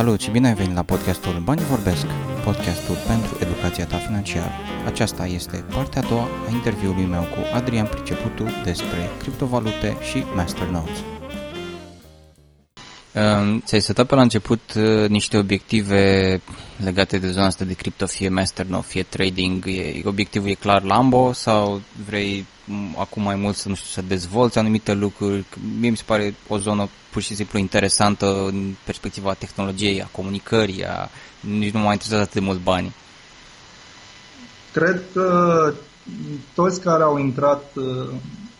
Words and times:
Salut 0.00 0.20
și 0.20 0.30
bine 0.30 0.48
ai 0.48 0.54
venit 0.54 0.74
la 0.74 0.82
podcastul 0.82 1.40
Banii 1.44 1.64
Vorbesc, 1.64 2.06
podcastul 2.44 2.94
pentru 3.06 3.36
educația 3.40 3.86
ta 3.86 3.96
financiară. 3.96 4.50
Aceasta 4.86 5.26
este 5.26 5.64
partea 5.74 6.02
a 6.02 6.08
doua 6.08 6.22
a 6.22 6.50
interviului 6.52 7.04
meu 7.04 7.20
cu 7.20 7.38
Adrian 7.54 7.86
Priceputu 7.86 8.44
despre 8.64 9.10
criptovalute 9.18 9.96
și 10.10 10.24
Masternodes. 10.34 10.98
Ți-ai 13.64 13.80
setat 13.80 14.06
pe 14.06 14.14
la 14.14 14.22
început 14.22 14.60
uh, 14.76 15.08
niște 15.08 15.36
obiective 15.36 16.40
legate 16.84 17.18
de 17.18 17.30
zona 17.30 17.46
asta 17.46 17.64
de 17.64 17.74
cripto, 17.74 18.06
fie 18.06 18.28
Masternode, 18.28 18.86
fie 18.86 19.02
trading. 19.02 19.64
E, 19.66 20.00
obiectivul 20.04 20.48
e 20.48 20.54
clar 20.54 20.82
Lambo 20.82 21.32
sau 21.32 21.80
vrei 22.06 22.46
acum 22.96 23.22
mai 23.22 23.34
mult 23.34 23.56
să, 23.56 23.68
nu 23.68 23.74
știu, 23.74 23.88
să 23.88 24.02
dezvolți 24.02 24.58
anumite 24.58 24.92
lucruri? 24.92 25.44
Mie 25.78 25.90
mi 25.90 25.96
se 25.96 26.02
pare 26.06 26.34
o 26.48 26.58
zonă 26.58 26.88
pur 27.10 27.22
și 27.22 27.34
simplu 27.34 27.58
interesantă 27.58 28.44
în 28.46 28.74
perspectiva 28.84 29.34
tehnologiei, 29.34 30.02
a 30.02 30.08
comunicării, 30.12 30.84
a... 30.84 31.08
nici 31.40 31.72
nu 31.72 31.80
m-a 31.80 31.92
interesat 31.92 32.20
atât 32.20 32.32
de 32.32 32.40
mult 32.40 32.62
bani. 32.62 32.94
Cred 34.72 35.02
că 35.12 35.72
toți 36.54 36.80
care 36.80 37.02
au 37.02 37.18
intrat 37.18 37.72
uh, 37.74 38.08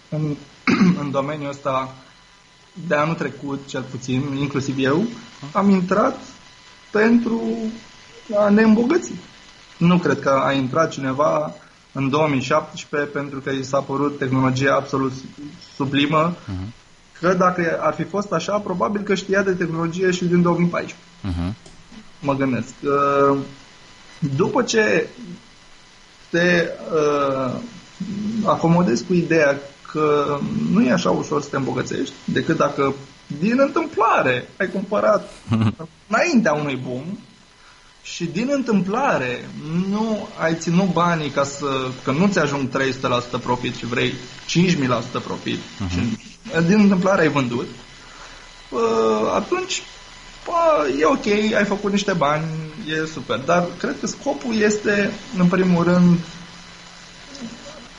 în, 0.08 0.36
în 1.00 1.10
domeniul 1.10 1.50
ăsta 1.50 1.94
de 2.88 2.94
anul 2.94 3.14
trecut, 3.14 3.66
cel 3.66 3.82
puțin, 3.82 4.36
inclusiv 4.36 4.78
eu, 4.78 5.04
am 5.52 5.70
intrat 5.70 6.20
pentru 6.90 7.42
a 8.36 8.48
ne 8.48 8.62
îmbogăți. 8.62 9.12
Nu 9.76 9.98
cred 9.98 10.20
că 10.20 10.42
a 10.44 10.52
intrat 10.52 10.90
cineva 10.90 11.54
în 11.92 12.08
2017 12.08 13.10
pentru 13.10 13.40
că 13.40 13.50
i 13.50 13.62
s-a 13.62 13.80
părut 13.80 14.18
tehnologia 14.18 14.74
absolut 14.74 15.12
sublimă, 15.76 16.34
uh-huh. 16.34 17.18
că 17.20 17.34
dacă 17.34 17.78
ar 17.80 17.94
fi 17.94 18.04
fost 18.04 18.32
așa, 18.32 18.58
probabil 18.58 19.02
că 19.02 19.14
știa 19.14 19.42
de 19.42 19.52
tehnologie 19.52 20.10
și 20.10 20.24
din 20.24 20.42
2014. 20.42 20.96
Uh-huh. 20.96 21.36
Mhm. 21.36 21.56
Mă 22.20 22.34
gândesc. 22.34 22.74
După 24.36 24.62
ce 24.62 25.08
te 26.30 26.68
uh, 26.92 27.54
acomodezi 28.44 29.04
cu 29.04 29.12
ideea 29.12 29.58
că 29.92 30.38
nu 30.70 30.82
e 30.82 30.92
așa 30.92 31.10
ușor 31.10 31.42
să 31.42 31.48
te 31.48 31.56
îmbogățești 31.56 32.14
decât 32.24 32.56
dacă 32.56 32.94
din 33.38 33.58
întâmplare 33.58 34.48
ai 34.58 34.68
cumpărat 34.68 35.30
înaintea 36.08 36.52
unui 36.52 36.76
boom 36.76 37.04
și 38.14 38.24
din 38.24 38.48
întâmplare 38.52 39.48
nu 39.88 40.28
ai 40.38 40.56
ținut 40.58 40.92
banii 40.92 41.30
ca 41.30 41.44
să, 41.44 41.66
că 42.04 42.12
nu 42.12 42.28
ți 42.28 42.38
ajung 42.38 42.68
300% 43.38 43.42
profit 43.42 43.74
și 43.74 43.86
vrei 43.86 44.12
5000% 44.12 45.22
profit 45.24 45.58
uh-huh. 45.58 45.90
și 45.90 46.62
din 46.66 46.80
întâmplare 46.80 47.20
ai 47.20 47.28
vândut, 47.28 47.66
atunci 49.34 49.82
bă, 50.44 50.88
e 51.00 51.04
ok, 51.04 51.26
ai 51.54 51.64
făcut 51.64 51.90
niște 51.90 52.12
bani, 52.12 52.44
e 52.88 53.06
super. 53.06 53.38
Dar 53.38 53.66
cred 53.78 53.96
că 54.00 54.06
scopul 54.06 54.54
este, 54.54 55.10
în 55.38 55.46
primul 55.46 55.84
rând, 55.84 56.18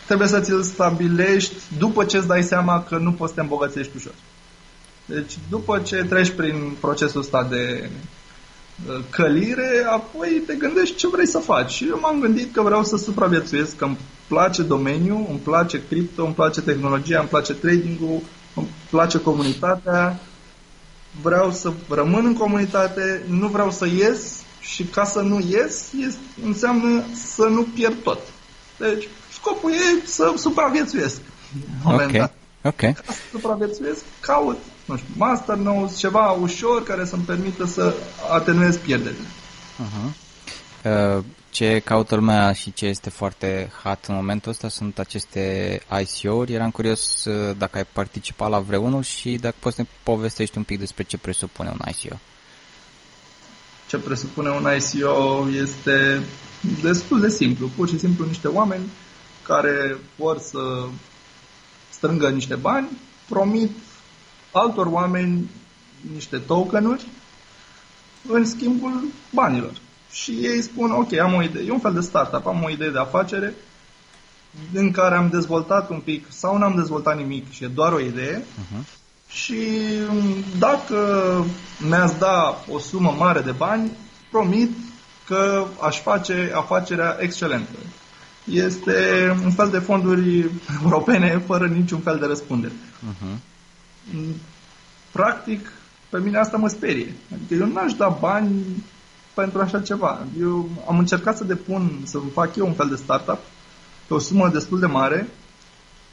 trebuie 0.06 0.28
să 0.28 0.40
ți-l 0.40 0.64
stabilești 0.64 1.56
după 1.78 2.04
ce 2.06 2.18
îți 2.18 2.28
dai 2.28 2.44
seama 2.44 2.84
că 2.84 2.98
nu 2.98 3.12
poți 3.12 3.30
să 3.30 3.36
te 3.36 3.42
îmbogățești 3.42 3.92
ușor. 3.96 4.14
Deci 5.06 5.38
după 5.50 5.80
ce 5.80 5.96
treci 5.96 6.30
prin 6.30 6.76
procesul 6.80 7.20
ăsta 7.20 7.44
de 7.44 7.84
uh, 7.84 8.21
călire, 9.10 9.86
apoi 9.92 10.44
te 10.46 10.56
gândești 10.56 10.96
ce 10.96 11.08
vrei 11.08 11.28
să 11.28 11.38
faci. 11.38 11.72
Și 11.72 11.88
eu 11.88 12.00
m-am 12.00 12.20
gândit 12.20 12.54
că 12.54 12.62
vreau 12.62 12.84
să 12.84 12.98
supraviețuiesc, 12.98 13.76
că 13.76 13.86
îmi 13.86 13.98
place 14.28 14.62
domeniul, 14.62 15.26
îmi 15.30 15.40
place 15.40 15.84
cripto, 15.88 16.26
îmi 16.26 16.34
place 16.34 16.62
tehnologia, 16.62 17.20
îmi 17.20 17.30
place 17.30 17.54
trading-ul, 17.54 18.22
îmi 18.56 18.68
place 18.90 19.20
comunitatea, 19.20 20.20
vreau 21.22 21.52
să 21.52 21.72
rămân 21.90 22.26
în 22.26 22.36
comunitate, 22.36 23.24
nu 23.28 23.48
vreau 23.48 23.72
să 23.72 23.88
ies 23.88 24.42
și 24.60 24.84
ca 24.84 25.04
să 25.04 25.20
nu 25.20 25.40
ies, 25.50 25.92
ies 26.00 26.16
înseamnă 26.46 27.04
să 27.14 27.44
nu 27.44 27.68
pierd 27.74 27.96
tot. 28.04 28.20
Deci 28.78 29.08
Scopul 29.34 29.72
e 29.72 30.06
să 30.06 30.34
supraviețuiesc. 30.38 31.22
Ok, 31.86 32.30
ok. 32.62 32.80
Ca 32.80 33.04
să 33.06 33.20
supraviețuiesc, 33.32 34.02
caut, 34.20 34.58
nu 34.86 34.98
știu, 34.98 35.14
master 35.18 35.56
nou, 35.56 35.92
ceva 35.98 36.32
ușor 36.32 36.84
care 36.84 37.06
să-mi 37.06 37.24
permită 37.24 37.66
să 37.66 37.94
atenuez 38.32 38.78
pierderile. 38.78 39.28
Uh-huh. 39.84 40.14
Uh, 40.84 41.24
ce 41.50 41.80
caută 41.80 42.16
lumea 42.16 42.54
și 42.54 42.74
ce 42.74 42.86
este 42.86 43.10
foarte 43.10 43.72
hot 43.84 44.06
în 44.08 44.16
momentul 44.16 44.52
ăsta 44.52 44.70
sunt 44.70 45.00
aceste 45.00 45.82
ICO-uri. 46.02 46.54
Eram 46.54 46.72
curios 46.72 47.26
uh, 47.26 47.56
dacă 47.58 47.78
ai 47.78 47.86
participat 47.94 48.50
la 48.50 48.60
vreunul 48.60 49.04
și 49.04 49.36
dacă 49.36 49.56
poți 49.60 49.76
să 49.76 49.82
ne 49.82 49.88
povestești 50.04 50.58
un 50.58 50.64
pic 50.64 50.80
despre 50.80 51.04
ce 51.04 51.18
presupune 51.18 51.70
un 51.70 51.80
ICO. 51.90 52.20
Ce 53.88 53.98
presupune 53.98 54.50
un 54.50 54.68
ICO 54.78 55.48
este 55.54 56.24
destul 56.82 57.20
de 57.20 57.30
simplu. 57.30 57.70
Pur 57.76 57.88
și 57.88 58.00
simplu 58.00 58.26
niște 58.26 58.48
oameni 58.48 58.90
care 59.44 59.98
vor 60.16 60.40
să 60.40 60.86
strângă 61.90 62.30
niște 62.30 62.56
bani, 62.56 62.90
promit 63.30 63.72
altor 64.52 64.86
oameni 64.86 65.50
niște 66.14 66.38
tokenuri 66.38 67.06
în 68.28 68.46
schimbul 68.46 69.04
banilor. 69.34 69.74
Și 70.12 70.32
ei 70.32 70.62
spun, 70.62 70.92
ok, 70.92 71.14
am 71.14 71.34
o 71.34 71.42
idee, 71.42 71.66
e 71.66 71.72
un 71.72 71.80
fel 71.80 71.94
de 71.94 72.00
startup, 72.00 72.48
am 72.48 72.64
o 72.64 72.70
idee 72.70 72.90
de 72.90 73.00
afacere 73.00 73.54
în 74.74 74.92
care 74.92 75.16
am 75.16 75.30
dezvoltat 75.30 75.90
un 75.90 76.00
pic 76.00 76.26
sau 76.30 76.58
n-am 76.58 76.76
dezvoltat 76.76 77.18
nimic 77.18 77.52
și 77.52 77.64
e 77.64 77.68
doar 77.68 77.94
o 77.94 78.00
idee 78.00 78.42
uh-huh. 78.42 78.84
și 79.28 79.56
dacă 80.60 80.98
mi-ați 81.80 82.18
da 82.20 82.64
o 82.70 82.80
sumă 82.80 83.16
mare 83.18 83.42
de 83.42 83.52
bani, 83.52 83.92
promit 84.32 84.72
că 85.26 85.66
aș 85.82 86.02
face 86.02 86.52
afacerea 86.56 87.18
excelentă 87.20 87.78
este 88.44 89.30
un 89.44 89.52
fel 89.52 89.70
de 89.70 89.80
fonduri 89.80 90.50
europene 90.84 91.44
fără 91.46 91.68
niciun 91.68 92.00
fel 92.00 92.18
de 92.20 92.26
răspundere. 92.26 92.74
Uh-huh. 92.74 93.51
Practic, 95.12 95.72
pe 96.10 96.20
mine 96.20 96.38
asta 96.38 96.58
mă 96.58 96.68
sperie. 96.68 97.14
Adică 97.34 97.54
eu 97.64 97.72
n-aș 97.72 97.94
da 97.94 98.08
bani 98.10 98.84
pentru 99.34 99.62
așa 99.62 99.82
ceva. 99.82 100.20
Eu 100.40 100.70
am 100.88 100.98
încercat 100.98 101.38
să 101.38 101.44
depun, 101.44 102.02
să 102.04 102.20
fac 102.34 102.56
eu 102.56 102.68
un 102.68 102.74
fel 102.74 102.90
de 102.90 102.96
startup 102.96 103.40
pe 104.08 104.14
o 104.14 104.20
sumă 104.20 104.50
destul 104.50 104.80
de 104.80 104.86
mare. 104.86 105.28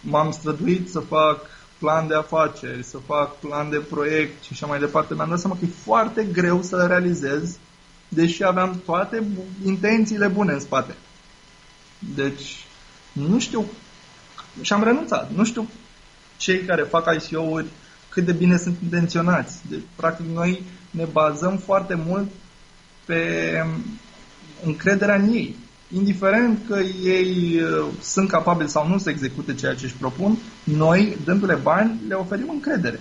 M-am 0.01 0.31
străduit 0.31 0.91
să 0.91 1.01
fac 1.01 1.41
plan 1.79 2.07
de 2.07 2.15
afaceri, 2.15 2.85
să 2.85 2.99
fac 3.07 3.39
plan 3.39 3.71
de 3.71 3.77
proiect 3.77 4.43
și 4.43 4.49
așa 4.53 4.67
mai 4.67 4.79
departe. 4.79 5.15
Mi-am 5.15 5.29
dat 5.29 5.39
seama 5.39 5.57
că 5.59 5.65
e 5.65 5.83
foarte 5.85 6.25
greu 6.25 6.63
să 6.63 6.87
realizez, 6.87 7.59
deși 8.09 8.45
aveam 8.45 8.83
toate 8.85 9.23
intențiile 9.65 10.27
bune 10.27 10.53
în 10.53 10.61
spate. 10.61 10.95
Deci, 12.15 12.65
nu 13.13 13.39
știu, 13.39 13.65
și 14.61 14.73
am 14.73 14.83
renunțat. 14.83 15.31
Nu 15.31 15.45
știu 15.45 15.69
cei 16.39 16.59
care 16.59 16.83
fac 16.83 17.15
ICO-uri 17.15 17.67
cât 18.09 18.25
de 18.25 18.33
bine 18.33 18.57
sunt 18.57 18.77
intenționați. 18.83 19.59
Deci, 19.71 19.83
practic, 19.97 20.27
noi 20.35 20.63
ne 20.91 21.05
bazăm 21.05 21.57
foarte 21.57 21.95
mult 22.07 22.29
pe 23.05 23.23
încrederea 24.65 25.15
în 25.15 25.29
ei. 25.33 25.57
Indiferent 25.95 26.59
că 26.69 26.79
ei 27.05 27.61
uh, 27.63 27.87
sunt 28.03 28.29
capabili 28.29 28.69
sau 28.69 28.89
nu 28.89 28.99
să 28.99 29.11
execute 29.11 29.55
ceea 29.55 29.75
ce 29.75 29.85
își 29.85 29.95
propun, 29.95 30.37
noi, 30.65 31.17
dându-le 31.25 31.55
bani, 31.55 32.01
le 32.09 32.15
oferim 32.15 32.49
încredere. 32.51 33.01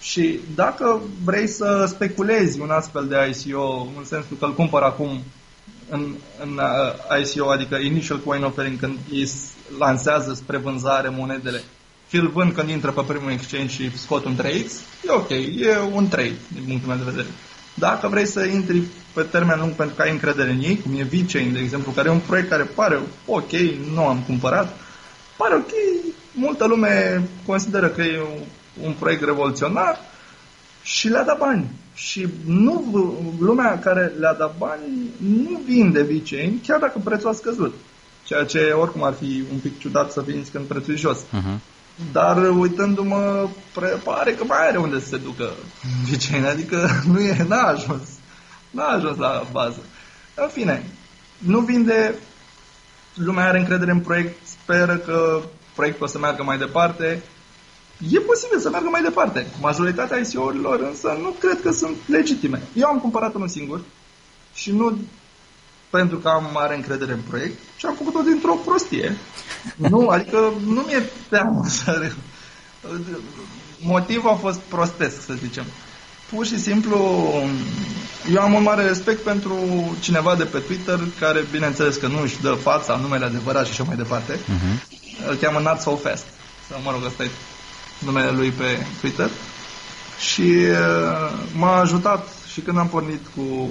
Și 0.00 0.40
dacă 0.54 1.00
vrei 1.24 1.46
să 1.46 1.84
speculezi 1.88 2.60
un 2.60 2.70
astfel 2.70 3.06
de 3.06 3.16
ICO, 3.28 3.88
în 3.98 4.04
sensul 4.04 4.36
că 4.38 4.44
îl 4.44 4.54
cumpăr 4.54 4.82
acum 4.82 5.22
în, 5.90 6.14
în 6.42 6.58
uh, 6.58 7.24
ICO, 7.24 7.50
adică 7.50 7.76
Initial 7.76 8.20
Coin 8.20 8.42
Offering, 8.42 8.78
când 8.78 8.98
ei 9.12 9.30
lansează 9.78 10.34
spre 10.34 10.56
vânzare 10.56 11.08
monedele, 11.08 11.62
și 12.08 12.16
îl 12.16 12.28
vând 12.28 12.52
când 12.52 12.68
intră 12.68 12.90
pe 12.90 13.02
primul 13.06 13.30
exchange 13.30 13.74
și 13.74 13.98
scot 13.98 14.24
un 14.24 14.36
3X, 14.42 14.70
e 15.06 15.10
ok, 15.10 15.30
e 15.30 15.78
un 15.92 16.08
trade 16.08 16.38
din 16.48 16.62
punctul 16.66 16.88
meu 16.88 16.96
de 16.96 17.10
vedere. 17.10 17.28
Dacă 17.74 18.08
vrei 18.08 18.26
să 18.26 18.44
intri 18.44 18.82
pe 19.12 19.22
termen 19.22 19.58
lung 19.58 19.72
pentru 19.72 19.94
că 19.94 20.02
ai 20.02 20.10
încredere 20.10 20.50
în 20.50 20.60
ei, 20.60 20.80
cum 20.80 20.98
e 20.98 21.02
VeChain, 21.02 21.52
de 21.52 21.58
exemplu, 21.58 21.92
care 21.92 22.08
e 22.08 22.12
un 22.12 22.20
proiect 22.26 22.48
care 22.48 22.62
pare 22.62 23.00
ok, 23.26 23.50
nu 23.94 24.06
am 24.06 24.22
cumpărat, 24.26 24.76
pare 25.36 25.54
ok, 25.54 25.70
multă 26.32 26.66
lume 26.66 27.22
consideră 27.46 27.88
că 27.88 28.02
e 28.02 28.22
un 28.82 28.92
proiect 28.98 29.24
revoluționar 29.24 29.98
și 30.82 31.08
le-a 31.08 31.24
dat 31.24 31.38
bani. 31.38 31.66
Și 31.94 32.28
nu, 32.46 32.84
lumea 33.38 33.78
care 33.78 34.12
le-a 34.18 34.34
dat 34.34 34.54
bani 34.58 34.82
nu 35.16 35.60
vinde 35.66 36.02
VeChain, 36.02 36.60
chiar 36.66 36.78
dacă 36.80 37.00
prețul 37.04 37.28
a 37.28 37.32
scăzut. 37.32 37.74
Ceea 38.24 38.44
ce 38.44 38.58
oricum 38.60 39.02
ar 39.02 39.12
fi 39.12 39.44
un 39.52 39.58
pic 39.58 39.78
ciudat 39.78 40.12
să 40.12 40.22
vinzi 40.26 40.50
când 40.50 40.64
prețul 40.64 40.92
e 40.92 40.96
jos. 40.96 41.18
Uh-huh. 41.18 41.58
Dar 42.12 42.36
uitându-mă, 42.36 43.48
pare 44.04 44.32
că 44.32 44.44
mai 44.44 44.68
are 44.68 44.78
unde 44.78 45.00
să 45.00 45.06
se 45.06 45.16
ducă 45.16 45.52
VeChain, 46.10 46.44
adică 46.44 46.88
nu 47.12 47.20
e, 47.20 47.44
n-a 47.48 47.62
ajuns. 47.62 48.08
N-a 48.70 48.86
ajuns 48.86 49.18
la 49.18 49.46
bază. 49.52 49.80
În 50.34 50.48
fine, 50.48 50.84
nu 51.38 51.60
vinde, 51.60 52.14
lumea 53.14 53.46
are 53.46 53.58
încredere 53.58 53.90
în 53.90 54.00
proiect, 54.00 54.46
speră 54.46 54.96
că 54.96 55.40
proiectul 55.74 56.04
o 56.04 56.08
să 56.08 56.18
meargă 56.18 56.42
mai 56.42 56.58
departe 56.58 57.22
e 57.98 58.18
posibil 58.20 58.58
să 58.58 58.70
meargă 58.70 58.88
mai 58.88 59.02
departe. 59.02 59.46
Majoritatea 59.60 60.18
ICO-urilor 60.18 60.80
însă 60.80 61.18
nu 61.22 61.30
cred 61.30 61.60
că 61.60 61.70
sunt 61.72 61.96
legitime. 62.06 62.62
Eu 62.74 62.88
am 62.88 62.98
cumpărat 62.98 63.34
unul 63.34 63.48
singur 63.48 63.80
și 64.54 64.72
nu 64.72 64.98
pentru 65.96 66.16
că 66.16 66.28
am 66.28 66.50
mare 66.52 66.74
încredere 66.74 67.12
în 67.12 67.24
proiect, 67.28 67.58
și 67.76 67.86
am 67.86 67.94
făcut-o 67.94 68.20
dintr-o 68.20 68.54
prostie. 68.64 69.16
nu, 69.76 70.08
adică 70.08 70.52
nu 70.66 70.80
mi-e 70.80 71.10
teamă 71.28 71.64
să... 71.68 72.10
Motivul 73.80 74.30
a 74.30 74.34
fost 74.34 74.58
prostesc, 74.58 75.24
să 75.24 75.32
zicem. 75.32 75.64
Pur 76.30 76.46
și 76.46 76.60
simplu, 76.60 76.98
eu 78.32 78.40
am 78.42 78.52
un 78.52 78.62
mare 78.62 78.82
respect 78.86 79.22
pentru 79.22 79.56
cineva 80.00 80.34
de 80.34 80.44
pe 80.44 80.58
Twitter 80.58 80.98
care, 81.20 81.44
bineînțeles 81.50 81.96
că 81.96 82.06
nu 82.06 82.20
își 82.20 82.40
dă 82.40 82.52
fața, 82.52 82.96
numele 82.96 83.24
adevărat 83.24 83.64
și 83.64 83.70
așa 83.70 83.82
mai 83.82 83.96
departe. 83.96 84.32
Uh-huh. 84.34 85.28
Îl 85.28 85.34
cheamă 85.34 85.58
Not 85.58 85.80
So 85.80 85.96
Fast. 85.96 86.24
Sau, 86.68 86.80
mă 86.84 86.90
rog, 86.90 87.04
ăsta 87.04 87.22
e 87.24 87.30
numele 87.98 88.30
lui 88.30 88.50
pe 88.50 88.86
Twitter. 89.00 89.30
Și 90.18 90.40
uh, 90.40 91.38
m-a 91.54 91.80
ajutat 91.80 92.28
și 92.52 92.60
când 92.60 92.78
am 92.78 92.88
pornit 92.88 93.20
cu 93.36 93.68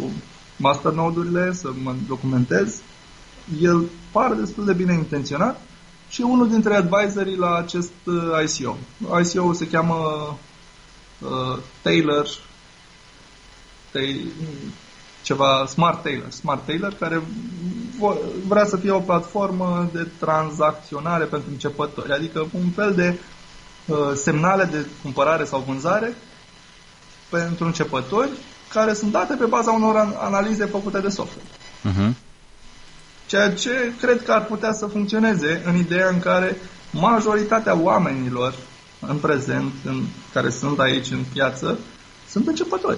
masternode-urile, 0.57 1.53
să 1.53 1.69
mă 1.83 1.95
documentez. 2.07 2.81
El 3.61 3.83
pare 4.11 4.35
destul 4.35 4.65
de 4.65 4.73
bine 4.73 4.93
intenționat 4.93 5.61
și 6.09 6.21
unul 6.21 6.49
dintre 6.49 6.75
advisorii 6.75 7.35
la 7.37 7.55
acest 7.55 7.91
uh, 8.05 8.13
ICO. 8.47 8.77
ICO 9.23 9.53
se 9.53 9.67
cheamă 9.67 9.95
uh, 11.19 11.57
Taylor, 11.81 12.27
ceva 15.21 15.65
Smart 15.65 16.01
Taylor, 16.01 16.31
Smart 16.31 16.65
Taylor, 16.65 16.93
care 16.93 17.21
vrea 18.47 18.65
să 18.65 18.77
fie 18.77 18.91
o 18.91 18.99
platformă 18.99 19.89
de 19.93 20.07
tranzacționare 20.19 21.23
pentru 21.23 21.49
începători, 21.51 22.11
adică 22.11 22.47
un 22.51 22.69
fel 22.69 22.93
de 22.93 23.19
uh, 23.85 23.97
semnale 24.13 24.63
de 24.63 24.85
cumpărare 25.01 25.43
sau 25.43 25.63
vânzare 25.67 26.15
pentru 27.29 27.65
începători 27.65 28.29
care 28.73 28.93
sunt 28.93 29.11
date 29.11 29.35
pe 29.35 29.45
baza 29.45 29.71
unor 29.71 30.15
analize 30.19 30.65
făcute 30.65 30.99
de 30.99 31.09
software. 31.09 31.47
Uh-huh. 31.89 32.13
Ceea 33.25 33.53
ce 33.53 33.93
cred 33.99 34.23
că 34.23 34.31
ar 34.31 34.45
putea 34.45 34.73
să 34.73 34.85
funcționeze 34.85 35.61
în 35.65 35.75
ideea 35.75 36.09
în 36.09 36.19
care 36.19 36.57
majoritatea 36.91 37.75
oamenilor 37.75 38.53
în 38.99 39.17
prezent, 39.17 39.73
în, 39.83 40.03
care 40.33 40.49
sunt 40.49 40.79
aici 40.79 41.11
în 41.11 41.23
piață, 41.33 41.77
sunt 42.29 42.47
începători. 42.47 42.97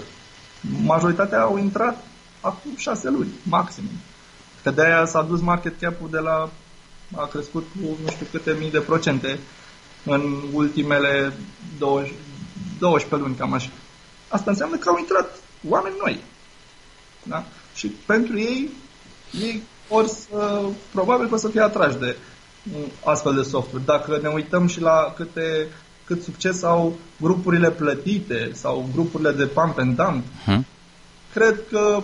Majoritatea 0.83 1.41
au 1.41 1.57
intrat 1.57 2.03
acum 2.41 2.71
șase 2.75 3.09
luni, 3.09 3.29
maxim. 3.43 3.83
Că 4.63 4.71
de 4.71 4.85
aia 4.85 5.05
s-a 5.05 5.21
dus 5.21 5.41
market 5.41 5.79
cap-ul 5.79 6.09
de 6.11 6.17
la 6.19 6.49
a 7.15 7.25
crescut 7.25 7.67
cu 7.71 7.97
nu 8.03 8.09
știu 8.09 8.25
câte 8.31 8.55
mii 8.59 8.71
de 8.71 8.79
procente 8.79 9.39
în 10.05 10.21
ultimele 10.53 11.33
20, 11.77 12.13
12 12.79 13.27
luni, 13.27 13.39
cam 13.39 13.53
așa. 13.53 13.69
Asta 14.27 14.51
înseamnă 14.51 14.75
că 14.75 14.89
au 14.89 14.97
intrat 14.97 15.39
oameni 15.69 15.95
noi. 16.03 16.19
Da? 17.23 17.43
Și 17.75 17.87
pentru 17.87 18.39
ei, 18.39 18.69
ei 19.41 19.61
or 19.89 20.07
să, 20.07 20.61
probabil 20.91 21.27
că 21.27 21.33
o 21.33 21.37
să 21.37 21.47
fie 21.47 21.61
atrași 21.61 21.97
de 21.97 22.17
astfel 23.03 23.35
de 23.35 23.41
software. 23.41 23.83
Dacă 23.85 24.19
ne 24.21 24.27
uităm 24.27 24.67
și 24.67 24.81
la 24.81 25.13
câte, 25.15 25.67
cât 26.05 26.23
succes 26.23 26.63
au 26.63 26.97
grupurile 27.21 27.71
plătite 27.71 28.51
sau 28.53 28.89
grupurile 28.93 29.31
de 29.31 29.45
pump 29.45 29.79
and 29.79 29.95
dump, 29.95 30.23
hmm. 30.45 30.65
cred 31.33 31.59
că 31.69 32.01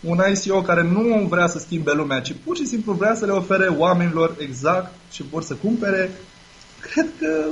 un 0.00 0.20
ICO 0.34 0.62
care 0.62 0.82
nu 0.82 1.26
vrea 1.28 1.46
să 1.46 1.58
schimbe 1.58 1.92
lumea, 1.92 2.20
ci 2.20 2.34
pur 2.44 2.56
și 2.56 2.66
simplu 2.66 2.92
vrea 2.92 3.14
să 3.14 3.26
le 3.26 3.32
ofere 3.32 3.66
oamenilor 3.66 4.34
exact 4.38 4.94
ce 5.10 5.24
vor 5.30 5.42
să 5.42 5.54
cumpere, 5.54 6.10
cred 6.80 7.06
că 7.18 7.44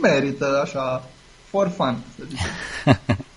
merită 0.00 0.60
așa 0.64 1.08
for 1.50 1.72
fun, 1.76 1.98
să 2.16 2.24
zicem. 2.28 2.50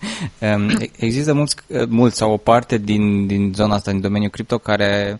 Există 0.95 1.33
mulți, 1.33 1.55
mulți 1.87 2.17
sau 2.17 2.31
o 2.31 2.37
parte 2.37 2.77
din, 2.77 3.27
din 3.27 3.53
zona 3.53 3.75
asta, 3.75 3.91
din 3.91 4.01
domeniul 4.01 4.29
cripto, 4.29 4.57
care 4.57 5.19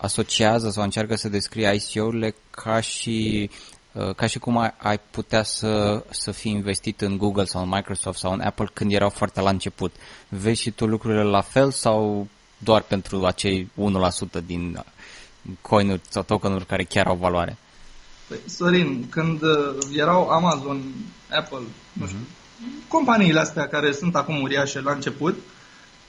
asociază 0.00 0.70
sau 0.70 0.82
încearcă 0.82 1.14
să 1.14 1.28
descrie 1.28 1.74
ICO-urile 1.74 2.34
ca 2.50 2.80
și 2.80 3.50
uh, 3.92 4.14
ca 4.14 4.26
și 4.26 4.38
cum 4.38 4.58
ai, 4.58 4.74
ai 4.78 5.00
putea 5.10 5.42
să, 5.42 6.04
să 6.10 6.30
fii 6.30 6.50
investit 6.50 7.00
în 7.00 7.16
Google 7.16 7.44
sau 7.44 7.62
în 7.62 7.68
Microsoft 7.68 8.18
sau 8.18 8.32
în 8.32 8.40
Apple 8.40 8.70
când 8.72 8.92
erau 8.92 9.08
foarte 9.08 9.40
la 9.40 9.50
început. 9.50 9.94
Vezi 10.28 10.60
și 10.60 10.70
tu 10.70 10.86
lucrurile 10.86 11.22
la 11.22 11.40
fel 11.40 11.70
sau 11.70 12.28
doar 12.58 12.82
pentru 12.82 13.24
acei 13.24 13.70
1% 14.40 14.44
din 14.46 14.84
coinuri 15.60 16.00
sau 16.08 16.22
tokenuri 16.22 16.66
care 16.66 16.84
chiar 16.84 17.06
au 17.06 17.16
valoare? 17.16 17.56
Păi, 18.28 18.38
Sorin, 18.46 19.08
când 19.08 19.42
uh, 19.42 19.76
erau 19.96 20.28
Amazon, 20.28 20.82
Apple, 21.30 21.62
nu 21.92 22.06
știu, 22.06 22.18
uh-huh 22.18 22.39
companiile 22.88 23.40
astea 23.40 23.68
care 23.68 23.92
sunt 23.92 24.16
acum 24.16 24.40
uriașe 24.42 24.80
la 24.80 24.92
început, 24.92 25.38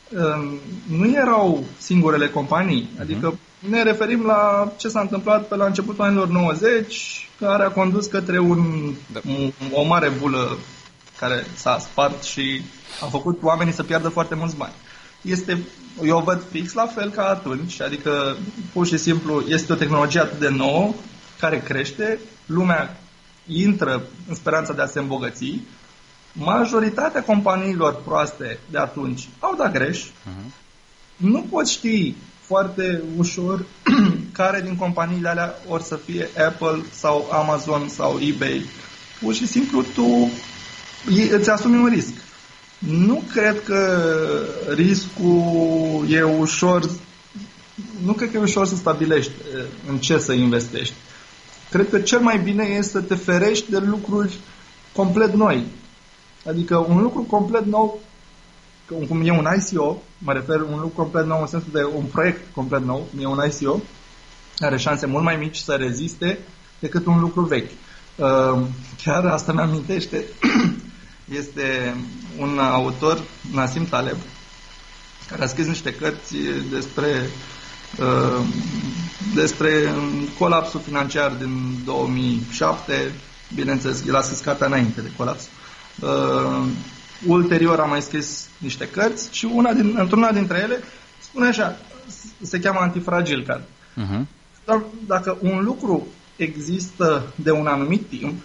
um, 0.09 0.59
nu 0.97 1.15
erau 1.15 1.63
singurele 1.77 2.29
companii. 2.29 2.89
Mhm. 2.91 3.01
Adică 3.01 3.39
ne 3.59 3.83
referim 3.83 4.25
la 4.25 4.71
ce 4.77 4.87
s-a 4.87 4.99
întâmplat 4.99 5.47
pe 5.47 5.55
la 5.55 5.65
începutul 5.65 6.03
anilor 6.03 6.27
90, 6.27 7.29
care 7.39 7.63
a 7.63 7.69
condus 7.69 8.05
către 8.05 8.39
un, 8.39 8.93
da. 9.13 9.19
un, 9.27 9.51
o 9.71 9.83
mare 9.83 10.09
bulă 10.09 10.57
care 11.19 11.45
s-a 11.55 11.79
spart 11.79 12.23
și 12.23 12.61
a 13.01 13.05
făcut 13.05 13.43
oamenii 13.43 13.73
să 13.73 13.83
piardă 13.83 14.09
foarte 14.09 14.35
mulți 14.35 14.55
bani. 14.55 14.73
Este, 15.21 15.63
eu 16.03 16.17
o 16.17 16.21
văd 16.21 16.43
fix 16.51 16.73
la 16.73 16.85
fel 16.85 17.09
ca 17.09 17.23
atunci, 17.23 17.81
adică 17.81 18.37
pur 18.73 18.87
și 18.87 18.97
simplu 18.97 19.43
este 19.47 19.73
o 19.73 19.75
tehnologie 19.75 20.19
atât 20.19 20.39
de 20.39 20.49
nouă 20.49 20.93
care 21.39 21.59
crește, 21.59 22.19
lumea 22.45 22.97
intră 23.47 24.01
în 24.27 24.35
speranța 24.35 24.73
de 24.73 24.81
a 24.81 24.85
se 24.85 24.99
îmbogăți 24.99 25.59
majoritatea 26.33 27.23
companiilor 27.23 28.01
proaste 28.05 28.59
de 28.71 28.77
atunci 28.77 29.29
au 29.39 29.55
dat 29.57 29.71
greș. 29.71 30.03
Uh-huh. 30.05 30.51
Nu 31.15 31.45
poți 31.49 31.71
ști 31.71 32.15
foarte 32.39 33.03
ușor 33.17 33.65
care 34.39 34.61
din 34.61 34.75
companiile 34.75 35.29
alea 35.29 35.55
or 35.67 35.81
să 35.81 35.95
fie 35.95 36.29
Apple 36.47 36.83
sau 36.91 37.29
Amazon 37.31 37.87
sau 37.87 38.19
eBay. 38.19 38.65
Pur 39.21 39.33
și 39.33 39.47
simplu 39.47 39.81
tu 39.81 40.31
îți 41.31 41.49
asumi 41.49 41.81
un 41.81 41.87
risc. 41.87 42.13
Nu 42.77 43.23
cred 43.31 43.63
că 43.63 44.01
riscul 44.75 46.05
e 46.09 46.23
ușor 46.23 46.89
nu 48.05 48.13
cred 48.13 48.31
că 48.31 48.37
e 48.37 48.41
ușor 48.41 48.67
să 48.67 48.75
stabilești 48.75 49.31
eh, 49.55 49.63
în 49.89 49.97
ce 49.97 50.17
să 50.17 50.31
investești. 50.31 50.93
Cred 51.69 51.89
că 51.89 51.99
cel 51.99 52.19
mai 52.19 52.39
bine 52.39 52.63
este 52.63 52.91
să 52.91 53.01
te 53.01 53.15
ferești 53.15 53.71
de 53.71 53.77
lucruri 53.77 54.37
complet 54.93 55.33
noi. 55.33 55.65
Adică 56.47 56.77
un 56.77 57.01
lucru 57.01 57.21
complet 57.21 57.65
nou, 57.65 57.99
cum 59.07 59.21
e 59.25 59.31
un 59.31 59.47
ICO, 59.57 60.01
mă 60.17 60.33
refer 60.33 60.61
un 60.61 60.79
lucru 60.79 60.87
complet 60.87 61.25
nou 61.25 61.41
în 61.41 61.47
sensul 61.47 61.71
de 61.71 61.83
un 61.95 62.03
proiect 62.03 62.53
complet 62.53 62.83
nou, 62.83 63.07
cum 63.11 63.19
e 63.19 63.25
un 63.25 63.49
ICO, 63.49 63.81
are 64.59 64.77
șanse 64.77 65.05
mult 65.05 65.23
mai 65.23 65.35
mici 65.35 65.57
să 65.57 65.73
reziste 65.73 66.39
decât 66.79 67.05
un 67.05 67.19
lucru 67.19 67.41
vechi. 67.41 67.71
Uh, 68.15 68.61
chiar 69.03 69.25
asta 69.25 69.53
mi 69.53 69.59
amintește, 69.59 70.25
este 71.39 71.95
un 72.37 72.59
autor, 72.59 73.23
Nasim 73.53 73.85
Taleb, 73.85 74.17
care 75.29 75.43
a 75.43 75.47
scris 75.47 75.65
niște 75.65 75.93
cărți 75.93 76.35
despre 76.69 77.29
uh, 77.99 78.45
despre 79.33 79.93
colapsul 80.39 80.79
financiar 80.79 81.31
din 81.31 81.83
2007. 81.85 83.13
Bineînțeles, 83.55 84.03
el 84.07 84.15
a 84.15 84.21
scris 84.21 84.39
cartea 84.39 84.67
înainte 84.67 85.01
de 85.01 85.11
colaps. 85.17 85.47
Uh, 86.01 86.67
ulterior 87.27 87.79
am 87.79 87.89
mai 87.89 88.01
scris 88.01 88.49
niște 88.57 88.87
cărți 88.87 89.29
și 89.31 89.45
una 89.45 89.73
din, 89.73 89.95
într-una 89.99 90.31
dintre 90.31 90.59
ele 90.63 90.83
spune 91.19 91.47
așa, 91.47 91.77
se 92.41 92.59
cheamă 92.59 92.79
Antifragil 92.79 93.43
Card. 93.45 93.63
Uh-huh. 93.63 94.25
Dar 94.65 94.83
dacă 95.07 95.37
un 95.41 95.63
lucru 95.63 96.07
există 96.35 97.33
de 97.35 97.51
un 97.51 97.67
anumit 97.67 98.09
timp, 98.09 98.41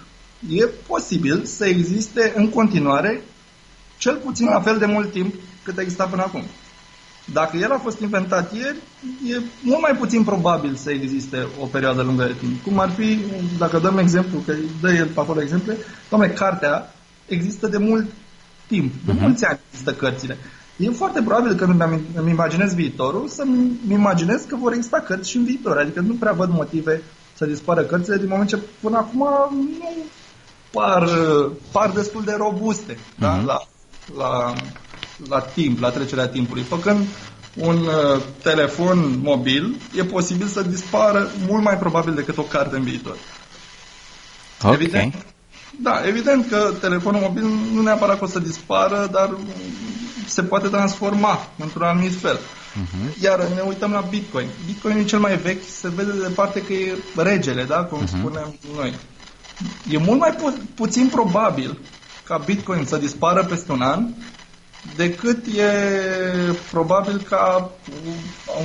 e 0.49 0.65
posibil 0.87 1.45
să 1.45 1.67
existe 1.67 2.33
în 2.37 2.49
continuare 2.49 3.23
cel 3.99 4.17
puțin 4.17 4.47
la 4.47 4.61
fel 4.61 4.79
de 4.79 4.87
mult 4.87 5.13
timp 5.13 5.35
cât 5.63 5.79
exista 5.79 6.05
până 6.05 6.23
acum. 6.23 6.43
Dacă 7.33 7.57
el 7.57 7.73
a 7.73 7.79
fost 7.79 8.01
inventat 8.01 8.55
ieri, 8.55 8.77
e 9.27 9.41
mult 9.63 9.81
mai 9.81 9.97
puțin 9.99 10.25
probabil 10.25 10.75
să 10.75 10.91
existe 10.91 11.47
o 11.61 11.67
perioadă 11.67 12.03
lungă 12.03 12.25
de 12.25 12.35
timp. 12.39 12.63
Cum 12.63 12.79
ar 12.79 12.91
fi, 12.91 13.19
dacă 13.59 13.79
dăm 13.79 13.99
exemplu, 13.99 14.39
că 14.39 14.55
dă 14.81 14.93
el 14.93 15.07
pe 15.07 15.21
acolo 15.21 15.43
exemple, 15.43 15.77
doamne, 16.09 16.29
cartea 16.29 16.95
există 17.27 17.67
de 17.67 17.79
mult 17.79 18.07
timp, 18.67 18.93
de 19.07 19.13
uh-huh. 19.13 19.21
mulți 19.21 19.45
ani 19.45 19.61
există 19.71 19.93
cărțile. 19.93 20.37
E 20.77 20.91
foarte 20.91 21.23
probabil 21.23 21.55
că 21.55 21.65
îmi, 21.65 22.01
îmi 22.15 22.31
imaginez 22.31 22.75
viitorul 22.75 23.29
să-mi 23.29 23.71
imaginez 23.91 24.43
că 24.43 24.57
vor 24.57 24.73
exista 24.73 25.01
cărți 25.01 25.31
și 25.31 25.37
în 25.37 25.45
viitor. 25.45 25.79
Adică 25.79 26.01
nu 26.01 26.15
prea 26.15 26.33
văd 26.33 26.51
motive 26.51 27.03
să 27.35 27.47
dispară 27.47 27.83
cărțile 27.83 28.17
din 28.17 28.29
moment 28.29 28.49
ce 28.49 28.59
până 28.81 28.97
acum 28.97 29.29
nu 29.79 29.97
par, 30.71 31.09
par 31.73 31.91
destul 31.91 32.23
de 32.25 32.35
robuste 32.39 32.95
uh-huh. 32.95 33.19
da? 33.19 33.35
Mhm. 33.35 33.47
la, 33.47 33.59
la, 34.17 34.53
la 35.29 35.41
timp, 35.41 35.81
la 35.81 35.91
trecerea 35.91 36.29
timpului. 36.29 36.63
Făcând 36.63 37.07
un 37.57 37.77
uh, 37.77 38.23
telefon 38.43 39.21
mobil, 39.23 39.77
e 39.95 40.05
posibil 40.05 40.47
să 40.47 40.63
dispară 40.63 41.31
mult 41.47 41.63
mai 41.63 41.79
probabil 41.79 42.15
decât 42.15 42.37
o 42.37 42.43
carte 42.43 42.77
în 42.77 42.83
viitor. 42.83 43.17
Okay. 44.63 44.75
Evident, 44.75 45.15
Da, 45.83 46.07
evident 46.07 46.49
că 46.49 46.73
telefonul 46.81 47.21
mobil 47.21 47.45
nu 47.73 47.83
neapărat 47.83 48.19
că 48.19 48.25
o 48.25 48.29
să 48.29 48.39
dispară, 48.39 49.09
dar 49.13 49.37
se 50.27 50.43
poate 50.43 50.69
transforma 50.69 51.49
într-un 51.59 51.83
anumit 51.83 52.21
fel. 52.21 52.39
Uh-huh. 52.39 53.23
Iar 53.23 53.39
ne 53.39 53.61
uităm 53.61 53.91
la 53.91 54.01
Bitcoin. 54.01 54.49
Bitcoin 54.67 54.97
e 54.97 55.05
cel 55.05 55.19
mai 55.19 55.37
vechi, 55.37 55.63
se 55.69 55.89
vede 55.89 56.11
de 56.11 56.27
departe 56.29 56.63
că 56.63 56.73
e 56.73 56.95
regele, 57.17 57.65
da? 57.65 57.77
cum 57.77 58.03
uh-huh. 58.03 58.19
spunem 58.19 58.59
noi. 58.77 58.95
E 59.91 59.99
mult 59.99 60.19
mai 60.19 60.33
pu- 60.33 60.59
puțin 60.75 61.09
probabil 61.09 61.79
ca 62.25 62.37
Bitcoin 62.37 62.85
să 62.85 62.97
dispară 62.97 63.45
peste 63.45 63.73
un 63.73 63.83
an 63.83 64.07
decât 64.97 65.47
e 65.47 65.71
probabil 66.71 67.21
ca 67.29 67.71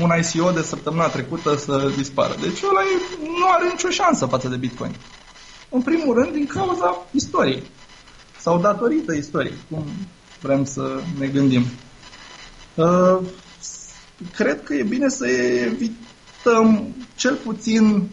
un 0.02 0.12
ICO 0.20 0.52
de 0.52 0.62
săptămâna 0.62 1.08
trecută 1.08 1.58
să 1.58 1.92
dispară. 1.96 2.36
Deci 2.42 2.62
ăla 2.70 2.82
e, 2.82 3.18
nu 3.40 3.46
are 3.50 3.68
nicio 3.68 3.90
șansă 3.90 4.26
față 4.26 4.48
de 4.48 4.56
Bitcoin. 4.56 4.96
În 5.74 5.82
primul 5.82 6.16
rând 6.16 6.34
din 6.34 6.46
cauza 6.46 6.98
istoriei 7.12 7.64
sau 8.40 8.60
datorită 8.60 9.14
istoriei, 9.14 9.56
cum 9.70 9.86
vrem 10.42 10.66
să 10.66 11.02
ne 11.20 11.28
gândim. 11.28 11.66
Uh, 12.76 13.18
cred 14.36 14.64
că 14.64 14.74
e 14.74 14.84
bine 14.84 15.10
să 15.10 15.28
evităm 15.28 16.96
cel 17.16 17.36
puțin 17.36 18.10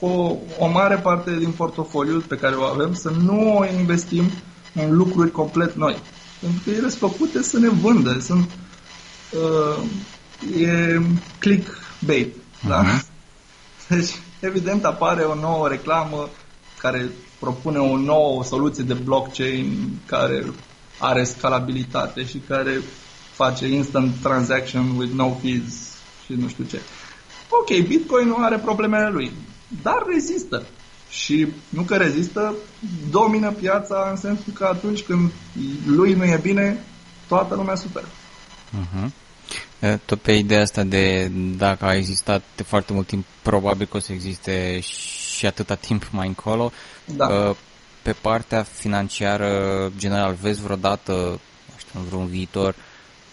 o, 0.00 0.36
o 0.58 0.66
mare 0.66 0.96
parte 0.96 1.36
din 1.36 1.50
portofoliul 1.50 2.20
pe 2.20 2.36
care 2.36 2.54
o 2.54 2.62
avem, 2.62 2.94
să 2.94 3.10
nu 3.10 3.56
o 3.56 3.64
investim 3.66 4.30
în 4.74 4.96
lucruri 4.96 5.30
complet 5.30 5.74
noi. 5.74 5.96
Pentru 6.40 6.60
că 6.64 6.70
ele 6.70 6.88
sunt 6.88 7.10
făcute 7.10 7.42
să 7.42 7.58
ne 7.58 7.68
vândă. 7.68 8.18
Sunt, 8.20 8.50
uh, 9.30 9.84
e 10.60 11.00
clickbait. 11.38 12.34
Uh-huh. 12.34 12.68
Da? 12.68 12.80
Mhm. 12.80 13.04
Deci, 13.88 14.10
evident, 14.40 14.84
apare 14.84 15.22
o 15.22 15.34
nouă 15.34 15.68
reclamă 15.68 16.28
care 16.82 17.10
propune 17.38 17.78
o 17.78 17.96
nouă 17.96 18.44
soluție 18.44 18.84
de 18.84 18.94
blockchain 18.94 19.98
care 20.06 20.44
are 20.98 21.24
scalabilitate 21.24 22.24
și 22.24 22.38
care 22.48 22.80
face 23.32 23.66
instant 23.66 24.14
transaction 24.22 24.96
with 24.96 25.12
no 25.12 25.30
fees 25.30 25.96
și 26.24 26.32
nu 26.32 26.48
știu 26.48 26.64
ce. 26.64 26.80
Ok, 27.48 27.86
Bitcoin 27.86 28.26
nu 28.26 28.36
are 28.38 28.56
problemele 28.56 29.10
lui, 29.10 29.32
dar 29.82 30.02
rezistă. 30.12 30.62
Și 31.10 31.46
nu 31.68 31.82
că 31.82 31.96
rezistă, 31.96 32.54
domină 33.10 33.50
piața 33.50 34.08
în 34.10 34.16
sensul 34.16 34.52
că 34.52 34.64
atunci 34.64 35.02
când 35.02 35.30
lui 35.86 36.12
nu 36.12 36.24
e 36.24 36.38
bine, 36.42 36.84
toată 37.28 37.54
lumea 37.54 37.74
suferă. 37.74 38.06
Uh-huh. 38.80 39.08
Tot 40.04 40.20
pe 40.20 40.32
ideea 40.32 40.60
asta 40.60 40.82
de 40.82 41.30
dacă 41.56 41.84
a 41.84 41.94
existat 41.94 42.42
de 42.56 42.62
foarte 42.62 42.92
mult 42.92 43.06
timp, 43.06 43.24
probabil 43.42 43.86
că 43.90 43.96
o 43.96 44.00
să 44.00 44.12
existe 44.12 44.80
și 44.80 45.21
atâta 45.46 45.74
timp 45.74 46.08
mai 46.10 46.26
încolo. 46.26 46.72
Da. 47.04 47.54
Pe 48.02 48.12
partea 48.12 48.62
financiară 48.62 49.90
general, 49.98 50.36
vezi 50.40 50.62
vreodată, 50.62 51.12
nu 51.66 51.74
știu, 51.78 52.00
în 52.00 52.04
vreun 52.04 52.26
viitor, 52.26 52.74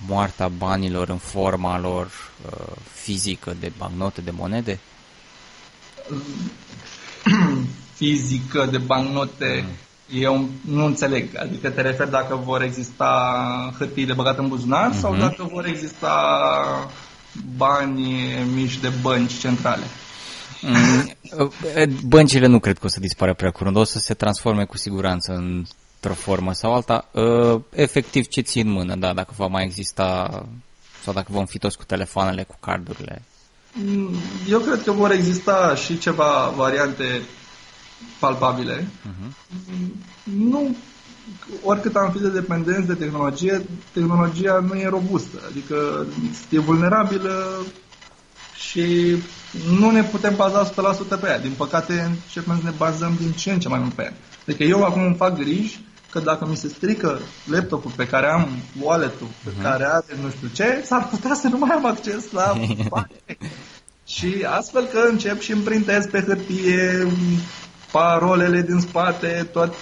moartea 0.07 0.47
banilor 0.47 1.09
în 1.09 1.17
forma 1.17 1.79
lor 1.79 2.05
uh, 2.05 2.75
fizică 2.93 3.55
de 3.59 3.71
bancnote, 3.77 4.21
de 4.21 4.31
monede? 4.31 4.79
fizică 7.99 8.67
de 8.71 8.77
bancnote, 8.77 9.65
mm. 9.65 10.19
eu 10.19 10.49
nu 10.61 10.85
înțeleg. 10.85 11.29
Adică 11.37 11.69
te 11.69 11.81
referi 11.81 12.09
dacă 12.09 12.35
vor 12.35 12.61
exista 12.61 13.73
hârtii 13.77 14.05
de 14.05 14.13
băgat 14.13 14.37
în 14.37 14.47
buzunar 14.47 14.91
mm-hmm. 14.91 14.99
sau 14.99 15.11
mhm. 15.11 15.19
dacă 15.19 15.49
vor 15.51 15.65
exista 15.65 16.91
bani 17.57 18.33
mici 18.53 18.77
de 18.77 18.91
bănci 19.01 19.39
centrale? 19.39 19.83
Mm, 20.61 21.13
băncile 22.07 22.47
nu 22.47 22.59
cred 22.59 22.77
că 22.77 22.85
o 22.85 22.89
să 22.89 22.99
dispară 22.99 23.33
prea 23.33 23.51
curând, 23.51 23.75
o 23.75 23.83
să 23.83 23.99
se 23.99 24.13
transforme 24.13 24.65
cu 24.65 24.77
siguranță 24.77 25.33
într-o 25.33 26.13
formă 26.13 26.53
sau 26.53 26.73
alta. 26.73 27.09
Uh, 27.11 27.61
efectiv 27.69 28.27
ce 28.27 28.41
țin 28.41 28.67
în 28.67 28.73
mână, 28.73 28.95
da, 28.95 29.13
dacă 29.13 29.33
va 29.37 29.47
mai 29.47 29.63
exista 29.63 30.29
sau 31.03 31.13
dacă 31.13 31.27
vom 31.31 31.45
fi 31.45 31.57
toți 31.57 31.77
cu 31.77 31.83
telefoanele, 31.83 32.43
cu 32.43 32.55
cardurile. 32.59 33.21
Mm, 33.73 34.15
eu 34.49 34.59
cred 34.59 34.83
că 34.83 34.91
vor 34.91 35.11
exista 35.11 35.75
și 35.75 35.97
ceva 35.97 36.53
variante 36.55 37.21
palpabile. 38.19 38.77
Uh-huh. 38.79 39.31
Nu, 40.23 40.75
oricât 41.63 41.95
am 41.95 42.11
fi 42.11 42.19
de 42.19 42.29
dependenți 42.29 42.87
de 42.87 42.93
tehnologie, 42.93 43.65
tehnologia 43.93 44.59
nu 44.67 44.75
e 44.75 44.87
robustă, 44.87 45.37
adică 45.49 46.05
e 46.49 46.59
vulnerabilă 46.59 47.65
și 48.59 49.15
nu 49.79 49.91
ne 49.91 50.03
putem 50.03 50.35
baza 50.35 50.69
100% 50.69 50.73
pe 51.21 51.27
ea. 51.27 51.39
Din 51.39 51.53
păcate, 51.57 51.93
începem 51.93 52.57
să 52.57 52.63
ne 52.63 52.73
bazăm 52.77 53.15
din 53.19 53.31
ce 53.31 53.51
în 53.51 53.59
ce 53.59 53.67
mai 53.67 53.79
mult 53.79 53.93
pe 53.93 54.01
ea. 54.01 54.13
Adică 54.47 54.63
eu 54.63 54.83
acum 54.83 55.01
îmi 55.01 55.15
fac 55.15 55.37
griji 55.37 55.79
că 56.09 56.19
dacă 56.19 56.45
mi 56.45 56.55
se 56.55 56.67
strică 56.67 57.19
laptopul 57.45 57.91
pe 57.95 58.07
care 58.07 58.27
am 58.27 58.47
wallet-ul, 58.81 59.27
pe 59.43 59.49
uh-huh. 59.49 59.61
care 59.61 59.85
are 59.85 60.15
nu 60.21 60.29
știu 60.29 60.47
ce, 60.53 60.83
s-ar 60.85 61.07
putea 61.07 61.33
să 61.33 61.47
nu 61.47 61.57
mai 61.57 61.75
am 61.75 61.85
acces 61.85 62.31
la 62.31 62.57
bani. 62.89 63.11
și 64.05 64.45
astfel 64.49 64.85
că 64.85 65.07
încep 65.09 65.39
și 65.39 65.51
împrintez 65.51 66.05
pe 66.05 66.23
hârtie 66.27 67.07
parolele 67.91 68.61
din 68.61 68.79
spate, 68.79 69.49
toate 69.51 69.75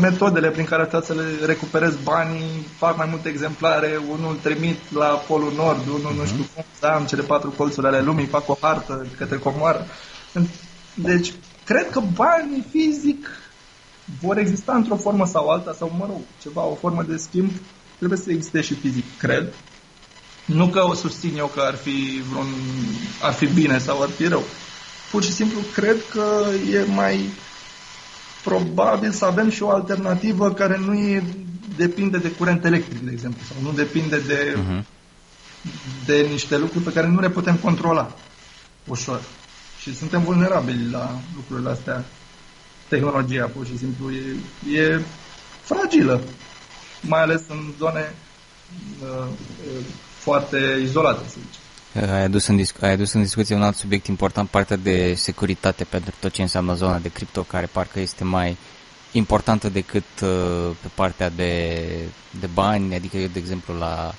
metodele 0.00 0.50
prin 0.50 0.64
care 0.64 0.84
trebuie 0.84 1.08
să 1.08 1.14
le 1.14 1.46
recuperez 1.46 1.94
banii, 2.02 2.66
fac 2.78 2.96
mai 2.96 3.06
multe 3.10 3.28
exemplare, 3.28 4.00
unul 4.10 4.38
trimit 4.42 4.92
la 4.92 5.06
Polul 5.06 5.52
Nord, 5.56 5.86
unul 5.88 6.12
uh-huh. 6.12 6.16
nu 6.16 6.24
știu 6.24 6.46
cum, 6.54 6.64
să 6.78 6.86
am 6.86 7.04
cele 7.04 7.22
patru 7.22 7.50
colțuri 7.50 7.86
ale 7.86 8.00
lumii, 8.00 8.26
fac 8.26 8.48
o 8.48 8.56
hartă 8.60 9.06
către 9.16 9.36
comoară. 9.36 9.86
Deci, 10.94 11.32
cred 11.64 11.90
că 11.90 12.00
banii 12.14 12.66
fizic 12.70 13.28
vor 14.20 14.38
exista 14.38 14.74
într-o 14.74 14.96
formă 14.96 15.26
sau 15.26 15.48
alta, 15.48 15.74
sau, 15.78 15.92
mă 15.98 16.04
rog, 16.06 16.20
ceva, 16.42 16.64
o 16.64 16.74
formă 16.74 17.02
de 17.02 17.16
schimb, 17.16 17.50
trebuie 17.96 18.18
să 18.18 18.30
existe 18.30 18.60
și 18.60 18.74
fizic, 18.74 19.18
cred. 19.18 19.52
Nu 20.44 20.68
că 20.68 20.84
o 20.84 20.94
susțin 20.94 21.36
eu 21.36 21.46
că 21.46 21.60
ar 21.60 21.74
fi, 21.74 22.22
vreun, 22.30 22.46
ar 23.22 23.32
fi 23.32 23.46
bine 23.46 23.78
sau 23.78 24.02
ar 24.02 24.08
fi 24.08 24.26
rău. 24.26 24.42
Pur 25.14 25.22
și 25.22 25.32
simplu 25.32 25.60
cred 25.74 25.96
că 26.10 26.44
e 26.70 26.84
mai 26.84 27.28
probabil 28.44 29.10
să 29.10 29.24
avem 29.24 29.50
și 29.50 29.62
o 29.62 29.70
alternativă 29.70 30.52
care 30.52 30.78
nu 30.78 30.94
e, 30.94 31.22
depinde 31.76 32.18
de 32.18 32.30
curent 32.30 32.64
electric, 32.64 32.98
de 32.98 33.10
exemplu, 33.10 33.42
sau 33.44 33.56
nu 33.62 33.72
depinde 33.72 34.18
de, 34.18 34.56
uh-huh. 34.56 34.84
de 36.04 36.26
niște 36.30 36.56
lucruri 36.58 36.84
pe 36.84 36.92
care 36.92 37.06
nu 37.06 37.20
le 37.20 37.30
putem 37.30 37.56
controla 37.56 38.12
ușor. 38.84 39.20
Și 39.80 39.96
suntem 39.96 40.22
vulnerabili 40.22 40.90
la 40.90 41.18
lucrurile 41.36 41.70
astea. 41.70 42.04
Tehnologia, 42.88 43.44
pur 43.44 43.66
și 43.66 43.78
simplu, 43.78 44.10
e, 44.12 44.36
e 44.80 45.00
fragilă, 45.62 46.20
mai 47.00 47.22
ales 47.22 47.42
în 47.48 47.72
zone 47.78 48.14
uh, 49.02 49.26
foarte 50.18 50.78
izolate, 50.82 51.28
să 51.28 51.36
zicem. 51.46 51.63
Ai 51.94 52.22
adus, 52.22 52.46
în 52.46 52.56
discu- 52.56 52.84
ai 52.84 52.90
adus 52.90 53.12
în 53.12 53.22
discuție 53.22 53.54
un 53.54 53.62
alt 53.62 53.76
subiect 53.76 54.06
important, 54.06 54.48
partea 54.48 54.76
de 54.76 55.14
securitate 55.14 55.84
pentru 55.84 56.14
tot 56.20 56.32
ce 56.32 56.42
înseamnă 56.42 56.74
zona 56.74 56.98
de 56.98 57.08
cripto, 57.08 57.42
care 57.42 57.66
parcă 57.66 58.00
este 58.00 58.24
mai 58.24 58.56
importantă 59.12 59.68
decât 59.68 60.20
uh, 60.22 60.70
pe 60.80 60.88
partea 60.94 61.28
de, 61.28 61.84
de 62.40 62.46
bani, 62.46 62.94
adică 62.94 63.16
eu, 63.16 63.26
de 63.26 63.38
exemplu, 63.38 63.74
la, 63.74 64.14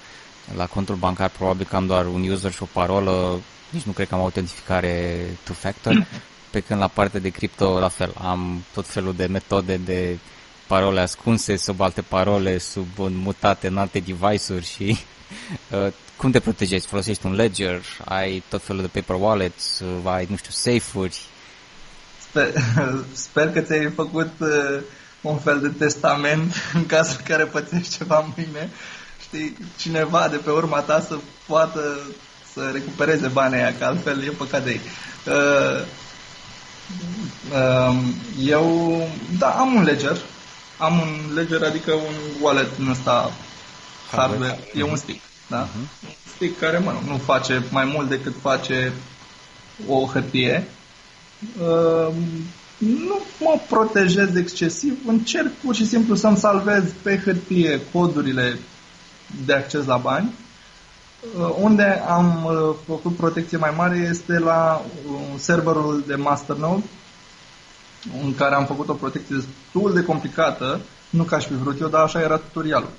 la 0.56 0.66
contul 0.66 0.96
bancar 0.96 1.30
probabil 1.30 1.66
că 1.66 1.76
am 1.76 1.86
doar 1.86 2.06
un 2.06 2.30
user 2.30 2.52
și 2.52 2.64
o 2.64 2.68
parolă, 2.72 3.40
nici 3.70 3.84
nu 3.84 3.92
cred 3.92 4.08
că 4.08 4.16
am 4.16 4.22
autentificare 4.22 5.26
two-factor, 5.44 6.08
pe 6.52 6.60
când 6.60 6.80
la 6.80 6.88
partea 6.88 7.20
de 7.20 7.30
cripto, 7.30 7.80
la 7.80 7.90
fel, 7.90 8.14
am 8.22 8.64
tot 8.74 8.88
felul 8.88 9.14
de 9.14 9.26
metode 9.26 9.78
de 9.78 10.18
parole 10.68 11.00
ascunse 11.00 11.56
sub 11.56 11.82
alte 11.82 12.02
parole, 12.02 12.58
sub 12.58 12.88
mutate 12.98 13.68
în 13.68 13.78
alte 13.78 14.00
device-uri 14.00 14.66
și 14.66 14.98
uh, 15.72 15.94
cum 16.18 16.32
te 16.32 16.40
protejezi? 16.40 16.88
Folosești 16.88 17.26
un 17.26 17.34
ledger? 17.36 17.82
Ai 18.06 18.44
tot 18.50 18.64
felul 18.64 18.82
de 18.82 19.00
paper 19.00 19.22
wallets? 19.22 19.82
Ai, 20.04 20.28
nu 20.30 20.36
știu, 20.36 20.52
safe-uri? 20.52 21.22
Sper, 22.30 22.54
sper 23.28 23.52
că 23.52 23.62
ți-ai 23.62 23.92
făcut 23.96 24.32
uh, 24.40 24.80
un 25.22 25.38
fel 25.38 25.60
de 25.60 25.86
testament 25.86 26.54
în 26.74 26.86
cazul 26.86 27.16
în 27.20 27.26
care 27.26 27.44
pățești 27.44 27.98
ceva 27.98 28.34
mâine. 28.36 28.70
Știi, 29.22 29.58
cineva 29.78 30.28
de 30.28 30.38
pe 30.38 30.52
urma 30.52 30.80
ta 30.80 31.00
să 31.00 31.18
poată 31.48 32.00
să 32.54 32.70
recupereze 32.74 33.28
banii 33.28 33.58
aia, 33.58 33.76
că 33.78 33.86
altfel 33.86 34.24
e 34.24 34.30
păcat 34.30 34.64
de 34.64 34.70
ei. 34.70 34.82
Uh, 35.26 35.86
uh, 37.52 37.98
eu, 38.40 39.10
da, 39.38 39.50
am 39.50 39.76
un 39.76 39.84
ledger. 39.84 40.18
Am 40.78 41.00
un 41.00 41.34
ledger, 41.34 41.64
adică 41.64 41.94
un 41.94 42.14
wallet 42.42 42.70
în 42.80 42.88
ăsta 42.88 43.32
hardware. 44.12 44.60
E 44.74 44.84
un 44.84 44.96
stick. 44.96 45.25
Da? 45.48 45.68
Uh-huh. 45.68 46.08
Stick 46.36 46.60
care, 46.60 46.78
mă, 46.78 46.94
nu 47.08 47.18
face 47.18 47.64
mai 47.72 47.86
mult 47.86 48.10
decât 48.10 48.34
face 48.42 48.94
o 49.88 50.06
hârtie. 50.06 50.68
Uh, 51.60 52.14
nu 52.78 53.20
mă 53.40 53.60
protejez 53.70 54.36
excesiv, 54.36 54.98
încerc 55.08 55.52
pur 55.52 55.76
și 55.76 55.88
simplu 55.88 56.16
să-mi 56.16 56.38
salvez 56.38 56.84
pe 57.02 57.22
hârtie 57.24 57.82
codurile 57.92 58.60
de 59.46 59.54
acces 59.54 59.86
la 59.86 59.98
bani. 59.98 60.34
Uh, 61.40 61.56
unde 61.60 62.04
am 62.08 62.46
uh, 62.46 62.76
făcut 62.86 63.16
protecție 63.16 63.58
mai 63.58 63.74
mare 63.78 64.08
este 64.10 64.40
la 64.40 64.86
uh, 65.12 65.20
serverul 65.38 66.04
de 66.08 66.16
Masternode, 66.16 66.84
în 68.24 68.36
care 68.36 68.56
am 68.56 68.66
făcut 68.66 68.90
o 68.90 68.94
protecție 68.94 69.36
destul 69.36 69.94
de 69.94 70.04
complicată, 70.04 70.80
nu 71.10 71.24
ca 71.24 71.40
și 71.40 71.48
fi 71.48 71.54
vrut 71.54 71.80
eu, 71.80 71.88
dar 71.88 72.02
așa 72.02 72.22
era 72.22 72.38
tutorialul. 72.38 72.92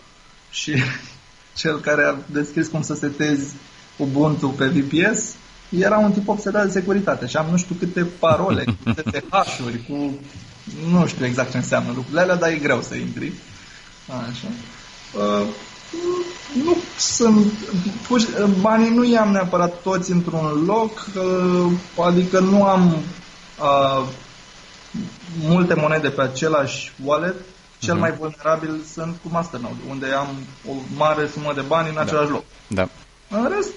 Și 0.51 0.73
cel 1.57 1.81
care 1.81 2.05
a 2.05 2.15
descris 2.33 2.69
cum 2.69 2.83
să 2.83 2.95
setezi 2.95 3.55
Ubuntu 3.97 4.49
pe 4.49 4.67
VPS 4.67 5.35
era 5.71 5.99
un 5.99 6.13
tip 6.13 6.29
obsedat 6.29 6.65
de 6.65 6.71
securitate 6.71 7.27
și 7.27 7.37
am 7.37 7.47
nu 7.51 7.57
știu 7.57 7.75
câte 7.79 8.07
parole, 8.19 8.65
cu 8.65 8.93
câte 8.95 9.25
hash-uri, 9.31 9.85
cu 9.89 10.19
nu 10.91 11.07
știu 11.07 11.25
exact 11.25 11.51
ce 11.51 11.57
înseamnă 11.57 11.93
lucrurile 11.95 12.21
alea, 12.21 12.37
dar 12.37 12.51
e 12.51 12.57
greu 12.57 12.83
să 12.83 12.95
intri. 12.95 13.33
Așa. 14.09 14.49
Uh, 15.15 15.47
nu 16.65 16.77
sunt, 16.99 17.53
banii 18.61 18.95
nu 18.95 19.05
i-am 19.05 19.31
neapărat 19.31 19.83
toți 19.83 20.11
într-un 20.11 20.65
loc, 20.67 21.07
uh, 21.17 21.73
adică 22.05 22.39
nu 22.39 22.65
am 22.65 22.97
uh, 23.61 24.07
multe 25.41 25.75
monede 25.75 26.09
pe 26.09 26.23
același 26.23 26.93
wallet, 27.05 27.35
cel 27.79 27.97
uh-huh. 27.97 28.01
mai 28.01 28.13
vulnerabil 28.13 28.83
sunt 28.93 29.17
cu 29.23 29.29
Masternode, 29.31 29.81
unde 29.89 30.07
am 30.07 30.29
o 30.69 30.73
mare 30.97 31.29
sumă 31.33 31.53
de 31.55 31.65
bani 31.67 31.89
în 31.89 31.95
da. 31.95 32.01
același 32.01 32.31
loc. 32.31 32.45
Da. 32.67 32.89
În 33.31 33.53
rest, 33.57 33.73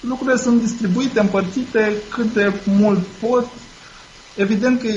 lucrurile 0.00 0.36
sunt 0.36 0.60
distribuite, 0.60 1.20
împărțite 1.20 1.92
cât 2.10 2.32
de 2.32 2.52
mult 2.64 3.04
pot. 3.20 3.46
Evident 4.36 4.80
că 4.80 4.88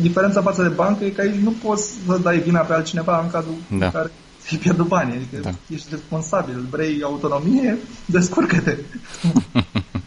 diferența 0.00 0.42
față 0.42 0.62
de 0.62 0.68
bancă 0.68 1.04
e 1.04 1.10
că 1.10 1.20
aici 1.20 1.42
nu 1.42 1.50
poți 1.50 1.94
să 2.06 2.18
dai 2.18 2.38
vina 2.38 2.60
pe 2.60 2.72
altcineva 2.72 3.20
în 3.20 3.30
cazul 3.30 3.54
da. 3.78 3.84
în 3.84 3.90
care 3.90 4.10
ți-ai 4.40 4.60
pierdut 4.60 4.86
banii. 4.86 5.16
Adică 5.16 5.40
da. 5.42 5.50
ești 5.74 5.88
responsabil, 5.90 6.66
vrei 6.70 7.02
autonomie, 7.02 7.78
descurcă-te. 8.06 8.76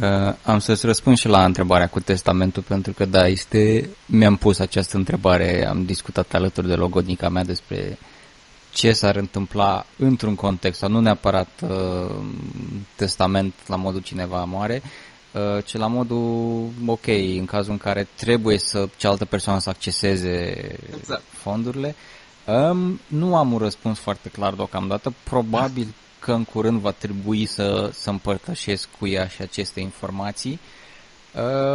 Uh, 0.00 0.34
am 0.44 0.58
să-ți 0.58 0.86
răspund 0.86 1.16
și 1.16 1.28
la 1.28 1.44
întrebarea 1.44 1.88
cu 1.88 2.00
testamentul, 2.00 2.62
pentru 2.62 2.92
că 2.92 3.04
da, 3.04 3.26
este, 3.26 3.88
mi-am 4.06 4.36
pus 4.36 4.58
această 4.58 4.96
întrebare, 4.96 5.66
am 5.66 5.84
discutat 5.84 6.34
alături 6.34 6.66
de 6.66 6.74
logodnica 6.74 7.28
mea 7.28 7.44
despre 7.44 7.98
ce 8.72 8.92
s-ar 8.92 9.16
întâmpla 9.16 9.86
într-un 9.98 10.34
context, 10.34 10.78
sau 10.78 10.88
nu 10.88 11.00
neapărat 11.00 11.48
uh, 11.60 12.14
testament 12.96 13.54
la 13.66 13.76
modul 13.76 14.00
cineva 14.00 14.44
moare, 14.44 14.82
uh, 15.32 15.64
ci 15.64 15.76
la 15.76 15.86
modul, 15.86 16.68
ok, 16.86 17.06
în 17.38 17.44
cazul 17.44 17.72
în 17.72 17.78
care 17.78 18.08
trebuie 18.16 18.58
să 18.58 18.88
cealaltă 18.96 19.24
persoană 19.24 19.60
să 19.60 19.68
acceseze 19.68 20.66
exact. 20.98 21.22
fondurile. 21.28 21.94
Um, 22.46 23.00
nu 23.06 23.36
am 23.36 23.52
un 23.52 23.58
răspuns 23.58 23.98
foarte 23.98 24.28
clar 24.28 24.52
deocamdată. 24.52 25.14
Probabil 25.22 25.94
că 26.22 26.32
în 26.32 26.44
curând 26.44 26.80
va 26.80 26.90
trebui 26.90 27.46
să, 27.46 27.90
să 27.92 28.10
împărtășesc 28.10 28.88
cu 28.98 29.06
ea 29.06 29.26
și 29.26 29.42
aceste 29.42 29.80
informații. 29.80 30.58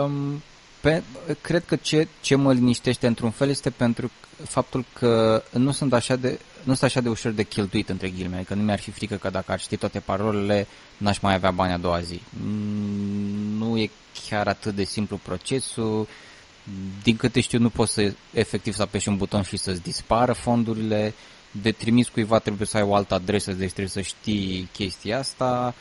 Um, 0.04 0.42
pe, 0.82 1.04
cred 1.42 1.66
că 1.66 1.76
ce, 1.76 2.08
ce 2.22 2.36
mă 2.36 2.54
liniștește 2.54 3.08
într-un 3.08 3.32
fel 3.32 3.50
este 3.50 3.70
pentru 3.70 4.12
faptul 4.44 4.86
că 4.94 5.44
nu 5.52 5.72
sunt 5.72 5.94
așa 5.94 6.16
de, 6.16 6.40
nu 6.64 6.74
sunt 6.74 6.84
așa 6.84 7.02
de 7.02 7.10
ușor 7.10 7.32
de 7.32 7.44
cheltuit 7.44 7.90
între 7.90 8.10
ghilimele, 8.10 8.36
adică 8.36 8.54
nu 8.54 8.64
mi-ar 8.64 8.80
fi 8.80 8.92
frică 8.92 9.16
că 9.16 9.30
dacă 9.30 9.52
ar 9.52 9.60
ști 9.60 9.78
toate 9.78 10.00
parolele, 10.00 10.68
n-aș 10.98 11.20
mai 11.20 11.34
avea 11.34 11.52
bani 11.52 11.74
a 11.74 11.78
doua 11.78 12.02
zi. 12.02 12.22
Mm, 12.30 13.58
nu 13.58 13.78
e 13.78 13.90
chiar 14.30 14.48
atât 14.48 14.76
de 14.76 14.84
simplu 14.84 15.20
procesul, 15.24 16.08
din 17.04 17.16
câte 17.16 17.40
știu 17.40 17.60
nu 17.60 17.70
poți 17.70 17.94
să 17.94 18.14
efectiv 18.34 18.74
să 18.74 18.82
apeși 18.82 19.10
un 19.10 19.18
buton 19.18 19.42
și 19.42 19.58
să-ți 19.58 19.82
dispară 19.82 20.34
fondurile, 20.34 21.14
de 21.52 21.72
trimis 21.72 22.08
cuiva 22.08 22.40
trebuie 22.40 22.68
să 22.68 22.78
ai 22.78 22.84
o 22.84 22.96
altă 22.96 23.14
adresă, 23.14 23.52
deci 23.52 23.72
trebuie 23.72 23.88
să 23.88 24.02
știi 24.02 24.70
chestia 24.74 25.18
asta. 25.20 25.74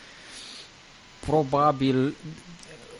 Probabil 1.27 2.15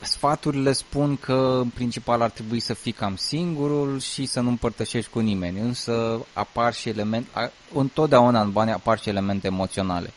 sfaturile 0.01 0.71
spun 0.71 1.17
că 1.17 1.59
în 1.61 1.69
principal 1.69 2.21
ar 2.21 2.29
trebui 2.29 2.59
să 2.59 2.73
fii 2.73 2.91
cam 2.91 3.15
singurul 3.15 3.99
și 3.99 4.25
să 4.25 4.39
nu 4.39 4.49
împărtășești 4.49 5.11
cu 5.11 5.19
nimeni, 5.19 5.59
însă 5.59 6.25
apar 6.33 6.73
și 6.73 6.89
elemente, 6.89 7.51
întotdeauna 7.73 8.41
în 8.41 8.51
bani 8.51 8.71
apar 8.71 8.99
și 8.99 9.09
elemente 9.09 9.47
emoționale. 9.47 10.13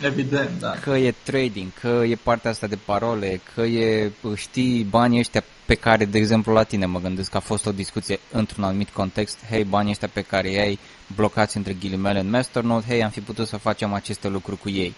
Evident, 0.00 0.50
da. 0.58 0.70
Că 0.70 0.90
e 0.90 1.14
trading, 1.22 1.72
că 1.80 2.02
e 2.06 2.18
partea 2.22 2.50
asta 2.50 2.66
de 2.66 2.78
parole, 2.84 3.40
că 3.54 3.62
e, 3.62 4.12
știi, 4.36 4.84
banii 4.84 5.18
ăștia 5.18 5.44
pe 5.64 5.74
care, 5.74 6.04
de 6.04 6.18
exemplu, 6.18 6.52
la 6.52 6.62
tine 6.62 6.86
mă 6.86 7.00
gândesc 7.00 7.30
că 7.30 7.36
a 7.36 7.40
fost 7.40 7.66
o 7.66 7.72
discuție 7.72 8.18
într-un 8.32 8.64
anumit 8.64 8.88
context, 8.88 9.38
hei, 9.50 9.64
banii 9.64 9.90
ăștia 9.90 10.08
pe 10.12 10.22
care 10.22 10.50
i-ai 10.50 10.78
blocați 11.14 11.56
între 11.56 11.72
ghilimele 11.72 12.20
în 12.20 12.30
Masternode, 12.30 12.84
hei, 12.88 13.02
am 13.04 13.10
fi 13.10 13.20
putut 13.20 13.48
să 13.48 13.56
facem 13.56 13.92
aceste 13.92 14.28
lucruri 14.28 14.60
cu 14.60 14.68
ei. 14.68 14.94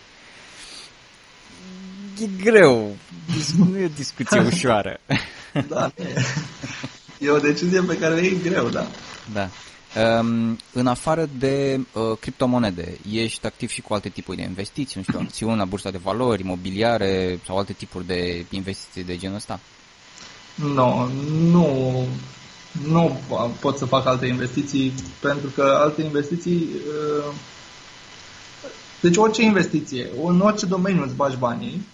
E 2.21 2.27
greu, 2.43 2.97
nu 3.57 3.79
e 3.79 3.85
o 3.85 3.89
discuție 3.97 4.41
ușoară. 4.53 5.01
da, 5.69 5.93
e 7.19 7.31
o 7.31 7.39
decizie 7.39 7.81
pe 7.81 7.99
care 7.99 8.21
e 8.21 8.31
greu, 8.31 8.69
da. 8.69 8.87
Da. 9.33 9.49
Um, 10.19 10.59
în 10.73 10.87
afară 10.87 11.29
de 11.39 11.81
uh, 11.93 12.19
criptomonede, 12.21 12.99
ești 13.13 13.47
activ 13.47 13.69
și 13.69 13.81
cu 13.81 13.95
alte 13.95 14.09
tipuri 14.09 14.37
de 14.37 14.43
investiții, 14.43 14.95
nu 14.97 15.03
știu, 15.03 15.19
acțiuni 15.19 15.57
la 15.57 15.65
bursa 15.65 15.91
de 15.91 16.01
valori, 16.03 16.43
imobiliare 16.43 17.41
sau 17.47 17.59
alte 17.59 17.73
tipuri 17.73 18.07
de 18.07 18.45
investiții 18.51 19.05
de 19.05 19.17
genul 19.17 19.37
ăsta? 19.37 19.61
No, 20.55 21.09
nu, 21.51 22.07
nu 22.87 23.21
pot 23.61 23.77
să 23.79 23.85
fac 23.85 24.07
alte 24.07 24.27
investiții 24.27 24.93
pentru 25.21 25.49
că 25.55 25.79
alte 25.83 26.03
investiții 26.03 26.69
uh, 27.25 27.35
deci 29.01 29.17
orice 29.17 29.43
investiție, 29.43 30.07
în 30.25 30.41
orice 30.41 30.67
domeniu 30.67 31.03
îți 31.05 31.15
bagi 31.15 31.37
banii, 31.37 31.87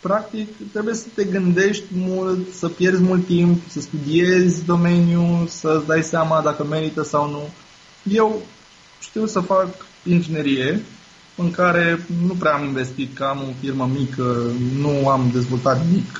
practic 0.00 0.48
trebuie 0.72 0.94
să 0.94 1.06
te 1.14 1.24
gândești 1.24 1.84
mult, 1.94 2.52
să 2.54 2.68
pierzi 2.68 3.02
mult 3.02 3.26
timp, 3.26 3.60
să 3.68 3.80
studiezi 3.80 4.64
domeniul, 4.64 5.46
să-ți 5.48 5.86
dai 5.86 6.02
seama 6.02 6.40
dacă 6.40 6.64
merită 6.64 7.02
sau 7.02 7.30
nu. 7.30 7.48
Eu 8.14 8.42
știu 9.00 9.26
să 9.26 9.40
fac 9.40 9.68
inginerie 10.04 10.82
în 11.36 11.50
care 11.50 12.06
nu 12.26 12.34
prea 12.34 12.52
am 12.54 12.64
investit, 12.64 13.14
că 13.14 13.24
am 13.24 13.38
o 13.38 13.52
firmă 13.60 13.90
mică, 13.98 14.50
nu 14.78 15.08
am 15.08 15.30
dezvoltat 15.32 15.84
nimic, 15.86 16.18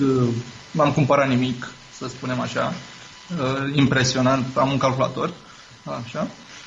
nu 0.70 0.82
am 0.82 0.92
cumpărat 0.92 1.28
nimic, 1.28 1.72
să 1.98 2.08
spunem 2.08 2.40
așa, 2.40 2.72
uh, 3.38 3.76
impresionant, 3.76 4.56
am 4.56 4.70
un 4.70 4.78
calculator, 4.78 5.32
așa. 6.04 6.26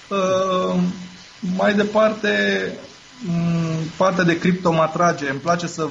Uh, 0.10 0.80
mai 1.56 1.74
departe, 1.74 2.30
mm, 3.26 3.88
partea 3.98 4.24
de 4.24 4.38
cripto 4.38 4.72
mă 4.72 4.82
atrage, 4.82 5.30
îmi 5.30 5.40
place 5.40 5.68
să, 5.68 5.88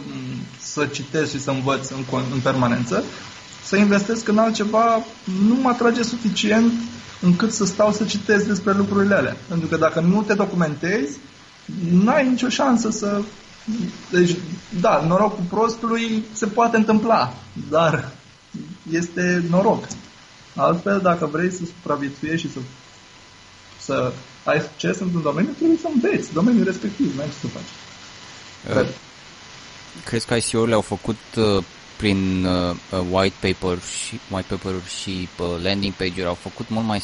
să 0.60 0.86
citesc 0.86 1.30
și 1.30 1.40
să 1.40 1.50
învăț 1.50 1.88
în, 1.90 2.04
în 2.32 2.40
permanență, 2.40 3.04
să 3.64 3.76
investesc 3.76 4.28
în 4.28 4.38
altceva 4.38 5.04
nu 5.46 5.54
mă 5.54 5.68
atrage 5.68 6.02
suficient 6.02 6.72
încât 7.20 7.52
să 7.52 7.64
stau 7.64 7.92
să 7.92 8.04
citesc 8.04 8.46
despre 8.46 8.72
lucrurile 8.72 9.14
alea. 9.14 9.36
Pentru 9.48 9.68
că 9.68 9.76
dacă 9.76 10.00
nu 10.00 10.22
te 10.22 10.34
documentezi, 10.34 11.16
n-ai 11.90 12.28
nicio 12.28 12.48
șansă 12.48 12.90
să... 12.90 13.20
Deci, 14.10 14.36
da, 14.80 15.04
norocul 15.06 15.44
prostului 15.50 16.24
se 16.32 16.46
poate 16.46 16.76
întâmpla, 16.76 17.34
dar 17.70 18.08
este 18.90 19.44
noroc. 19.50 19.86
Altfel, 20.54 21.00
dacă 21.00 21.26
vrei 21.26 21.50
să 21.50 21.64
supraviețuiești 21.64 22.46
și 22.46 22.52
să, 22.52 22.58
să 23.78 24.12
ai 24.44 24.60
succes 24.60 24.98
într-un 24.98 25.22
domeniu, 25.22 25.50
trebuie 25.50 25.78
să 25.78 25.88
înveți 25.94 26.32
domeniul 26.32 26.64
respectiv, 26.64 27.14
nu 27.14 27.20
ai 27.20 27.28
ce 27.28 27.34
să 27.40 27.46
faci. 27.46 28.82
Uh, 28.82 28.88
crezi 30.04 30.26
că 30.26 30.34
ICO-urile 30.34 30.74
au 30.74 30.80
făcut 30.80 31.18
uh, 31.36 31.64
prin 31.96 32.44
uh, 32.44 32.76
white 33.10 33.34
paper 33.40 33.78
și 34.06 34.20
white 34.30 34.54
paper 34.54 34.74
și 35.00 35.28
uh, 35.38 35.46
landing 35.62 35.92
page-uri 35.92 36.26
au 36.26 36.34
făcut 36.34 36.68
mult 36.68 36.86
mai 36.86 37.00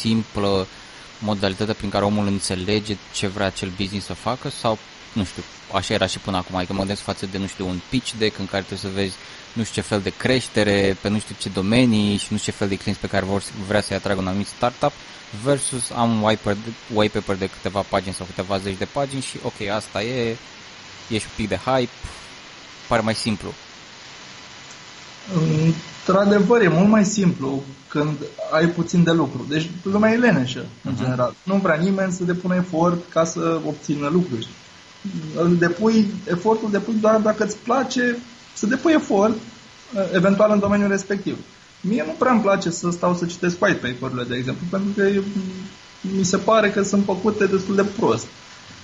simplă 0.00 0.66
modalitatea 1.18 1.74
prin 1.74 1.90
care 1.90 2.04
omul 2.04 2.26
înțelege 2.26 2.96
ce 3.14 3.26
vrea 3.26 3.46
acel 3.46 3.70
business 3.76 4.06
să 4.06 4.14
facă 4.14 4.48
sau 4.48 4.78
nu 5.16 5.24
știu, 5.24 5.42
așa 5.72 5.94
era 5.94 6.06
și 6.06 6.18
până 6.18 6.36
acum, 6.36 6.56
adică 6.56 6.72
mă 6.72 6.78
gândesc 6.78 7.00
față 7.00 7.26
de, 7.26 7.38
nu 7.38 7.46
știu, 7.46 7.66
un 7.66 7.80
pitch 7.88 8.12
deck 8.18 8.38
în 8.38 8.46
care 8.46 8.62
trebuie 8.62 8.90
să 8.92 8.98
vezi 9.00 9.14
nu 9.52 9.62
știu 9.62 9.82
ce 9.82 9.88
fel 9.88 10.00
de 10.00 10.12
creștere, 10.16 10.96
pe 11.00 11.08
nu 11.08 11.18
știu 11.18 11.34
ce 11.38 11.48
domenii 11.48 12.16
și 12.16 12.26
nu 12.30 12.36
știu 12.36 12.52
ce 12.52 12.58
fel 12.58 12.68
de 12.68 12.76
clienți 12.76 13.00
pe 13.00 13.06
care 13.06 13.24
vor, 13.24 13.42
vrea 13.66 13.80
să-i 13.80 13.96
atragă 13.96 14.20
un 14.20 14.26
anumit 14.26 14.46
startup 14.46 14.92
versus 15.44 15.90
am 15.90 16.10
un 16.10 16.22
white 16.22 16.40
paper, 16.42 16.72
white 16.94 17.18
paper 17.18 17.36
de 17.36 17.46
câteva 17.46 17.80
pagini 17.80 18.14
sau 18.14 18.26
câteva 18.26 18.58
zeci 18.58 18.78
de 18.78 18.84
pagini 18.84 19.22
și 19.22 19.38
ok, 19.42 19.68
asta 19.68 20.02
e, 20.02 20.36
e 21.08 21.18
și 21.18 21.26
un 21.26 21.32
pic 21.36 21.48
de 21.48 21.58
hype, 21.64 21.92
pare 22.88 23.02
mai 23.02 23.14
simplu. 23.14 23.52
Într-adevăr, 26.06 26.62
e 26.62 26.68
mult 26.68 26.88
mai 26.88 27.04
simplu 27.04 27.62
când 27.88 28.16
ai 28.50 28.66
puțin 28.66 29.02
de 29.02 29.12
lucru. 29.12 29.46
Deci 29.48 29.70
lumea 29.82 30.12
e 30.12 30.16
leneșă, 30.16 30.66
în 30.84 30.92
uh-huh. 30.92 30.98
general. 30.98 31.34
Nu 31.42 31.54
vrea 31.54 31.74
nimeni 31.74 32.12
să 32.12 32.24
depună 32.24 32.54
efort 32.54 33.10
ca 33.10 33.24
să 33.24 33.60
obțină 33.66 34.08
lucruri. 34.08 34.48
Depui, 35.58 36.06
efortul 36.28 36.70
depui 36.70 36.94
doar 37.00 37.20
dacă 37.20 37.44
îți 37.44 37.56
place 37.56 38.18
să 38.54 38.66
depui 38.66 38.92
efort, 38.92 39.34
eventual 40.12 40.50
în 40.52 40.58
domeniul 40.58 40.88
respectiv. 40.88 41.36
Mie 41.80 42.04
nu 42.06 42.14
prea 42.18 42.32
îmi 42.32 42.40
place 42.40 42.70
să 42.70 42.90
stau 42.90 43.14
să 43.14 43.26
citesc 43.26 43.62
white 43.62 43.86
paper-urile, 43.86 44.24
de 44.28 44.36
exemplu, 44.36 44.66
pentru 44.70 44.90
că 44.96 45.08
mi 46.00 46.24
se 46.24 46.36
pare 46.36 46.70
că 46.70 46.82
sunt 46.82 47.04
făcute 47.04 47.46
destul 47.46 47.74
de 47.74 47.84
prost. 47.98 48.26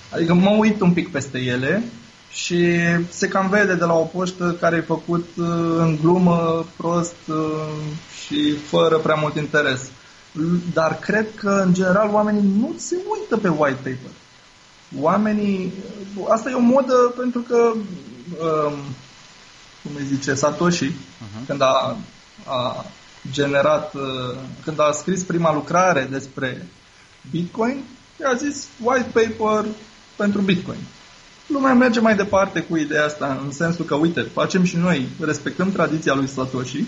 Adică 0.09 0.33
mă 0.33 0.49
uit 0.49 0.81
un 0.81 0.93
pic 0.93 1.11
peste 1.11 1.37
ele 1.37 1.83
și 2.31 2.65
se 3.09 3.27
cam 3.27 3.49
vede 3.49 3.75
de 3.75 3.85
la 3.85 3.93
o 3.93 4.03
poștă 4.03 4.57
care 4.59 4.75
e 4.75 4.81
făcut 4.81 5.27
uh, 5.37 5.45
în 5.77 5.97
glumă, 6.01 6.65
prost 6.77 7.15
uh, 7.27 7.35
și 8.25 8.51
fără 8.51 8.97
prea 8.97 9.15
mult 9.15 9.35
interes. 9.35 9.81
Dar 10.73 10.99
cred 10.99 11.25
că, 11.35 11.61
în 11.65 11.73
general, 11.73 12.09
oamenii 12.11 12.49
nu 12.59 12.73
se 12.77 12.95
uită 13.19 13.37
pe 13.37 13.47
white 13.47 13.77
paper. 13.77 14.11
Oamenii... 14.99 15.73
Asta 16.29 16.49
e 16.49 16.53
o 16.53 16.59
modă 16.59 17.13
pentru 17.17 17.39
că, 17.39 17.55
um, 17.55 18.73
cum 19.83 19.91
îi 19.97 20.05
zice, 20.05 20.33
Satoshi, 20.33 20.89
uh-huh. 20.89 21.47
când 21.47 21.61
a, 21.61 21.97
a 22.45 22.85
generat, 23.31 23.93
uh, 23.93 24.37
când 24.63 24.79
a 24.79 24.91
scris 24.91 25.23
prima 25.23 25.53
lucrare 25.53 26.07
despre 26.11 26.67
Bitcoin, 27.31 27.83
i-a 28.19 28.33
zis 28.33 28.67
white 28.81 29.09
paper 29.13 29.65
pentru 30.15 30.41
Bitcoin. 30.41 30.79
Lumea 31.47 31.73
merge 31.73 31.99
mai 31.99 32.15
departe 32.15 32.61
cu 32.61 32.75
ideea 32.75 33.05
asta, 33.05 33.39
în 33.43 33.51
sensul 33.51 33.85
că, 33.85 33.95
uite, 33.95 34.21
facem 34.21 34.63
și 34.63 34.77
noi, 34.77 35.07
respectăm 35.19 35.71
tradiția 35.71 36.13
lui 36.13 36.27
Satoshi, 36.27 36.85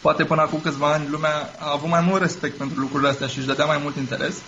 poate 0.00 0.24
până 0.24 0.40
acum 0.40 0.60
câțiva 0.60 0.92
ani 0.92 1.08
lumea 1.10 1.54
a 1.58 1.72
avut 1.72 1.88
mai 1.88 2.00
mult 2.00 2.20
respect 2.20 2.56
pentru 2.56 2.80
lucrurile 2.80 3.08
astea 3.08 3.26
și 3.26 3.38
își 3.38 3.46
dădea 3.46 3.64
mai 3.64 3.78
mult 3.82 3.96
interes, 3.96 4.34
uh, 4.36 4.42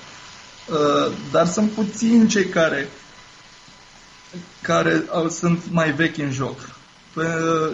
dar 1.30 1.46
sunt 1.46 1.70
puțini 1.70 2.28
cei 2.28 2.44
care 2.44 2.88
care 4.62 5.02
sunt 5.28 5.62
mai 5.70 5.92
vechi 5.92 6.18
în 6.18 6.30
joc. 6.30 6.58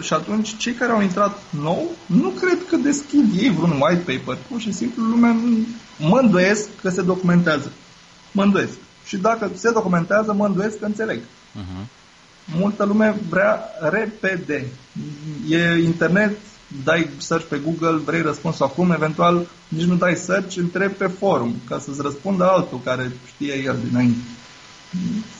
Și 0.01 0.13
atunci, 0.13 0.57
cei 0.57 0.73
care 0.73 0.91
au 0.91 1.01
intrat 1.01 1.37
nou, 1.49 1.91
nu 2.05 2.29
cred 2.29 2.57
că 2.69 2.75
deschid 2.75 3.37
ei 3.37 3.49
vreun 3.49 3.81
white 3.81 4.11
paper. 4.11 4.37
Pur 4.49 4.59
și 4.59 4.71
simplu, 4.71 5.03
lumea 5.03 5.35
mă 5.97 6.19
îndoiesc 6.19 6.69
că 6.81 6.89
se 6.89 7.01
documentează. 7.01 7.71
Mă 8.31 8.43
îndoiesc. 8.43 8.77
Și 9.05 9.17
dacă 9.17 9.51
se 9.55 9.71
documentează, 9.71 10.33
mă 10.33 10.45
îndoiesc 10.45 10.79
că 10.79 10.85
înțeleg. 10.85 11.19
Uh-huh. 11.19 11.85
Multă 12.55 12.83
lume 12.83 13.15
vrea 13.29 13.61
repede. 13.79 14.65
E 15.49 15.77
internet, 15.83 16.37
dai 16.83 17.09
search 17.17 17.45
pe 17.45 17.61
Google, 17.63 18.01
vrei 18.05 18.21
răspunsul 18.21 18.65
acum, 18.65 18.91
eventual 18.91 19.47
nici 19.67 19.85
nu 19.85 19.95
dai 19.95 20.15
search, 20.15 20.55
întrebi 20.55 20.93
pe 20.93 21.07
forum 21.07 21.55
ca 21.67 21.79
să-ți 21.79 22.01
răspundă 22.01 22.49
altul 22.49 22.81
care 22.83 23.11
știe 23.25 23.61
el 23.63 23.77
dinainte. 23.87 24.19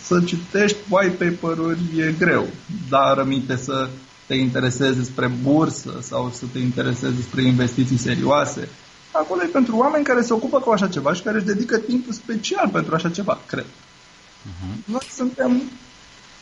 Să 0.03 0.21
citești 0.21 0.77
white 0.89 1.23
paper-uri 1.25 1.79
e 1.97 2.15
greu, 2.19 2.47
dar 2.89 3.17
rămite 3.17 3.55
să 3.55 3.89
te 4.25 4.35
interesezi 4.35 4.97
despre 4.97 5.31
bursă 5.43 5.97
sau 6.01 6.31
să 6.33 6.45
te 6.51 6.59
interesezi 6.59 7.15
despre 7.15 7.43
investiții 7.43 7.97
serioase 7.97 8.69
acolo 9.17 9.43
e 9.43 9.45
pentru 9.45 9.77
oameni 9.77 10.03
care 10.03 10.21
se 10.21 10.33
ocupă 10.33 10.59
cu 10.59 10.69
așa 10.69 10.87
ceva 10.87 11.13
și 11.13 11.21
care 11.21 11.37
își 11.37 11.45
dedică 11.45 11.77
timpul 11.77 12.13
special 12.13 12.69
pentru 12.69 12.95
așa 12.95 13.09
ceva, 13.09 13.39
cred. 13.45 13.65
Uh-huh. 13.65 14.85
Noi 14.85 15.07
suntem 15.11 15.61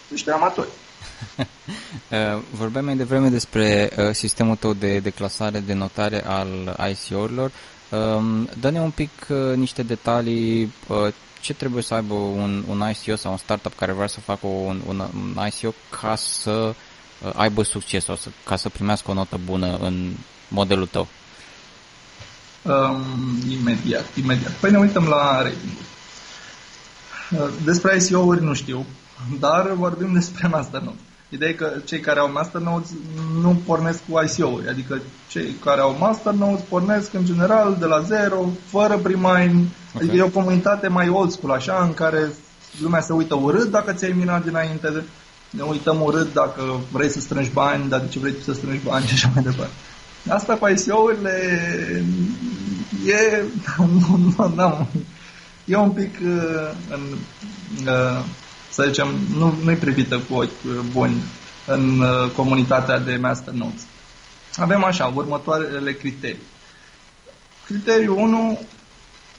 niște 0.08 0.32
amatori. 0.32 0.68
Uh, 1.38 2.42
vorbeam 2.60 2.86
mai 2.86 2.96
devreme 2.96 3.30
despre 3.30 3.90
uh, 3.98 4.10
sistemul 4.12 4.56
tău 4.56 4.74
de 4.74 5.00
declasare, 5.00 5.60
de 5.60 5.74
notare 5.74 6.26
al 6.26 6.78
ICO-urilor. 6.92 7.52
Um, 7.90 8.50
dă-ne 8.60 8.80
un 8.80 8.92
pic 8.92 9.12
uh, 9.30 9.56
niște 9.56 9.84
detalii 9.84 10.74
ce 11.46 11.54
trebuie 11.54 11.84
să 11.84 11.94
aibă 11.94 12.14
un, 12.14 12.64
un 12.68 12.84
ICO 12.90 13.16
sau 13.16 13.32
un 13.32 13.38
startup 13.38 13.78
care 13.78 13.92
vrea 13.92 14.08
să 14.08 14.20
facă 14.20 14.48
un, 14.48 14.82
un, 14.88 15.00
un 15.00 15.48
ICO 15.48 15.74
ca 16.02 16.16
să 16.16 16.74
aibă 17.34 17.64
succes 17.64 18.04
sau 18.04 18.16
să, 18.16 18.30
ca 18.44 18.56
să 18.56 18.70
primească 18.70 19.12
o 19.12 19.14
notă 19.14 19.40
bună 19.46 19.78
în 19.78 20.14
modelul 20.48 20.88
tău. 20.88 21.08
Um, 22.62 23.04
imediat, 23.50 24.06
imediat. 24.16 24.52
Păi 24.52 24.72
ne 24.72 24.78
uităm 24.78 25.04
la 25.04 25.42
rating. 25.42 25.78
Uh, 27.32 27.54
despre 27.64 27.98
ICO-uri 28.02 28.44
nu 28.44 28.54
știu, 28.54 28.86
dar 29.40 29.72
vorbim 29.74 30.14
despre 30.14 30.48
Masternode. 30.48 31.00
Ideea 31.30 31.50
e 31.50 31.54
că 31.54 31.72
cei 31.86 32.00
care 32.00 32.20
au 32.20 32.32
Masternodes 32.32 32.90
nu 33.42 33.62
pornesc 33.66 34.00
cu 34.10 34.22
ICO-uri, 34.26 34.70
adică 34.70 35.02
cei 35.30 35.56
care 35.64 35.82
au 35.82 35.96
Masternodes 36.00 36.64
pornesc 36.70 37.14
în 37.14 37.26
general 37.26 37.76
de 37.80 37.86
la 37.86 38.02
zero, 38.02 38.50
fără 38.66 38.98
primine, 38.98 39.30
okay. 39.30 39.68
adică 39.96 40.16
e 40.16 40.22
o 40.22 40.30
comunitate 40.30 40.88
mai 40.88 41.10
old 41.10 41.32
school, 41.32 41.54
așa, 41.54 41.84
în 41.84 41.94
care 41.94 42.34
lumea 42.82 43.02
se 43.02 43.14
uită 43.14 43.36
urât 43.36 43.72
dacă 43.72 43.94
ți-ai 43.94 44.14
minat 44.18 44.44
dinainte, 44.44 44.90
de, 44.90 45.04
ne 45.50 45.62
uităm 45.62 46.02
urât 46.02 46.34
dacă 46.34 46.80
vrei 46.92 47.10
să 47.10 47.20
strângi 47.20 47.50
bani, 47.50 47.90
dar 47.90 48.00
de 48.00 48.08
ce 48.08 48.20
vrei 48.20 48.36
să 48.44 48.54
strângi 48.54 48.84
bani 48.84 49.06
și 49.06 49.14
așa 49.14 49.32
mai 49.34 49.44
departe. 49.44 49.74
Asta 50.30 50.54
cu 50.54 50.68
ICO-urile 50.68 51.32
e, 53.06 53.44
nu, 53.78 54.34
nu, 54.38 54.54
nu, 54.56 54.88
e 55.66 55.76
un 55.76 55.92
pic 55.92 56.16
uh, 56.26 56.72
în, 56.90 57.02
uh, 57.86 58.24
să 58.76 58.84
zicem, 58.88 59.08
nu, 59.38 59.54
nu-i 59.64 59.76
privită 59.76 60.20
cu 60.30 60.34
ochi 60.34 60.64
uh, 60.66 60.80
buni 60.92 61.24
în 61.66 62.04
comunitatea 62.36 63.00
de 63.00 63.16
masternodes. 63.16 63.82
Avem 64.56 64.84
așa, 64.84 65.12
următoarele 65.16 65.94
criterii. 65.94 66.42
Criteriul 67.66 68.18
1, 68.18 68.60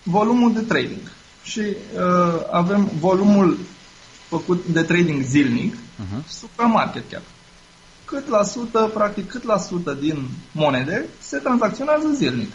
volumul 0.02 0.52
de 0.52 0.60
trading. 0.60 1.12
Și 1.42 1.60
uh, 1.60 2.40
avem 2.50 2.90
volumul 2.98 3.58
făcut 4.28 4.64
de 4.66 4.82
trading 4.82 5.22
zilnic 5.22 5.74
uh-huh. 5.74 6.28
supra 6.28 6.64
market 6.64 7.10
cap 7.10 7.22
cât 8.06 8.28
la 8.28 8.42
sută, 8.42 8.90
practic 8.94 9.30
cât 9.30 9.42
la 9.42 9.58
sută 9.58 9.92
din 9.92 10.28
monede 10.52 11.06
se 11.20 11.38
tranzacționează 11.38 12.08
zilnic. 12.14 12.52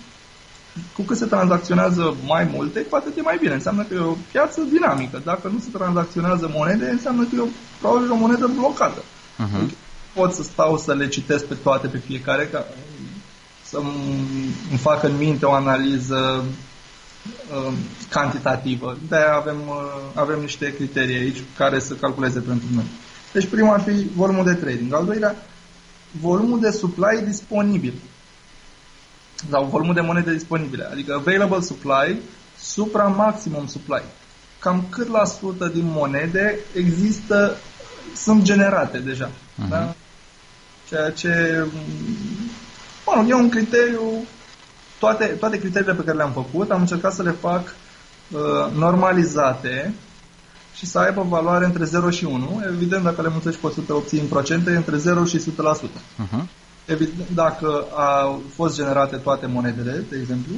Cu 0.95 1.01
cât 1.01 1.17
se 1.17 1.25
tranzacționează 1.25 2.15
mai 2.25 2.49
multe, 2.53 2.81
cu 2.81 2.95
atât 2.95 3.17
e 3.17 3.21
mai 3.21 3.37
bine. 3.41 3.53
Înseamnă 3.53 3.83
că 3.83 3.93
e 3.93 3.99
o 3.99 4.15
piață 4.31 4.61
dinamică. 4.61 5.21
Dacă 5.23 5.47
nu 5.47 5.59
se 5.59 5.77
tranzacționează 5.77 6.51
monede, 6.53 6.89
înseamnă 6.89 7.23
că 7.23 7.35
e 7.35 7.39
o, 7.39 7.45
probabil 7.79 8.11
o 8.11 8.15
monedă 8.15 8.49
blocată. 8.57 9.01
Uh-huh. 9.01 9.69
Pot 10.13 10.33
să 10.33 10.43
stau 10.43 10.77
să 10.77 10.93
le 10.93 11.07
citesc 11.07 11.45
pe 11.45 11.53
toate, 11.53 11.87
pe 11.87 11.97
fiecare, 11.97 12.49
ca 12.51 12.65
să-mi 13.63 14.77
fac 14.77 15.03
în 15.03 15.17
minte 15.17 15.45
o 15.45 15.51
analiză 15.51 16.43
uh, 17.65 17.73
cantitativă. 18.09 18.97
de 19.07 19.15
avem, 19.15 19.57
uh, 19.67 19.75
avem 20.13 20.39
niște 20.39 20.73
criterii 20.75 21.15
aici 21.15 21.43
care 21.57 21.79
să 21.79 21.93
calculeze 21.93 22.39
pentru 22.39 22.67
noi. 22.73 22.85
Deci 23.33 23.47
primul 23.47 23.73
ar 23.73 23.81
fi 23.81 24.07
volumul 24.15 24.45
de 24.45 24.53
trading. 24.53 24.93
Al 24.93 25.05
doilea, 25.05 25.35
volumul 26.11 26.59
de 26.59 26.71
supply 26.71 27.23
disponibil. 27.25 27.93
Sau 29.49 29.65
volumul 29.65 29.93
de 29.93 30.01
monede 30.01 30.33
disponibile. 30.33 30.87
Adică 30.91 31.13
available 31.13 31.59
supply 31.59 32.19
supra 32.61 33.03
maximum 33.03 33.67
supply. 33.67 34.01
Cam 34.59 34.85
cât 34.89 35.07
la 35.07 35.25
sută 35.25 35.67
din 35.67 35.85
monede 35.85 36.59
există, 36.75 37.55
sunt 38.15 38.43
generate 38.43 38.97
deja. 38.97 39.27
Uh-huh. 39.29 39.69
Da? 39.69 39.95
Ceea 40.87 41.11
ce, 41.11 41.65
mă 43.05 43.25
e 43.27 43.33
un 43.33 43.49
criteriu, 43.49 44.01
toate, 44.99 45.25
toate 45.25 45.59
criteriile 45.59 45.93
pe 45.93 46.03
care 46.03 46.17
le-am 46.17 46.31
făcut, 46.31 46.71
am 46.71 46.79
încercat 46.79 47.13
să 47.13 47.23
le 47.23 47.31
fac 47.31 47.75
uh, 48.31 48.73
normalizate 48.77 49.93
și 50.75 50.85
să 50.85 50.99
aibă 50.99 51.25
valoare 51.29 51.65
între 51.65 51.83
0 51.83 52.09
și 52.09 52.25
1. 52.25 52.63
Evident, 52.67 53.03
dacă 53.03 53.21
le 53.21 53.29
mulțești 53.29 53.61
cu 53.61 53.67
100, 53.67 53.93
obții 53.93 54.19
în 54.19 54.27
procente 54.27 54.75
între 54.75 54.97
0 54.97 55.25
și 55.25 55.39
100%. 55.39 55.41
Uh-huh. 55.41 56.60
Evident, 56.85 57.29
dacă 57.33 57.85
au 57.95 58.43
fost 58.53 58.75
generate 58.75 59.15
toate 59.15 59.45
monedele, 59.45 60.05
de 60.09 60.17
exemplu, 60.19 60.53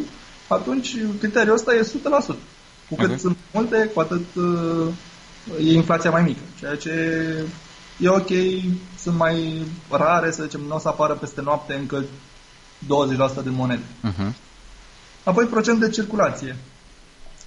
atunci 0.48 0.96
criteriul 1.20 1.54
ăsta 1.54 1.74
e 1.74 1.82
100%. 1.82 2.26
Cu 2.90 2.96
cât 2.96 3.06
okay. 3.06 3.20
sunt 3.20 3.38
multe, 3.52 3.90
cu 3.94 4.00
atât 4.00 4.36
uh, 4.36 4.88
e 5.60 5.74
inflația 5.74 6.10
mai 6.10 6.22
mică. 6.22 6.42
Ceea 6.60 6.76
ce 6.76 6.92
e 8.00 8.10
ok, 8.10 8.30
sunt 9.00 9.18
mai 9.18 9.66
rare, 9.90 10.32
să 10.32 10.44
zicem, 10.44 10.62
nu 10.62 10.76
o 10.76 10.80
să 10.80 10.88
apară 10.88 11.14
peste 11.14 11.42
noapte 11.42 11.74
încă 11.74 12.04
20% 13.42 13.44
din 13.44 13.54
monede. 13.54 13.84
Uh-huh. 13.84 14.34
Apoi 15.24 15.46
procent 15.46 15.80
de 15.80 15.90
circulație. 15.90 16.56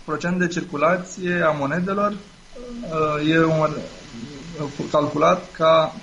Procent 0.05 0.39
de 0.39 0.47
circulație 0.47 1.43
a 1.47 1.51
monedelor 1.51 2.17
Uh, 2.57 3.29
e 3.29 3.45
un, 3.45 3.71
uh, 4.63 4.87
calculat 4.91 5.51
ca 5.53 5.95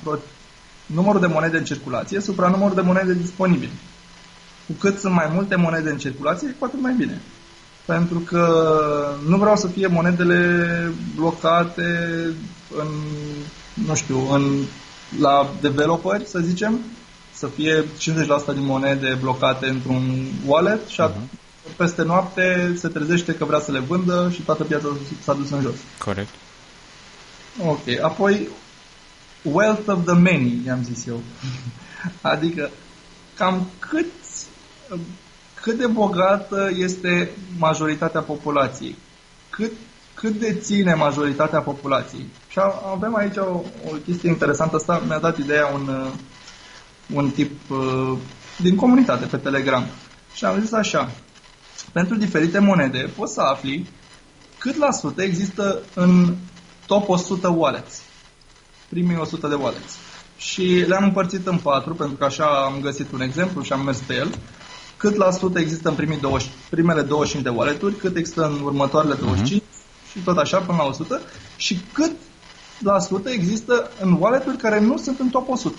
numărul 0.94 1.22
de 1.22 1.28
monede 1.28 1.58
în 1.58 1.64
circulație 1.64 2.20
supra 2.20 2.50
numărul 2.50 2.76
de 2.76 2.82
monede 2.82 3.14
disponibile. 3.14 3.72
Cu 4.68 4.74
cât 4.80 5.00
sunt 5.00 5.14
mai 5.14 5.30
multe 5.34 5.56
monede 5.56 5.90
în 5.90 5.98
circulație, 5.98 6.56
cu 6.60 6.66
atât 6.66 6.82
mai 6.82 6.94
bine. 6.98 7.22
Pentru 7.86 8.20
că 8.20 8.76
nu 9.28 9.38
vreau 9.38 9.56
să 9.56 9.68
fie 9.68 9.88
monedele 9.88 10.92
blocate 11.16 12.20
în, 12.78 12.88
nu 13.74 13.96
știu, 13.96 14.34
în, 14.34 14.44
la 15.20 15.50
developeri, 15.62 16.26
să 16.28 16.40
zicem, 16.40 16.80
să 17.34 17.48
fie 17.48 17.84
50% 17.84 17.86
din 18.54 18.66
monede 18.66 19.18
blocate 19.22 19.68
într-un 19.68 20.26
wallet 20.46 20.88
și 20.88 21.02
uh-huh. 21.02 21.76
peste 21.76 22.04
noapte 22.04 22.74
se 22.78 22.88
trezește 22.88 23.34
că 23.34 23.46
vrea 23.46 23.60
să 23.60 23.72
le 23.72 23.80
vândă 23.80 24.32
și 24.34 24.42
toată 24.42 24.64
piața 24.64 24.88
s-a 25.24 25.34
dus 25.34 25.50
în 25.50 25.62
jos. 25.62 25.76
Corect. 25.98 26.34
Ok. 27.66 27.80
Apoi, 28.02 28.50
wealth 29.44 29.88
of 29.88 30.06
the 30.06 30.14
many, 30.14 30.62
i-am 30.66 30.84
zis 30.84 31.06
eu. 31.06 31.20
adică, 32.22 32.70
cam 33.36 33.68
cât, 33.80 34.06
cât 35.62 35.78
de 35.78 35.88
bogată 35.88 36.72
este 36.78 37.32
majoritatea 37.58 38.22
populației. 38.22 38.96
Cât 39.50 39.72
cât 40.14 40.40
deține 40.40 40.94
majoritatea 40.94 41.62
populației. 41.62 42.26
Și 42.48 42.60
avem 42.94 43.16
aici 43.16 43.38
o, 43.38 43.62
o 43.92 43.96
chestie 44.06 44.30
interesantă. 44.30 44.76
Asta 44.76 45.04
mi-a 45.08 45.20
dat 45.20 45.38
ideea 45.38 45.66
un, 45.66 45.88
uh, 45.88 46.12
un 47.14 47.30
tip 47.30 47.70
uh, 47.70 48.18
din 48.58 48.76
comunitate 48.76 49.26
pe 49.26 49.38
Telegram. 49.38 49.86
Și 50.34 50.46
am 50.46 50.60
zis 50.60 50.72
așa, 50.72 51.12
pentru 51.92 52.16
diferite 52.16 52.60
monede 52.60 53.10
poți 53.16 53.34
să 53.34 53.42
afli 53.42 53.88
cât 54.58 54.76
la 54.76 54.92
sută 54.92 55.22
există 55.22 55.82
în 55.94 56.36
top 56.86 57.10
100 57.10 57.50
wallets, 57.50 58.02
primii 58.94 59.18
100 59.20 59.48
de 59.48 59.56
wallets. 59.56 59.94
Și 60.38 60.84
le-am 60.88 61.04
împărțit 61.04 61.48
în 61.48 61.58
patru, 61.58 61.94
pentru 61.94 62.16
că 62.16 62.24
așa 62.24 62.46
am 62.46 62.80
găsit 62.82 63.12
un 63.12 63.22
exemplu 63.22 63.62
și 63.62 63.74
am 63.74 63.84
mers 63.84 63.98
pe 63.98 64.14
el. 64.14 64.30
Cât 64.98 65.16
la 65.16 65.32
sută 65.32 65.60
există 65.60 65.90
în 65.90 65.96
primii 65.96 66.20
20, 66.20 66.50
primele 66.70 67.02
25 67.02 67.44
de 67.44 67.60
wallet 67.60 68.00
cât 68.00 68.16
există 68.16 68.46
în 68.46 68.62
următoarele 68.64 69.14
25 69.14 69.62
uh-huh. 69.62 69.66
Mhm. 69.66 70.12
și 70.12 70.20
tot 70.20 70.38
așa 70.38 70.58
până 70.58 70.78
la 70.78 70.84
100 70.84 71.22
și 71.58 71.80
cât 71.94 72.12
la 72.80 73.00
sută 73.00 73.30
există 73.30 73.92
în 74.02 74.18
wallet 74.20 74.62
care 74.62 74.80
nu 74.80 74.98
sunt 74.98 75.20
în 75.20 75.30
top 75.30 75.50
100. 75.50 75.76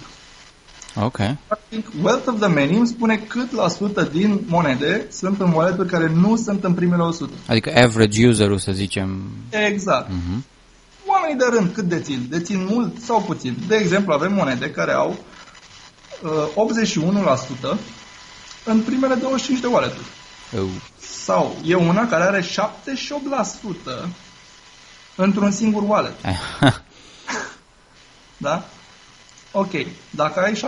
Ok. 1.02 1.16
Practic, 1.46 1.86
Wealth 2.02 2.28
of 2.28 2.38
the 2.38 2.48
Many 2.48 2.76
îmi 2.76 2.86
spune 2.86 3.16
cât 3.16 3.52
la 3.52 3.68
sută 3.68 4.02
din 4.12 4.40
monede 4.46 5.06
sunt 5.10 5.40
în 5.40 5.52
wallet 5.52 5.88
care 5.88 6.12
nu 6.14 6.36
sunt 6.36 6.64
în 6.64 6.74
primele 6.74 7.02
100. 7.02 7.32
Adică 7.46 7.72
average 7.76 8.26
user 8.26 8.58
să 8.58 8.72
zicem. 8.72 9.30
Exact. 9.50 10.10
Uh-huh. 10.10 10.53
Oamenii 11.24 11.44
de 11.48 11.56
rând 11.56 11.74
cât 11.74 11.84
dețin? 11.84 12.26
Dețin 12.28 12.66
mult 12.70 13.02
sau 13.02 13.22
puțin? 13.22 13.56
De 13.66 13.76
exemplu, 13.76 14.12
avem 14.12 14.32
monede 14.32 14.70
care 14.70 14.92
au 14.92 15.16
uh, 16.56 16.74
81% 17.74 17.78
în 18.64 18.80
primele 18.80 19.14
25 19.14 19.60
de 19.60 19.66
wallet 19.66 19.92
oh. 20.58 20.68
Sau 20.98 21.56
e 21.64 21.74
una 21.74 22.08
care 22.08 22.22
are 22.22 22.40
78% 22.40 22.44
într-un 25.16 25.50
singur 25.50 25.82
wallet. 25.86 26.14
da? 28.36 28.64
Ok, 29.52 29.72
dacă 30.10 30.40
ai 30.40 30.60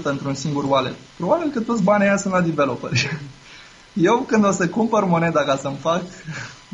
78% 0.00 0.02
într-un 0.02 0.34
singur 0.34 0.64
wallet, 0.64 0.94
probabil 1.16 1.50
că 1.50 1.60
toți 1.60 1.82
banii 1.82 2.06
aia 2.06 2.16
sunt 2.16 2.32
la 2.32 2.40
developeri. 2.40 3.18
Eu 3.92 4.18
când 4.18 4.44
o 4.44 4.50
să 4.50 4.68
cumpăr 4.68 5.04
moneda 5.04 5.44
ca 5.44 5.56
să-mi 5.56 5.76
fac 5.80 6.02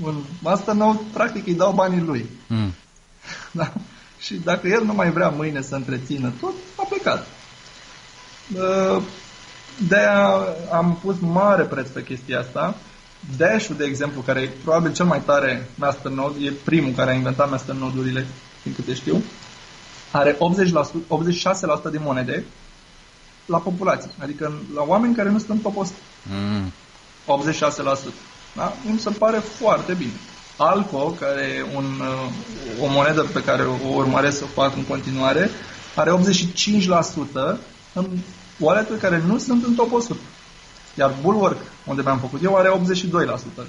un 0.03 0.23
nou, 0.75 1.05
practic 1.13 1.47
îi 1.47 1.55
dau 1.55 1.73
banii 1.73 2.01
lui. 2.01 2.27
Mm. 2.47 2.73
Da? 3.51 3.73
Și 4.19 4.35
dacă 4.35 4.69
el 4.69 4.85
nu 4.85 4.93
mai 4.93 5.11
vrea 5.11 5.29
mâine 5.29 5.63
să 5.63 5.75
întrețină 5.75 6.33
tot, 6.41 6.53
a 6.77 6.83
plecat. 6.89 7.27
De-aia 9.89 10.47
am 10.73 10.99
pus 11.03 11.17
mare 11.21 11.63
preț 11.63 11.89
pe 11.89 12.03
chestia 12.03 12.39
asta. 12.39 12.75
Dash-ul, 13.37 13.77
de 13.77 13.85
exemplu, 13.85 14.21
care 14.21 14.41
e 14.41 14.51
probabil 14.63 14.93
cel 14.93 15.05
mai 15.05 15.21
tare 15.21 15.69
masternode, 15.75 16.45
e 16.45 16.51
primul 16.65 16.93
care 16.93 17.11
a 17.11 17.15
inventat 17.15 17.51
masternodurile, 17.51 18.27
din 18.63 18.75
câte 18.75 18.95
știu, 18.95 19.23
are 20.11 20.33
80%, 20.33 20.37
86% 21.89 21.91
din 21.91 22.01
monede 22.03 22.45
la 23.47 23.59
populație, 23.59 24.11
adică 24.19 24.53
la 24.75 24.83
oameni 24.83 25.15
care 25.15 25.31
nu 25.31 25.39
sunt 25.39 25.51
în 25.51 25.59
top 25.59 25.77
100. 25.77 25.95
Mm. 26.23 26.73
86%. 28.11 28.13
Da? 28.55 28.73
Mi 28.91 28.99
se 28.99 29.11
pare 29.11 29.39
foarte 29.39 29.93
bine. 29.93 30.13
Alco, 30.59 30.99
care 30.99 31.43
e 31.43 31.77
un, 31.77 31.85
uh, 31.85 32.83
o 32.83 32.87
monedă 32.87 33.23
pe 33.23 33.43
care 33.43 33.63
o 33.63 33.95
urmăresc 33.95 34.39
să 34.39 34.45
o 34.45 34.61
fac 34.63 34.77
în 34.77 34.85
continuare, 34.85 35.51
are 35.95 36.11
85% 36.11 37.59
în 37.93 38.07
wallet 38.59 39.01
care 39.01 39.23
nu 39.27 39.39
sunt 39.39 39.65
în 39.65 39.75
top 39.75 39.93
100. 39.93 40.21
Iar 40.95 41.15
Bulwark, 41.23 41.59
unde 41.85 42.03
mi-am 42.03 42.19
făcut 42.19 42.43
eu, 42.43 42.57
are 42.57 42.69
82%. 42.69 43.67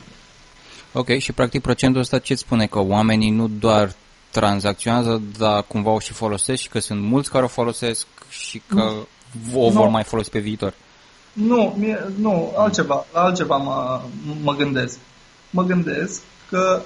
Ok, 0.93 1.17
și 1.17 1.31
practic 1.31 1.61
procentul 1.61 2.01
ăsta 2.01 2.19
ce 2.19 2.35
spune? 2.35 2.65
Că 2.65 2.79
oamenii 2.79 3.29
nu 3.29 3.47
doar 3.47 3.93
tranzacționează, 4.31 5.21
dar 5.37 5.63
cumva 5.67 5.91
o 5.91 5.99
și 5.99 6.13
folosesc 6.13 6.61
și 6.61 6.69
că 6.69 6.79
sunt 6.79 7.01
mulți 7.01 7.29
care 7.29 7.43
o 7.43 7.47
folosesc 7.47 8.07
și 8.29 8.61
că 8.67 8.75
nu. 9.51 9.61
o 9.61 9.69
vor 9.69 9.85
nu. 9.85 9.91
mai 9.91 10.03
folosi 10.03 10.29
pe 10.29 10.39
viitor. 10.39 10.73
Nu, 11.33 11.75
mie, 11.77 12.11
nu, 12.17 12.53
altceva, 12.57 13.05
altceva 13.11 13.57
mă, 13.57 14.01
mă 14.41 14.55
gândesc. 14.55 14.97
Mă 15.49 15.63
gândesc 15.63 16.21
că 16.49 16.81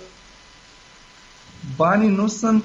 banii 1.76 2.10
nu 2.10 2.28
sunt 2.28 2.64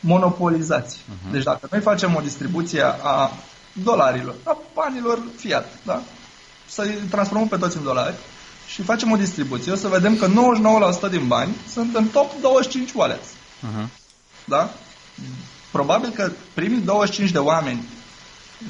monopolizați. 0.00 0.98
Uh-huh. 0.98 1.32
Deci 1.32 1.42
dacă 1.42 1.68
noi 1.70 1.80
facem 1.80 2.14
o 2.14 2.20
distribuție 2.20 2.82
a 3.02 3.30
dolarilor, 3.72 4.34
a 4.42 4.58
banilor 4.74 5.18
fiat, 5.36 5.68
da? 5.82 6.02
să-i 6.66 6.90
transformăm 7.10 7.48
pe 7.48 7.56
toți 7.56 7.76
în 7.76 7.82
dolari 7.82 8.14
și 8.66 8.82
facem 8.82 9.10
o 9.10 9.16
distribuție, 9.16 9.72
o 9.72 9.76
să 9.76 9.88
vedem 9.88 10.16
că 10.16 10.28
99% 11.06 11.10
din 11.10 11.26
bani 11.26 11.54
sunt 11.72 11.94
în 11.94 12.06
top 12.06 12.40
25 12.40 12.90
wallets. 12.94 13.28
Uh-huh. 13.28 13.86
Da? 14.44 14.70
Probabil 15.70 16.10
că 16.10 16.30
primii 16.54 16.80
25 16.80 17.30
de 17.30 17.38
oameni, 17.38 17.88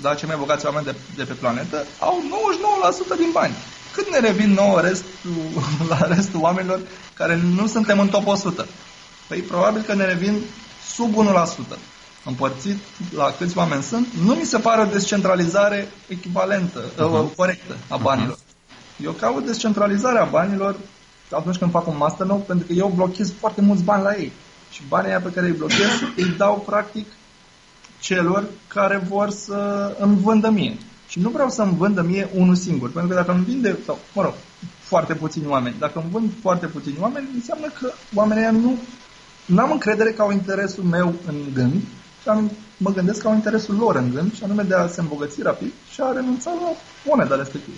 da, 0.00 0.14
cei 0.14 0.28
mai 0.28 0.36
bogați 0.36 0.66
oameni 0.66 0.84
de, 0.84 0.94
de 1.16 1.24
pe 1.24 1.32
planetă, 1.32 1.84
au 1.98 2.22
99% 3.14 3.16
din 3.16 3.30
bani. 3.32 3.54
Cât 3.94 4.10
ne 4.10 4.18
revin 4.18 4.52
nouă 4.52 4.80
restul, 4.80 5.30
la 5.88 6.14
restul 6.14 6.40
oamenilor 6.40 6.80
care 7.14 7.40
nu 7.56 7.66
suntem 7.66 7.98
în 8.00 8.08
top 8.08 8.26
100? 8.26 8.66
Păi 9.28 9.38
probabil 9.40 9.82
că 9.82 9.94
ne 9.94 10.04
revin 10.04 10.40
sub 10.94 11.14
1% 11.74 11.76
împărțit 12.24 12.78
la 13.16 13.34
câți 13.38 13.56
oameni 13.56 13.82
sunt, 13.82 14.06
nu 14.24 14.34
mi 14.34 14.44
se 14.44 14.58
pare 14.58 14.82
o 14.82 14.84
descentralizare 14.84 15.88
echivalentă, 16.08 16.80
uh-huh. 16.80 17.34
corectă 17.36 17.76
a 17.88 17.96
banilor. 17.96 18.36
Uh-huh. 18.36 19.04
Eu 19.04 19.12
caut 19.12 19.46
descentralizarea 19.46 20.24
banilor 20.24 20.76
atunci 21.30 21.56
când 21.56 21.70
fac 21.70 21.86
un 21.86 21.96
master 21.96 22.26
nou, 22.26 22.38
pentru 22.38 22.66
că 22.66 22.72
eu 22.72 22.92
blochez 22.94 23.32
foarte 23.38 23.60
mulți 23.60 23.82
bani 23.82 24.02
la 24.02 24.14
ei. 24.16 24.32
Și 24.70 24.82
banii 24.88 25.10
aia 25.10 25.20
pe 25.20 25.30
care 25.30 25.46
îi 25.46 25.52
blochez 25.52 25.90
îi 26.16 26.34
dau 26.36 26.62
practic 26.66 27.06
celor 28.00 28.44
care 28.66 28.96
vor 29.08 29.30
să 29.30 29.92
îmi 29.98 30.16
vândă 30.16 30.50
mie. 30.50 30.76
Și 31.14 31.20
nu 31.20 31.30
vreau 31.30 31.50
să 31.50 31.62
îmi 31.62 31.76
vândă 31.76 32.02
mie 32.02 32.28
unul 32.34 32.54
singur, 32.54 32.90
pentru 32.90 33.10
că 33.10 33.16
dacă 33.16 33.32
îmi 33.32 33.44
vinde, 33.44 33.78
sau, 33.84 33.98
mă 34.14 34.22
rog, 34.22 34.34
foarte 34.80 35.14
puțini 35.14 35.46
oameni, 35.46 35.76
dacă 35.78 35.98
îmi 35.98 36.10
vând 36.10 36.30
foarte 36.40 36.66
puțini 36.66 36.96
oameni, 37.00 37.28
înseamnă 37.34 37.66
că 37.80 37.92
oamenii 38.14 38.60
nu 38.60 38.78
nu 39.44 39.60
am 39.60 39.70
încredere 39.70 40.12
că 40.12 40.22
au 40.22 40.30
interesul 40.30 40.84
meu 40.84 41.14
în 41.26 41.36
gând 41.52 41.82
și 42.22 42.28
am, 42.28 42.50
mă 42.76 42.90
gândesc 42.90 43.20
că 43.20 43.28
au 43.28 43.34
interesul 43.34 43.74
lor 43.74 43.96
în 43.96 44.10
gând, 44.14 44.34
și 44.34 44.44
anume 44.44 44.62
de 44.62 44.74
a 44.74 44.86
se 44.86 45.00
îmbogăți 45.00 45.42
rapid 45.42 45.72
și 45.92 46.00
a 46.00 46.12
renunța 46.12 46.50
la 46.50 46.68
moneda 47.04 47.36
respectivă. 47.36 47.76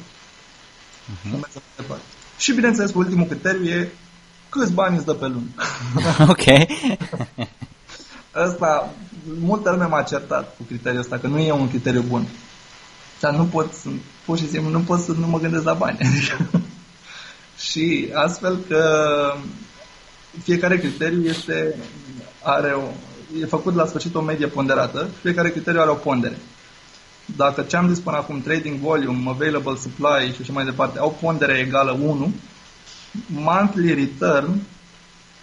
Uh-huh. 1.07 1.97
Și 2.39 2.53
bineînțeles, 2.53 2.95
ultimul 2.95 3.27
criteriu 3.27 3.65
e 3.65 3.89
câți 4.49 4.73
bani 4.73 4.97
îți 4.97 5.05
dă 5.05 5.15
pe 5.15 5.27
lună. 5.27 5.49
ok. 6.33 6.69
Asta, 8.33 8.91
multă 9.41 9.71
lume 9.71 9.85
m-a 9.85 10.03
certat 10.03 10.57
cu 10.57 10.63
criteriul 10.63 11.01
ăsta, 11.01 11.19
că 11.19 11.27
nu 11.27 11.39
e 11.39 11.53
un 11.53 11.69
criteriu 11.69 12.03
bun. 12.03 12.27
Dar 13.21 13.35
nu 13.35 13.45
pot, 13.45 13.73
pur 14.25 14.39
și 14.39 14.49
simplu, 14.49 14.71
nu 14.71 14.81
pot 14.81 15.01
să 15.01 15.13
nu 15.13 15.27
mă 15.27 15.39
gândesc 15.39 15.65
la 15.65 15.75
bani. 15.75 15.99
și 17.71 18.09
astfel 18.15 18.59
că 18.69 18.85
fiecare 20.43 20.79
criteriu 20.79 21.25
este, 21.25 21.75
are 22.43 22.73
o, 22.73 22.83
e 23.41 23.47
făcut 23.47 23.75
la 23.75 23.87
sfârșit 23.87 24.15
o 24.15 24.21
medie 24.21 24.47
ponderată, 24.47 25.09
fiecare 25.23 25.51
criteriu 25.51 25.81
are 25.81 25.91
o 25.91 25.95
pondere. 25.95 26.39
Dacă 27.37 27.63
ce 27.63 27.77
am 27.77 27.89
zis 27.89 27.99
până 27.99 28.17
acum, 28.17 28.41
trading 28.41 28.79
volume, 28.79 29.31
available 29.31 29.77
supply 29.77 30.33
și 30.35 30.41
așa 30.41 30.53
mai 30.53 30.65
departe, 30.65 30.99
au 30.99 31.17
pondere 31.21 31.59
egală 31.59 31.91
1, 31.91 32.33
monthly 33.27 33.95
return 33.95 34.61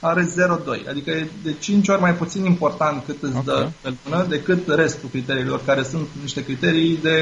are 0.04 0.24
0,2, 0.24 0.90
adică 0.90 1.10
e 1.10 1.28
de 1.44 1.54
5 1.60 1.88
ori 1.88 2.02
mai 2.02 2.14
puțin 2.14 2.46
important 2.46 3.04
cât 3.06 3.24
îți 3.24 3.38
okay. 3.38 3.44
dă 3.44 3.70
pe 3.82 3.94
lună 4.04 4.26
decât 4.30 4.68
restul 4.68 5.10
criteriilor, 5.10 5.62
care 5.66 5.84
sunt 5.84 6.08
niște 6.22 6.44
criterii 6.44 6.98
de 7.02 7.18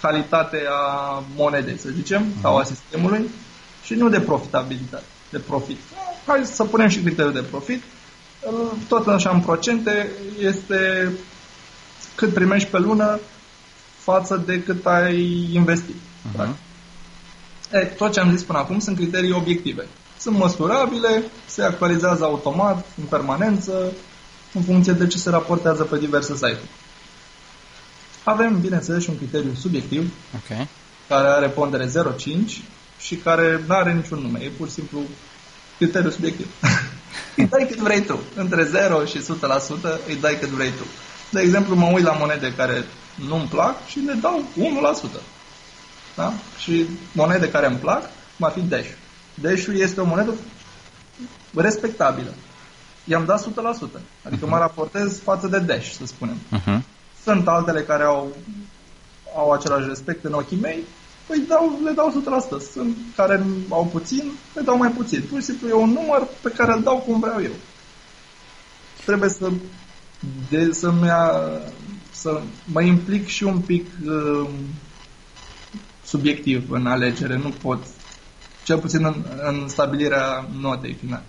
calitate 0.00 0.62
a 0.68 1.22
monedei, 1.36 1.78
să 1.78 1.88
zicem, 1.94 2.22
uh-huh. 2.22 2.40
sau 2.40 2.56
a 2.56 2.64
sistemului 2.64 3.28
și 3.84 3.94
nu 3.94 4.08
de 4.08 4.20
profitabilitate, 4.20 5.04
de 5.30 5.38
profit. 5.38 5.78
Hai 6.26 6.44
să 6.44 6.64
punem 6.64 6.88
și 6.88 7.00
criteriul 7.00 7.32
de 7.32 7.46
profit 7.50 7.82
tot 8.88 9.06
așa 9.06 9.30
în 9.30 9.40
procente, 9.40 10.10
este 10.40 11.12
cât 12.14 12.32
primești 12.34 12.68
pe 12.68 12.78
lună 12.78 13.20
față 13.98 14.42
de 14.46 14.62
cât 14.62 14.86
ai 14.86 15.48
investit. 15.52 15.94
Uh-huh. 15.94 16.48
E, 17.72 17.78
tot 17.78 18.12
ce 18.12 18.20
am 18.20 18.30
zis 18.30 18.42
până 18.42 18.58
acum 18.58 18.78
sunt 18.78 18.96
criterii 18.96 19.32
obiective. 19.32 19.86
Sunt 20.18 20.36
măsurabile, 20.36 21.24
se 21.46 21.62
actualizează 21.62 22.24
automat, 22.24 22.86
în 22.98 23.04
permanență, 23.04 23.92
în 24.52 24.62
funcție 24.62 24.92
de 24.92 25.06
ce 25.06 25.18
se 25.18 25.30
raportează 25.30 25.82
pe 25.84 25.98
diverse 25.98 26.34
site-uri. 26.34 26.68
Avem, 28.24 28.60
bineînțeles, 28.60 29.02
și 29.02 29.10
un 29.10 29.16
criteriu 29.16 29.54
subiectiv, 29.54 30.12
okay. 30.36 30.68
care 31.08 31.28
are 31.28 31.48
pondere 31.48 31.86
0,5 31.86 31.92
și 32.98 33.16
care 33.16 33.64
nu 33.66 33.74
are 33.74 33.92
niciun 33.92 34.18
nume. 34.18 34.38
E 34.38 34.48
pur 34.48 34.66
și 34.66 34.72
simplu 34.72 35.00
criteriu 35.76 36.10
subiectiv. 36.10 36.46
îi 37.36 37.46
dai 37.46 37.66
cât 37.68 37.78
vrei 37.78 38.00
tu. 38.00 38.18
Între 38.34 38.64
0 38.64 39.04
și 39.04 39.18
100% 39.18 39.24
îi 40.06 40.16
dai 40.20 40.38
cât 40.40 40.48
vrei 40.48 40.70
tu. 40.70 40.84
De 41.30 41.40
exemplu, 41.40 41.74
mă 41.74 41.90
uit 41.92 42.04
la 42.04 42.12
monede 42.12 42.52
care 42.56 42.84
nu-mi 43.14 43.48
plac 43.48 43.86
și 43.86 43.98
le 43.98 44.12
dau 44.12 44.44
1%. 45.18 45.20
Da? 46.14 46.32
Și 46.58 46.86
monede 47.12 47.50
care 47.50 47.66
îmi 47.66 47.76
plac, 47.76 48.10
va 48.36 48.48
fi 48.48 48.60
Dash. 48.60 48.88
Dash-ul 49.40 49.76
este 49.76 50.00
o 50.00 50.04
monedă 50.04 50.34
respectabilă. 51.54 52.34
i-am 53.04 53.24
dat 53.24 53.48
100%. 53.48 54.00
Adică 54.24 54.46
uh-huh. 54.46 54.48
mă 54.48 54.58
raportez 54.58 55.20
față 55.20 55.46
de 55.46 55.58
Dash, 55.58 55.90
să 55.90 56.06
spunem. 56.06 56.36
Uh-huh. 56.36 56.80
Sunt 57.22 57.48
altele 57.48 57.82
care 57.82 58.04
au, 58.04 58.36
au 59.36 59.50
același 59.50 59.88
respect 59.88 60.24
în 60.24 60.32
ochii 60.32 60.58
mei, 60.60 60.78
păi 61.26 61.44
dau, 61.48 61.80
le 61.84 61.90
dau 61.90 62.22
100%. 62.60 62.72
Sunt 62.72 62.96
care 63.16 63.42
au 63.68 63.86
puțin, 63.86 64.32
le 64.54 64.60
dau 64.60 64.76
mai 64.76 64.90
puțin. 64.90 65.22
Pur 65.30 65.38
și 65.38 65.44
simplu 65.44 65.68
e 65.68 65.72
un 65.72 65.90
număr 65.90 66.28
pe 66.42 66.50
care 66.50 66.72
îl 66.72 66.82
dau 66.82 66.96
cum 66.96 67.20
vreau 67.20 67.42
eu. 67.42 67.52
Trebuie 69.04 69.28
să, 69.28 69.50
de, 70.48 70.72
să, 70.72 70.92
să 72.12 72.40
mă 72.64 72.82
implic 72.82 73.26
și 73.26 73.44
un 73.44 73.58
pic 73.58 73.86
uh, 74.06 74.48
subiectiv 76.04 76.70
în 76.70 76.86
alegere. 76.86 77.36
Nu 77.36 77.48
pot, 77.48 77.78
cel 78.68 78.78
puțin 78.78 79.04
în, 79.04 79.24
în 79.42 79.68
stabilirea 79.68 80.48
notei 80.60 80.92
finale. 80.92 81.22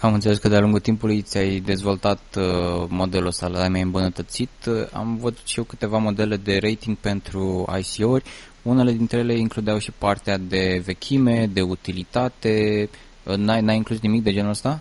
Am 0.00 0.14
înțeles 0.14 0.38
că 0.38 0.48
de-a 0.48 0.60
lungul 0.60 0.80
timpului 0.80 1.22
ți-ai 1.22 1.60
dezvoltat 1.60 2.20
uh, 2.36 2.86
modelul 2.88 3.26
ăsta, 3.26 3.46
l-ai 3.46 3.68
mai 3.68 3.80
îmbunătățit. 3.80 4.50
Am 4.92 5.16
văzut 5.16 5.38
și 5.44 5.58
eu 5.58 5.64
câteva 5.64 5.98
modele 5.98 6.36
de 6.36 6.58
rating 6.62 6.96
pentru 6.96 7.64
ICO-uri. 7.78 8.24
Unele 8.62 8.92
dintre 8.92 9.18
ele 9.18 9.38
includeau 9.38 9.78
și 9.78 9.92
partea 9.98 10.38
de 10.38 10.82
vechime, 10.84 11.46
de 11.52 11.60
utilitate. 11.60 12.88
N-ai, 13.22 13.60
n-ai 13.60 13.76
inclus 13.76 14.00
nimic 14.00 14.22
de 14.22 14.32
genul 14.32 14.50
ăsta? 14.50 14.80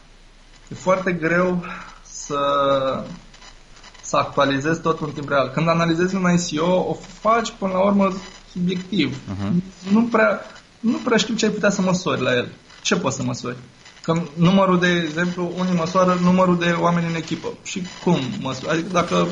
E 0.72 0.76
foarte 0.76 1.12
greu 1.12 1.64
să, 2.04 2.40
să 4.02 4.18
actualizezi 4.18 4.82
totul 4.82 5.08
în 5.08 5.14
timp 5.14 5.30
real. 5.30 5.50
Când 5.50 5.68
analizezi 5.68 6.16
un 6.16 6.38
ICO, 6.38 6.72
o 6.90 6.94
faci 6.94 7.54
până 7.60 7.72
la 7.72 7.86
urmă 7.86 8.14
subiectiv. 8.52 9.18
Uh-huh. 9.18 9.52
Nu, 9.92 10.04
prea, 10.04 10.42
nu 10.80 10.98
prea 10.98 11.18
știu 11.18 11.36
ce 11.36 11.46
ai 11.46 11.52
putea 11.52 11.70
să 11.70 11.82
măsori 11.82 12.22
la 12.22 12.36
el. 12.36 12.48
Ce 12.82 12.96
poți 12.96 13.16
să 13.16 13.24
măsori? 13.24 13.58
Că 14.02 14.22
numărul 14.34 14.80
de 14.80 15.04
exemplu, 15.08 15.52
unii 15.58 15.74
măsoară 15.74 16.18
numărul 16.22 16.58
de 16.58 16.76
oameni 16.80 17.08
în 17.08 17.16
echipă. 17.16 17.54
Și 17.64 17.82
cum 18.04 18.20
măsoară? 18.40 18.74
Adică 18.78 18.90
dacă 18.92 19.28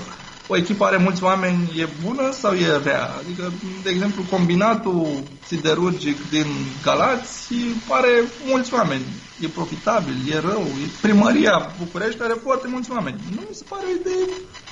o 0.47 0.57
echipă 0.57 0.85
are 0.85 0.97
mulți 0.97 1.23
oameni, 1.23 1.71
e 1.77 1.87
bună 2.03 2.31
sau 2.31 2.53
e 2.53 2.77
rea? 2.83 3.09
Adică, 3.23 3.51
de 3.83 3.89
exemplu, 3.89 4.23
combinatul 4.29 5.23
siderurgic 5.47 6.29
din 6.29 6.45
Galați 6.83 7.53
pare 7.87 8.23
mulți 8.45 8.73
oameni. 8.73 9.05
E 9.39 9.47
profitabil, 9.47 10.15
e 10.29 10.39
rău. 10.39 10.61
E 10.61 10.87
primăria 11.01 11.71
București 11.77 12.21
are 12.21 12.35
foarte 12.43 12.67
mulți 12.67 12.91
oameni. 12.91 13.19
Nu 13.35 13.41
mi 13.49 13.55
se 13.55 13.63
pare 13.69 13.87
de... 14.03 14.09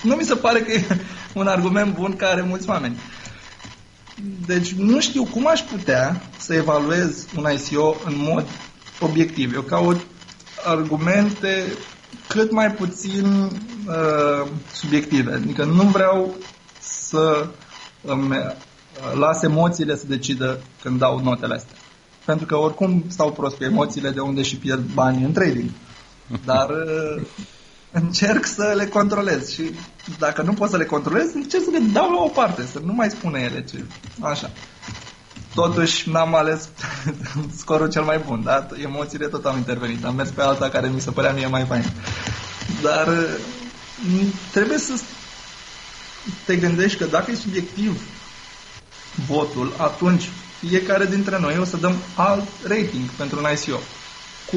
Nu 0.03 0.15
mi 0.15 0.23
se 0.23 0.36
pare 0.36 0.60
că 0.60 0.71
e 0.71 0.86
un 1.34 1.47
argument 1.47 1.93
bun 1.93 2.15
că 2.15 2.25
are 2.25 2.41
mulți 2.41 2.69
oameni. 2.69 2.97
Deci 4.45 4.73
nu 4.73 4.99
știu 4.99 5.23
cum 5.23 5.47
aș 5.47 5.60
putea 5.60 6.21
să 6.38 6.53
evaluez 6.53 7.27
un 7.38 7.47
ICO 7.51 7.95
în 8.05 8.13
mod 8.17 8.47
obiectiv. 8.99 9.53
Eu 9.53 9.62
caut 9.62 10.01
argumente 10.65 11.63
cât 12.27 12.51
mai 12.51 12.71
puțin 12.71 13.25
uh, 13.25 14.47
subiective. 14.73 15.34
Adică 15.34 15.63
nu 15.63 15.84
vreau 15.84 16.36
să 16.79 17.47
îmi 18.01 18.29
uh, 18.29 19.17
las 19.19 19.41
emoțiile 19.41 19.95
să 19.95 20.07
decidă 20.07 20.60
când 20.81 20.99
dau 20.99 21.19
notele 21.19 21.53
astea. 21.53 21.75
Pentru 22.25 22.45
că 22.45 22.55
oricum 22.55 23.03
stau 23.07 23.31
prost 23.31 23.55
cu 23.55 23.63
emoțiile 23.63 24.10
de 24.10 24.19
unde 24.19 24.41
și 24.41 24.55
pierd 24.55 24.93
bani 24.93 25.23
în 25.23 25.31
trading. 25.31 25.69
Dar 26.45 26.69
uh, 26.69 27.21
încerc 27.91 28.45
să 28.45 28.73
le 28.75 28.86
controlez 28.88 29.49
și 29.49 29.71
dacă 30.17 30.41
nu 30.41 30.54
pot 30.54 30.69
să 30.69 30.77
le 30.77 30.86
controlez, 30.86 31.34
încerc 31.34 31.63
să 31.63 31.69
le 31.71 31.80
dau 31.80 32.12
la 32.12 32.21
o 32.21 32.27
parte, 32.27 32.65
să 32.71 32.80
nu 32.84 32.93
mai 32.93 33.10
spune 33.10 33.39
ele 33.39 33.63
ce... 33.63 33.86
Așa. 34.19 34.49
Totuși 35.56 36.10
n-am 36.10 36.36
ales 36.36 36.69
scorul 37.62 37.89
cel 37.89 38.04
mai 38.04 38.21
bun, 38.25 38.43
da? 38.43 38.67
Emoțiile 38.84 39.27
tot 39.27 39.45
au 39.45 39.56
intervenit. 39.56 40.06
Am 40.06 40.15
mers 40.15 40.30
pe 40.30 40.41
alta 40.41 40.69
care 40.69 40.88
mi 40.88 41.01
se 41.01 41.12
părea 41.12 41.34
mie 41.34 41.47
mai 41.47 41.65
fain. 41.65 41.84
Dar 42.82 43.08
mm, 43.08 44.34
trebuie 44.51 44.77
să 44.77 44.93
te 46.45 46.56
gândești 46.56 46.97
că 46.97 47.06
dacă 47.06 47.32
e 47.32 47.36
subiectiv 47.36 48.01
votul, 49.27 49.73
atunci 49.77 50.30
fiecare 50.60 51.06
dintre 51.06 51.39
noi 51.39 51.58
o 51.58 51.65
să 51.65 51.77
dăm 51.77 51.95
alt 52.15 52.47
rating 52.67 53.10
pentru 53.17 53.39
un 53.39 53.45
ICO. 53.54 53.80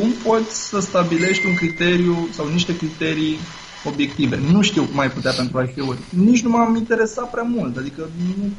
Cum 0.00 0.10
poți 0.10 0.68
să 0.68 0.80
stabilești 0.80 1.46
un 1.46 1.54
criteriu 1.54 2.28
sau 2.32 2.48
niște 2.48 2.76
criterii 2.76 3.38
obiective? 3.84 4.40
Nu 4.52 4.62
știu 4.62 4.84
cum 4.84 4.98
ai 4.98 5.10
putea 5.10 5.32
pentru 5.32 5.62
ICO-uri. 5.62 5.98
Nici 6.08 6.42
nu 6.42 6.50
m-am 6.50 6.76
interesat 6.76 7.30
prea 7.30 7.42
mult, 7.42 7.76
adică 7.76 8.08
nu 8.26 8.50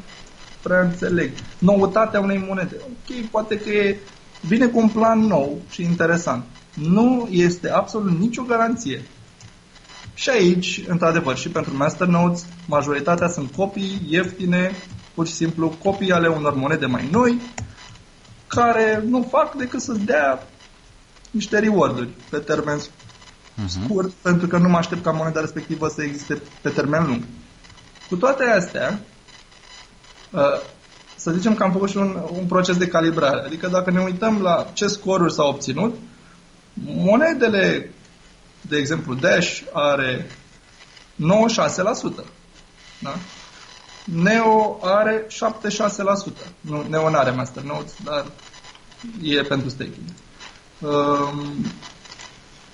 prea 0.62 0.80
înțeleg. 0.80 1.30
Noutatea 1.58 2.20
unei 2.20 2.44
monede. 2.48 2.76
Ok, 2.80 3.26
poate 3.30 3.58
că 3.58 3.70
e, 3.70 3.98
vine 4.40 4.66
cu 4.66 4.78
un 4.78 4.88
plan 4.88 5.18
nou 5.18 5.58
și 5.70 5.82
interesant. 5.82 6.44
Nu 6.74 7.28
este 7.30 7.70
absolut 7.70 8.18
nicio 8.18 8.42
garanție. 8.42 9.02
Și 10.14 10.30
aici, 10.30 10.82
într-adevăr, 10.86 11.36
și 11.36 11.48
pentru 11.48 11.76
masternodes, 11.76 12.46
majoritatea 12.66 13.28
sunt 13.28 13.52
copii 13.52 14.02
ieftine, 14.08 14.72
pur 15.14 15.26
și 15.26 15.32
simplu 15.32 15.76
copii 15.82 16.12
ale 16.12 16.28
unor 16.28 16.54
monede 16.54 16.86
mai 16.86 17.08
noi, 17.10 17.40
care 18.46 19.02
nu 19.06 19.28
fac 19.30 19.54
decât 19.54 19.80
să 19.80 19.92
dea 19.92 20.46
niște 21.36 21.58
reward-uri 21.58 22.08
pe 22.30 22.38
termen 22.38 22.78
uh-huh. 22.78 23.68
scurt, 23.68 24.10
pentru 24.10 24.46
că 24.46 24.58
nu 24.58 24.68
mă 24.68 24.76
aștept 24.76 25.02
ca 25.02 25.10
moneda 25.10 25.40
respectivă 25.40 25.88
să 25.88 26.02
existe 26.02 26.42
pe 26.62 26.68
termen 26.68 27.06
lung. 27.06 27.22
Cu 28.08 28.16
toate 28.16 28.44
astea, 28.44 29.00
Uh, 30.30 30.60
să 31.16 31.30
zicem 31.30 31.54
că 31.54 31.62
am 31.62 31.72
făcut 31.72 31.90
și 31.90 31.96
un, 31.96 32.22
un 32.32 32.46
proces 32.46 32.76
de 32.76 32.88
calibrare. 32.88 33.46
Adică 33.46 33.68
dacă 33.68 33.90
ne 33.90 34.00
uităm 34.00 34.42
la 34.42 34.70
ce 34.72 34.86
scoruri 34.86 35.32
s-au 35.32 35.48
obținut, 35.48 35.94
monedele, 36.84 37.92
de 38.60 38.76
exemplu 38.76 39.14
Dash 39.14 39.60
are 39.72 40.26
96%. 40.26 40.28
Da? 42.98 43.14
Neo 44.04 44.78
are 44.82 45.26
76%. 45.26 45.28
Nu, 46.60 46.84
Neo 46.88 47.10
nu 47.10 47.16
are 47.16 47.30
masternodes, 47.30 47.94
dar 48.04 48.26
e 49.22 49.42
pentru 49.42 49.68
staking. 49.68 50.04
Um, 50.80 51.64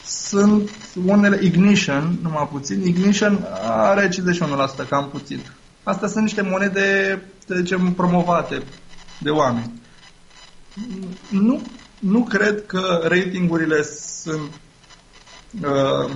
sunt 0.04 0.70
unele 1.06 1.38
Ignition, 1.42 2.18
numai 2.22 2.48
puțin. 2.52 2.86
Ignition 2.86 3.46
are 3.62 4.08
51%, 4.08 4.88
cam 4.88 5.08
puțin. 5.08 5.40
Astea 5.82 6.08
sunt 6.08 6.22
niște 6.22 6.42
monede, 6.42 7.22
să 7.46 7.54
zicem, 7.54 7.92
promovate 7.92 8.62
de 9.18 9.30
oameni. 9.30 9.80
Nu, 11.28 11.62
nu 11.98 12.22
cred 12.22 12.66
că 12.66 13.00
ratingurile 13.02 13.82
sunt 14.22 14.50
uh, 15.62 16.10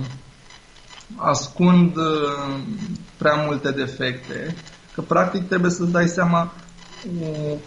ascund 1.15 1.95
uh, 1.95 2.59
prea 3.17 3.35
multe 3.35 3.71
defecte, 3.71 4.55
că 4.93 5.01
practic 5.01 5.47
trebuie 5.47 5.71
să-ți 5.71 5.91
dai 5.91 6.07
seama 6.07 6.53
uh, 7.21 7.57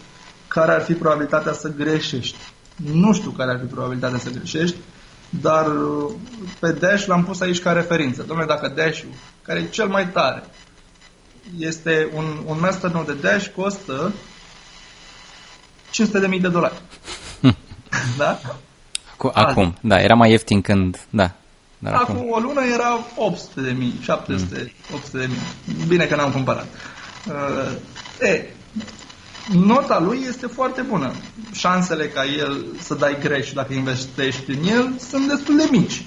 care 0.48 0.72
ar 0.72 0.82
fi 0.82 0.92
probabilitatea 0.92 1.52
să 1.52 1.68
greșești. 1.74 2.38
Nu 2.84 3.12
știu 3.12 3.30
care 3.30 3.50
ar 3.50 3.58
fi 3.58 3.66
probabilitatea 3.66 4.18
să 4.18 4.30
greșești, 4.30 4.76
dar 5.28 5.66
uh, 5.66 6.12
pe 6.58 6.72
Dash 6.72 7.04
l-am 7.06 7.24
pus 7.24 7.40
aici 7.40 7.60
ca 7.60 7.72
referință. 7.72 8.22
Domnule, 8.22 8.48
dacă 8.48 8.68
Dash-ul, 8.68 9.10
care 9.42 9.58
e 9.58 9.68
cel 9.68 9.88
mai 9.88 10.08
tare, 10.08 10.42
este 11.58 12.08
un, 12.14 12.24
un 12.46 12.58
masternode 12.60 13.12
de 13.12 13.20
Dash 13.20 13.46
costă 13.56 14.12
500.000 15.92 16.40
de 16.40 16.48
dolari. 16.48 16.80
da? 18.18 18.40
Acum, 19.12 19.30
acum, 19.34 19.76
da, 19.80 20.00
era 20.00 20.14
mai 20.14 20.30
ieftin 20.30 20.60
când, 20.60 21.06
da. 21.10 21.30
Dar 21.78 21.94
acum, 21.94 22.16
acum 22.16 22.30
o 22.30 22.38
lună 22.38 22.60
era 22.72 22.98
800 23.16 23.60
de 23.60 23.70
mii, 23.70 23.98
700, 24.02 24.72
mm. 24.90 24.94
800 24.94 25.18
de 25.18 25.26
mii. 25.26 25.86
Bine 25.86 26.04
că 26.04 26.16
n-am 26.16 26.32
cumpărat. 26.32 26.66
Uh, 27.28 28.28
e, 28.28 28.48
nota 29.54 30.00
lui 30.00 30.24
este 30.28 30.46
foarte 30.46 30.80
bună. 30.80 31.12
Șansele 31.52 32.08
ca 32.08 32.24
el 32.24 32.64
să 32.80 32.94
dai 32.94 33.16
greș 33.20 33.52
dacă 33.52 33.72
investești 33.72 34.50
în 34.50 34.66
el 34.68 34.94
sunt 35.08 35.28
destul 35.28 35.56
de 35.56 35.68
mici. 35.70 36.02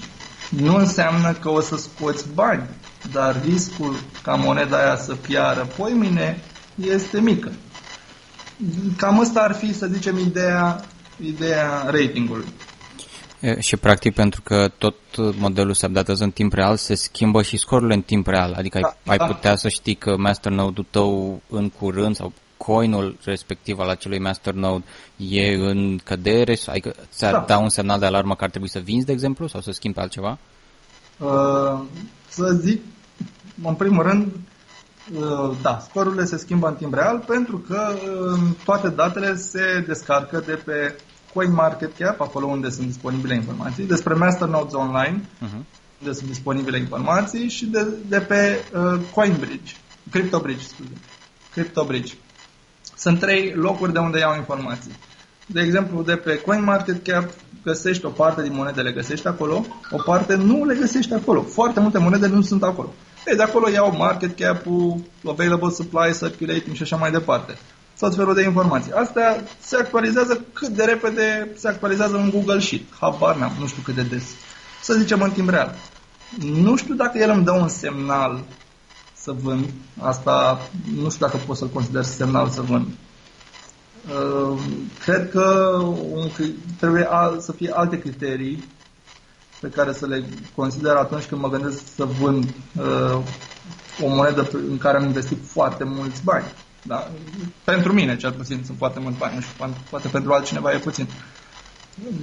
Nu 0.48 0.76
înseamnă 0.76 1.32
că 1.32 1.48
o 1.48 1.60
să 1.60 1.76
scoți 1.76 2.24
bani 2.34 2.68
dar 3.12 3.42
riscul 3.44 3.96
ca 4.22 4.34
moneda 4.34 4.78
aia 4.78 4.96
să 4.96 5.14
piară 5.14 5.68
poimine 5.76 6.40
este 6.74 7.20
mică. 7.20 7.52
Cam 8.96 9.20
asta 9.20 9.40
ar 9.40 9.54
fi, 9.54 9.74
să 9.74 9.86
zicem, 9.86 10.18
ideea, 10.18 10.84
ideea 11.20 11.82
ratingului. 11.86 12.46
E, 13.40 13.60
și 13.60 13.76
practic 13.76 14.14
pentru 14.14 14.42
că 14.42 14.70
tot 14.78 14.96
modelul 15.36 15.74
se 15.74 15.86
updatează 15.86 16.24
în 16.24 16.30
timp 16.30 16.52
real, 16.52 16.76
se 16.76 16.94
schimbă 16.94 17.42
și 17.42 17.56
scorurile 17.56 17.94
în 17.94 18.02
timp 18.02 18.26
real. 18.26 18.52
Adică 18.52 18.78
da, 18.80 18.86
ai, 18.86 18.96
ai 19.06 19.16
da. 19.16 19.24
putea 19.24 19.56
să 19.56 19.68
știi 19.68 19.94
că 19.94 20.16
masternode-ul 20.16 20.86
tău 20.90 21.42
în 21.48 21.70
curând 21.70 22.16
sau 22.16 22.32
coinul 22.64 23.16
respectiv 23.24 23.78
al 23.78 23.88
acelui 23.88 24.18
masternode 24.18 24.84
e 25.16 25.54
în 25.54 25.98
cădere, 26.04 26.56
adică 26.66 26.94
ți-ar 27.12 27.32
da. 27.32 27.44
da 27.46 27.58
un 27.58 27.68
semnal 27.68 27.98
de 27.98 28.06
alarmă 28.06 28.34
că 28.34 28.44
ar 28.44 28.50
trebui 28.50 28.68
să 28.68 28.78
vinzi, 28.78 29.06
de 29.06 29.12
exemplu, 29.12 29.46
sau 29.46 29.60
să 29.60 29.70
schimbi 29.72 29.98
altceva? 29.98 30.38
Uh, 31.18 31.80
să 32.28 32.52
zic 32.52 32.82
în 33.62 33.74
primul 33.74 34.02
rând, 34.02 34.32
uh, 35.14 35.56
da, 35.62 35.78
scorurile 35.88 36.24
se 36.24 36.36
schimbă 36.36 36.68
în 36.68 36.74
timp 36.74 36.94
real 36.94 37.18
pentru 37.26 37.58
că 37.58 37.94
uh, 37.94 38.40
toate 38.64 38.88
datele 38.88 39.36
se 39.36 39.84
descarcă 39.86 40.42
de 40.46 40.52
pe 40.64 40.96
CoinMarketCap, 41.34 42.20
acolo 42.20 42.46
unde 42.46 42.70
sunt 42.70 42.86
disponibile 42.86 43.34
informații, 43.34 43.84
despre 43.84 44.14
Masternodes 44.14 44.72
Online. 44.72 45.20
Uh-huh. 45.20 45.64
unde 46.00 46.12
sunt 46.14 46.28
disponibile 46.28 46.78
informații, 46.78 47.48
și 47.48 47.66
de, 47.66 47.86
de 48.08 48.20
pe 48.20 48.64
uh, 48.74 49.00
CoinBridge, 49.14 49.74
CryptoBridge, 50.10 50.64
scuze. 50.64 50.92
CryptoBridge. 51.52 52.14
Sunt 53.04 53.18
trei 53.18 53.52
locuri 53.56 53.92
de 53.92 53.98
unde 53.98 54.18
iau 54.18 54.36
informații. 54.36 54.90
De 55.46 55.60
exemplu, 55.60 56.02
de 56.02 56.16
pe 56.16 56.38
CoinMarketCap 56.38 57.30
găsești 57.64 58.04
o 58.04 58.08
parte 58.08 58.42
din 58.42 58.52
monede, 58.54 58.80
le 58.80 58.92
găsești 58.92 59.26
acolo, 59.26 59.66
o 59.90 60.02
parte 60.02 60.34
nu 60.34 60.64
le 60.64 60.74
găsești 60.74 61.14
acolo. 61.14 61.42
Foarte 61.42 61.80
multe 61.80 61.98
monede 61.98 62.26
nu 62.26 62.42
sunt 62.42 62.62
acolo. 62.62 62.92
Ei, 63.26 63.36
de 63.36 63.42
acolo 63.42 63.68
iau 63.68 63.96
market 63.96 64.38
cap-ul, 64.38 65.00
available 65.28 65.70
supply, 65.70 66.16
circulating 66.18 66.76
și 66.76 66.82
așa 66.82 66.96
mai 66.96 67.10
departe. 67.10 67.58
Tot 67.98 68.14
felul 68.14 68.34
de 68.34 68.42
informații. 68.42 68.92
Astea 68.92 69.42
se 69.60 69.76
actualizează 69.76 70.44
cât 70.52 70.68
de 70.68 70.84
repede 70.84 71.50
se 71.56 71.68
actualizează 71.68 72.16
în 72.16 72.30
Google 72.30 72.60
Sheet. 72.60 72.82
Habar 73.00 73.36
n-am, 73.36 73.52
nu 73.58 73.66
știu 73.66 73.82
cât 73.84 73.94
de 73.94 74.02
des. 74.02 74.24
Să 74.82 74.94
zicem 74.94 75.20
în 75.20 75.30
timp 75.30 75.48
real. 75.48 75.74
Nu 76.38 76.76
știu 76.76 76.94
dacă 76.94 77.18
el 77.18 77.30
îmi 77.30 77.44
dă 77.44 77.52
un 77.52 77.68
semnal 77.68 78.44
să 79.24 79.32
vând. 79.32 79.70
Asta 80.00 80.60
nu 80.94 81.10
știu 81.10 81.26
dacă 81.26 81.36
pot 81.46 81.56
să-l 81.56 81.68
consider 81.68 82.02
semnal 82.02 82.48
să 82.48 82.60
vând. 82.60 82.86
Uh, 82.86 84.58
cred 85.04 85.30
că 85.30 85.78
un, 86.12 86.28
trebuie 86.78 87.08
să 87.38 87.52
fie 87.52 87.70
alte 87.74 87.98
criterii 88.00 88.64
pe 89.60 89.68
care 89.68 89.92
să 89.92 90.06
le 90.06 90.24
consider 90.54 90.94
atunci 90.94 91.24
când 91.24 91.40
mă 91.40 91.48
gândesc 91.48 91.82
să 91.94 92.04
vând 92.04 92.44
uh, 92.78 93.18
o 94.02 94.08
monedă 94.08 94.48
în 94.70 94.78
care 94.78 94.96
am 94.96 95.04
investit 95.04 95.38
foarte 95.46 95.84
mulți 95.84 96.24
bani. 96.24 96.44
Da? 96.82 97.10
Pentru 97.64 97.92
mine, 97.92 98.16
cel 98.16 98.32
puțin, 98.32 98.62
sunt 98.64 98.78
foarte 98.78 99.00
mulți 99.00 99.18
bani. 99.18 99.34
Nu 99.34 99.40
știu, 99.40 99.74
poate 99.90 100.08
pentru 100.08 100.32
altcineva 100.32 100.72
e 100.72 100.78
puțin. 100.78 101.06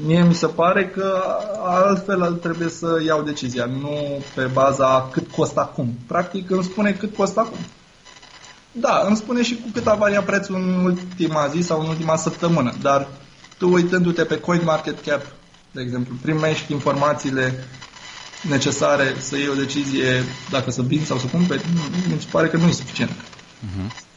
Mie 0.05 0.24
mi 0.24 0.34
se 0.34 0.47
pare 0.47 0.88
că 0.88 1.24
altfel 1.63 2.34
trebuie 2.34 2.69
să 2.69 3.01
iau 3.05 3.22
decizia, 3.22 3.65
nu 3.65 4.24
pe 4.36 4.49
baza 4.53 5.09
cât 5.11 5.32
costă 5.32 5.59
acum. 5.59 5.97
Practic 6.07 6.49
îmi 6.49 6.63
spune 6.63 6.91
cât 6.91 7.15
costă 7.15 7.39
acum. 7.39 7.59
Da, 8.72 9.03
îmi 9.07 9.15
spune 9.15 9.43
și 9.43 9.55
cu 9.55 9.69
cât 9.74 9.88
a 9.88 9.95
variat 9.95 10.26
prețul 10.26 10.55
în 10.55 10.86
ultima 10.86 11.47
zi 11.47 11.61
sau 11.61 11.82
în 11.82 11.88
ultima 11.88 12.15
săptămână, 12.15 12.74
dar 12.82 13.07
tu 13.57 13.72
uitându-te 13.72 14.24
pe 14.24 14.39
CoinMarketCap, 14.39 15.22
de 15.72 15.82
exemplu, 15.82 16.15
primești 16.22 16.72
informațiile 16.72 17.63
necesare 18.49 19.15
să 19.19 19.38
iei 19.38 19.47
o 19.47 19.53
decizie 19.53 20.24
dacă 20.49 20.72
să 20.72 20.82
vinzi 20.82 21.05
sau 21.05 21.17
să 21.17 21.26
cumperi, 21.26 21.65
mi 22.13 22.22
se 22.22 22.28
pare 22.32 22.47
că 22.47 22.57
nu 22.57 22.67
e 22.67 22.72
suficient. 22.72 23.11
Uh-huh. 23.11 24.11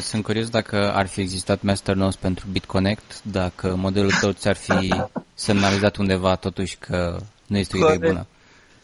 Sunt 0.00 0.24
curios 0.24 0.48
dacă 0.48 0.92
ar 0.92 1.06
fi 1.06 1.20
existat 1.20 1.62
Masternodes 1.62 2.16
pentru 2.16 2.46
BitConnect, 2.50 3.22
dacă 3.22 3.74
modelul 3.76 4.10
tău 4.20 4.30
ți-ar 4.32 4.56
fi 4.56 5.04
semnalizat 5.34 5.96
undeva 5.96 6.34
totuși 6.34 6.76
că 6.76 7.18
nu 7.46 7.58
este 7.58 7.76
o 7.76 7.92
idee 7.92 8.08
bună. 8.08 8.26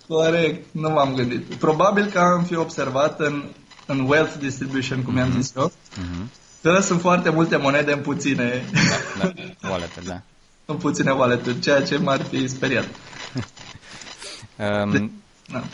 Corect, 0.08 0.66
nu 0.70 0.90
m-am 0.90 1.14
gândit. 1.14 1.54
Probabil 1.54 2.06
că 2.06 2.18
am 2.18 2.44
fi 2.44 2.56
observat 2.56 3.20
în, 3.20 3.44
în 3.86 4.00
wealth 4.08 4.34
distribution, 4.38 5.02
cum 5.02 5.16
i-am 5.16 5.32
zis 5.32 5.52
eu, 5.56 5.72
uh-huh. 5.72 6.26
că 6.62 6.78
sunt 6.80 7.00
foarte 7.00 7.30
multe 7.30 7.56
monede 7.56 7.92
în 7.92 8.00
puține. 8.00 8.64
Da, 9.18 9.32
da. 9.60 9.68
wallet 9.70 10.04
da. 10.04 10.22
în 10.64 10.76
puține 10.76 11.10
wallet 11.10 11.60
ceea 11.60 11.82
ce 11.82 11.96
m-ar 11.96 12.22
fi 12.22 12.48
speriat. 12.48 12.88
um, 14.84 14.90
De, 14.90 15.10
da. 15.52 15.64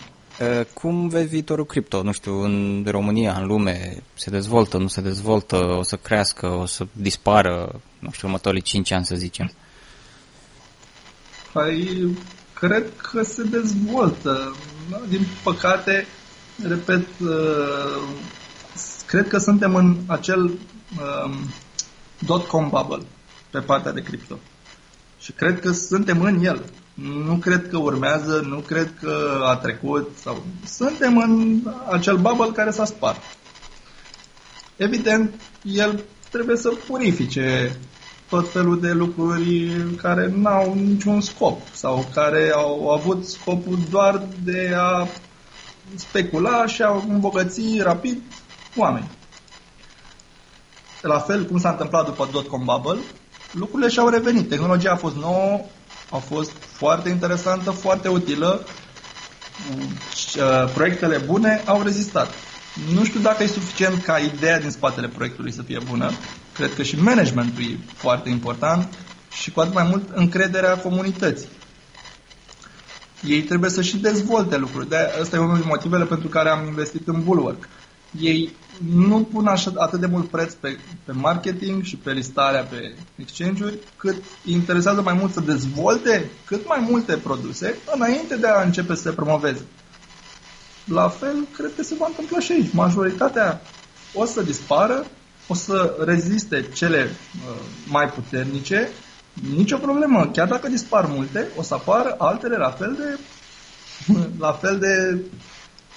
Uh, 0.41 0.61
cum 0.75 1.09
vezi 1.09 1.29
viitorul 1.29 1.67
cripto? 1.67 2.03
Nu 2.03 2.13
știu, 2.13 2.43
în 2.43 2.85
România, 2.87 3.33
în 3.33 3.47
lume, 3.47 4.03
se 4.15 4.31
dezvoltă, 4.31 4.79
nu 4.79 4.87
se 4.87 5.01
dezvoltă, 5.01 5.57
o 5.57 5.83
să 5.83 5.97
crească, 5.97 6.47
o 6.47 6.67
să 6.67 6.87
dispară, 6.93 7.81
nu 7.99 8.11
știu, 8.11 8.27
următorii 8.27 8.61
5 8.61 8.91
ani, 8.91 9.05
să 9.05 9.15
zicem? 9.15 9.53
Păi, 11.53 12.17
cred 12.55 12.93
că 13.13 13.23
se 13.23 13.43
dezvoltă. 13.43 14.57
Din 15.09 15.27
păcate, 15.43 16.07
repet, 16.69 17.07
uh, 17.19 18.03
cred 19.07 19.29
că 19.29 19.39
suntem 19.39 19.75
în 19.75 19.97
acel 20.07 20.43
um, 20.43 21.51
dot-com 22.19 22.69
bubble 22.69 23.07
pe 23.51 23.59
partea 23.59 23.93
de 23.93 24.03
cripto. 24.03 24.39
Și 25.19 25.33
cred 25.33 25.61
că 25.61 25.73
suntem 25.73 26.23
în 26.23 26.45
el. 26.45 26.65
Nu 27.03 27.35
cred 27.35 27.69
că 27.69 27.77
urmează, 27.79 28.45
nu 28.49 28.59
cred 28.59 28.95
că 29.01 29.41
a 29.45 29.57
trecut. 29.57 30.11
sau 30.23 30.43
Suntem 30.67 31.19
în 31.19 31.63
acel 31.91 32.17
bubble 32.17 32.51
care 32.53 32.71
s-a 32.71 32.85
spart. 32.85 33.21
Evident, 34.77 35.35
el 35.63 36.05
trebuie 36.31 36.57
să 36.57 36.73
purifice 36.87 37.77
tot 38.29 38.51
felul 38.53 38.81
de 38.81 38.93
lucruri 38.93 39.73
care 39.97 40.29
nu 40.29 40.49
au 40.49 40.75
niciun 40.75 41.21
scop 41.21 41.61
sau 41.73 42.07
care 42.15 42.53
au 42.55 42.91
avut 42.91 43.27
scopul 43.27 43.79
doar 43.91 44.23
de 44.45 44.75
a 44.77 45.07
specula 45.95 46.67
și 46.67 46.83
a 46.83 47.03
îmbogăți 47.09 47.81
rapid 47.83 48.23
oameni. 48.77 49.11
La 51.03 51.19
fel 51.19 51.45
cum 51.45 51.59
s-a 51.59 51.71
întâmplat 51.71 52.05
după 52.05 52.29
dot-com 52.33 52.65
bubble, 52.65 53.01
lucrurile 53.53 53.89
și-au 53.89 54.09
revenit. 54.09 54.49
Tehnologia 54.49 54.93
a 54.93 54.97
fost 54.97 55.17
nouă, 55.17 55.61
a 56.11 56.17
fost 56.17 56.51
foarte 56.73 57.09
interesantă, 57.09 57.71
foarte 57.71 58.09
utilă. 58.09 58.65
Uh, 59.79 60.71
proiectele 60.75 61.17
bune 61.19 61.63
au 61.67 61.83
rezistat. 61.83 62.35
Nu 62.93 63.05
știu 63.05 63.21
dacă 63.21 63.43
e 63.43 63.47
suficient 63.47 64.03
ca 64.03 64.19
ideea 64.19 64.61
din 64.61 64.71
spatele 64.71 65.09
proiectului 65.09 65.53
să 65.53 65.63
fie 65.63 65.79
bună. 65.89 66.11
Cred 66.55 66.75
că 66.75 66.83
și 66.83 67.01
managementul 67.01 67.63
e 67.63 67.79
foarte 67.95 68.29
important 68.29 68.95
și 69.33 69.51
cu 69.51 69.61
atât 69.61 69.75
mai 69.75 69.87
mult 69.89 70.09
încrederea 70.15 70.77
comunității. 70.79 71.49
Ei 73.27 73.43
trebuie 73.43 73.71
să 73.71 73.83
și 73.83 73.97
dezvolte 73.97 74.57
lucruri. 74.57 74.89
De 74.89 74.97
asta 75.21 75.37
e 75.37 75.39
unul 75.39 75.57
din 75.57 75.67
motivele 75.67 76.05
pentru 76.05 76.29
care 76.29 76.49
am 76.49 76.67
investit 76.67 77.09
în 77.09 77.23
Bulwark. 77.25 77.69
Ei 78.21 78.51
nu 78.89 79.29
pun 79.33 79.47
așa, 79.47 79.73
atât 79.77 80.01
de 80.01 80.07
mult 80.07 80.29
preț 80.29 80.53
pe, 80.53 80.79
pe 81.05 81.13
marketing 81.13 81.83
și 81.83 81.97
pe 81.97 82.13
listarea 82.13 82.63
pe 82.63 82.95
exchange-uri, 83.17 83.79
cât 83.97 84.23
interesează 84.45 85.03
mai 85.03 85.15
mult 85.15 85.33
să 85.33 85.41
dezvolte 85.41 86.31
cât 86.45 86.67
mai 86.67 86.87
multe 86.91 87.17
produse 87.17 87.77
înainte 87.95 88.37
de 88.37 88.47
a 88.47 88.63
începe 88.63 88.95
să 88.95 89.03
se 89.03 89.11
promoveze. 89.11 89.63
La 90.85 91.09
fel, 91.09 91.47
cred 91.57 91.71
că 91.77 91.83
se 91.83 91.95
va 91.99 92.07
întâmpla 92.07 92.39
și 92.39 92.53
aici. 92.53 92.73
Majoritatea 92.73 93.61
o 94.15 94.25
să 94.25 94.43
dispară, 94.43 95.07
o 95.47 95.55
să 95.55 95.97
reziste 96.05 96.69
cele 96.75 97.11
uh, 97.49 97.57
mai 97.87 98.09
puternice, 98.09 98.89
nicio 99.57 99.77
problemă. 99.77 100.31
Chiar 100.33 100.49
dacă 100.49 100.69
dispar 100.69 101.07
multe, 101.07 101.47
o 101.57 101.63
să 101.63 101.75
apară 101.75 102.15
altele 102.19 102.57
la 102.57 102.71
fel 102.71 102.97
de, 102.99 103.19
la 104.45 104.53
fel 104.53 104.79
de 104.79 105.19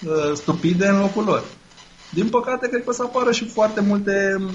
uh, 0.05 0.35
stupide 0.35 0.87
în 0.87 0.99
locul 0.99 1.23
lor. 1.23 1.43
Din 2.13 2.29
păcate, 2.29 2.67
cred 2.67 2.83
că 2.83 2.89
o 2.89 2.93
să 2.93 3.03
apară 3.03 3.31
și 3.31 3.45
foarte 3.45 3.81
multe 3.81 4.35
mm, 4.39 4.51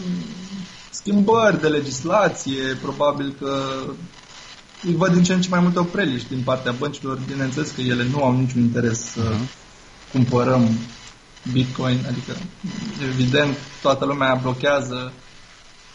schimbări 0.90 1.60
de 1.60 1.68
legislație, 1.68 2.78
probabil 2.82 3.34
că 3.40 3.62
îi 4.82 4.94
văd 4.94 5.12
din 5.12 5.22
ce 5.22 5.32
în 5.32 5.40
ce 5.40 5.48
mai 5.48 5.60
multe 5.60 5.78
opreliști 5.78 6.28
din 6.28 6.42
partea 6.44 6.72
băncilor, 6.72 7.18
bineînțeles 7.26 7.70
că 7.70 7.80
ele 7.80 8.06
nu 8.12 8.24
au 8.24 8.38
niciun 8.38 8.60
interes 8.60 9.00
să 9.00 9.20
uh-huh. 9.20 10.12
cumpărăm 10.12 10.68
Bitcoin, 11.52 11.98
adică 12.08 12.36
evident 13.08 13.56
toată 13.82 14.04
lumea 14.04 14.38
blochează 14.42 15.12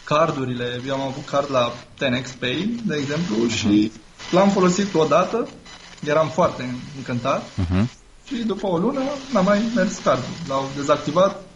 cardurile. 0.04 0.80
Eu 0.86 0.94
am 0.94 1.00
avut 1.00 1.24
card 1.24 1.50
la 1.50 1.72
10x 1.94 2.38
Pay, 2.38 2.82
de 2.86 2.96
exemplu, 2.96 3.34
uh-huh. 3.36 3.54
și 3.54 3.92
l-am 4.30 4.50
folosit 4.50 4.94
odată, 4.94 5.48
eram 6.04 6.28
foarte 6.28 6.74
încântat 6.96 7.42
uh-huh. 7.42 7.84
și 8.26 8.34
după 8.34 8.66
o 8.66 8.78
lună 8.78 9.00
n-a 9.32 9.40
mai 9.40 9.62
mers 9.74 9.98
cardul. 10.04 10.34
L-au 10.48 10.70
dezactivat 10.76 11.30
uh, 11.30 11.53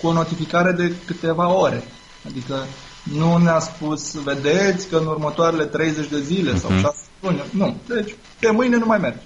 cu 0.00 0.06
o 0.06 0.12
notificare 0.12 0.72
de 0.72 0.92
câteva 1.06 1.52
ore. 1.52 1.82
Adică 2.26 2.64
nu 3.02 3.36
ne-a 3.36 3.58
spus, 3.58 4.14
vedeți 4.14 4.88
că 4.88 4.96
în 4.96 5.06
următoarele 5.06 5.64
30 5.64 6.08
de 6.08 6.20
zile 6.20 6.52
uh-huh. 6.52 6.60
sau 6.60 6.70
6 6.70 6.96
mhm. 7.20 7.26
luni. 7.26 7.42
Nu. 7.50 7.76
Deci, 7.86 8.14
pe 8.38 8.50
mâine 8.50 8.76
nu 8.76 8.86
mai 8.86 8.98
merge. 8.98 9.22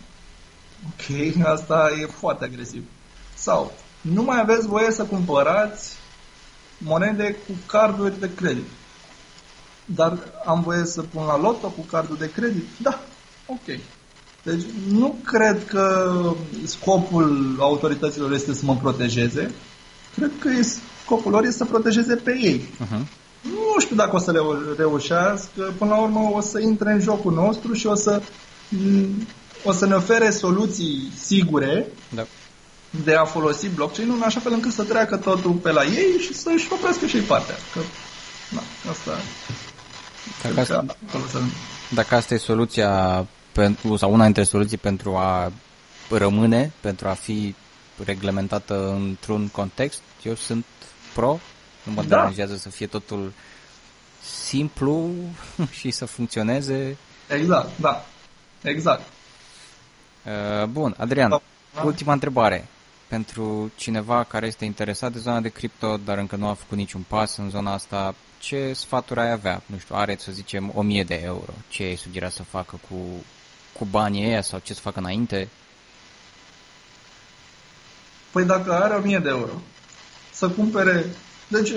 Ok, 0.86 1.46
asta 1.54 1.90
e 2.02 2.06
foarte 2.06 2.44
agresiv. 2.44 2.84
Sau, 3.34 3.72
nu 4.00 4.22
mai 4.22 4.40
aveți 4.40 4.66
voie 4.66 4.90
să 4.90 5.04
cumpărați 5.04 5.96
monede 6.78 7.36
cu 7.46 7.52
carduri 7.66 8.20
de 8.20 8.34
credit. 8.34 8.68
Dar 9.84 10.18
am 10.44 10.62
voie 10.62 10.84
să 10.84 11.02
pun 11.02 11.24
la 11.24 11.38
loto 11.38 11.68
cu 11.68 11.80
cardul 11.80 12.16
de 12.16 12.30
credit? 12.30 12.64
Da. 12.82 13.00
Ok. 13.46 13.78
Deci 14.44 14.62
nu 14.90 15.18
cred 15.24 15.66
că 15.66 16.12
scopul 16.64 17.56
autorităților 17.60 18.32
este 18.32 18.54
să 18.54 18.62
mă 18.64 18.76
protejeze. 18.76 19.50
Cred 20.14 20.30
că 20.38 20.48
scopul 21.04 21.30
lor 21.30 21.44
este 21.44 21.56
să 21.56 21.64
protejeze 21.64 22.14
pe 22.14 22.38
ei. 22.42 22.68
Uh-huh. 22.84 23.06
Nu 23.42 23.80
știu 23.80 23.96
dacă 23.96 24.16
o 24.16 24.18
să 24.18 24.30
le 24.30 24.40
reușească. 24.76 25.72
Până 25.78 25.90
la 25.90 26.00
urmă 26.00 26.30
o 26.32 26.40
să 26.40 26.60
intre 26.60 26.92
în 26.92 27.00
jocul 27.00 27.32
nostru 27.32 27.72
și 27.72 27.86
o 27.86 27.94
să, 27.94 28.22
o 29.64 29.72
să 29.72 29.86
ne 29.86 29.94
ofere 29.94 30.30
soluții 30.30 31.12
sigure 31.20 31.86
da. 32.08 32.26
de 33.04 33.14
a 33.14 33.24
folosi 33.24 33.68
blockchain-ul 33.68 34.16
în 34.16 34.22
așa 34.22 34.40
fel 34.40 34.52
încât 34.52 34.72
să 34.72 34.82
treacă 34.82 35.16
totul 35.16 35.52
pe 35.52 35.72
la 35.72 35.84
ei 35.84 36.18
și 36.20 36.34
să-și 36.34 36.68
oprească 36.72 37.06
și 37.06 37.16
ei 37.16 37.22
partea. 37.22 37.54
Că, 37.72 37.80
na, 38.50 38.62
asta... 38.90 39.10
Dacă 40.42 40.60
asta, 40.60 40.84
dacă 41.94 42.14
asta 42.14 42.34
e 42.34 42.38
soluția 42.38 43.26
pentru, 43.54 43.96
sau 43.96 44.12
una 44.12 44.24
dintre 44.24 44.42
soluții 44.42 44.76
pentru 44.76 45.16
a 45.16 45.52
rămâne, 46.10 46.72
pentru 46.80 47.08
a 47.08 47.12
fi 47.12 47.54
reglementată 48.04 48.92
într-un 48.92 49.48
context, 49.48 50.00
eu 50.22 50.34
sunt 50.34 50.64
pro, 51.14 51.38
nu 51.82 51.92
mă 51.92 52.02
da. 52.02 52.08
deranjează 52.08 52.56
să 52.56 52.68
fie 52.68 52.86
totul 52.86 53.32
simplu 54.46 55.10
și 55.78 55.90
să 55.90 56.04
funcționeze. 56.04 56.96
Exact, 57.28 57.78
da. 57.80 58.04
Exact. 58.62 59.02
Uh, 60.24 60.66
bun, 60.66 60.94
Adrian, 60.98 61.30
da. 61.30 61.40
ultima 61.82 62.12
întrebare. 62.12 62.66
Pentru 63.08 63.72
cineva 63.76 64.24
care 64.24 64.46
este 64.46 64.64
interesat 64.64 65.12
de 65.12 65.18
zona 65.18 65.40
de 65.40 65.48
cripto, 65.48 65.96
dar 65.96 66.18
încă 66.18 66.36
nu 66.36 66.48
a 66.48 66.54
făcut 66.54 66.76
niciun 66.76 67.04
pas 67.08 67.36
în 67.36 67.50
zona 67.50 67.72
asta, 67.72 68.14
ce 68.38 68.72
sfaturi 68.72 69.20
ai 69.20 69.30
avea? 69.30 69.62
Nu 69.66 69.78
știu, 69.78 69.94
are, 69.94 70.16
să 70.18 70.32
zicem, 70.32 70.72
1000 70.74 71.04
de 71.04 71.20
euro. 71.24 71.52
Ce 71.68 71.82
ai 71.82 71.96
sugera 71.96 72.28
să 72.28 72.42
facă 72.42 72.80
cu, 72.88 72.96
cu 73.78 73.84
banii 73.84 74.26
ăia 74.26 74.42
sau 74.42 74.60
ce 74.62 74.74
să 74.74 74.80
facă 74.80 74.98
înainte? 74.98 75.48
Păi 78.30 78.44
dacă 78.44 78.72
are 78.72 78.94
1000 78.94 79.18
de 79.18 79.28
euro, 79.28 79.52
să 80.32 80.48
cumpere... 80.48 81.06
Deci, 81.48 81.72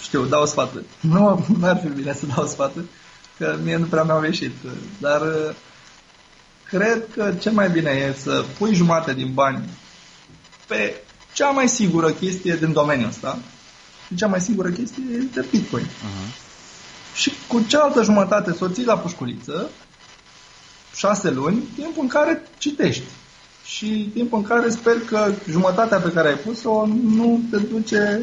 știu, 0.00 0.24
dau 0.24 0.46
sfaturi. 0.46 0.84
Nu, 1.00 1.46
nu 1.58 1.66
ar 1.66 1.80
fi 1.80 1.88
bine 1.88 2.14
să 2.14 2.26
dau 2.26 2.46
sfaturi, 2.46 2.84
că 3.38 3.58
mie 3.62 3.76
nu 3.76 3.86
prea 3.86 4.02
mi-au 4.02 4.24
ieșit. 4.24 4.52
Dar 4.98 5.22
cred 6.64 7.04
că 7.14 7.34
cel 7.40 7.52
mai 7.52 7.70
bine 7.70 7.90
e 7.90 8.14
să 8.20 8.44
pui 8.58 8.74
jumate 8.74 9.14
din 9.14 9.34
bani 9.34 9.68
pe 10.66 11.02
cea 11.32 11.50
mai 11.50 11.68
sigură 11.68 12.10
chestie 12.10 12.56
din 12.56 12.72
domeniul 12.72 13.08
ăsta. 13.08 13.38
Cea 14.16 14.26
mai 14.26 14.40
sigură 14.40 14.70
chestie 14.70 15.02
e 15.12 15.18
de 15.32 15.46
Bitcoin. 15.50 15.84
Uh-huh. 15.84 16.34
Și 17.14 17.32
cu 17.48 17.64
cealaltă 17.68 18.02
jumătate 18.02 18.52
să 18.52 18.64
o 18.64 18.68
ții 18.68 18.84
la 18.84 18.98
pușculiță, 18.98 19.70
șase 21.02 21.30
luni, 21.30 21.62
timp 21.74 21.98
în 21.98 22.06
care 22.06 22.42
citești. 22.58 23.04
Și 23.64 24.10
timp 24.14 24.32
în 24.32 24.42
care 24.42 24.70
sper 24.70 25.00
că 25.06 25.32
jumătatea 25.48 25.98
pe 25.98 26.12
care 26.12 26.28
ai 26.28 26.34
pus-o 26.36 26.86
nu 26.86 27.40
te 27.50 27.56
duce 27.56 28.20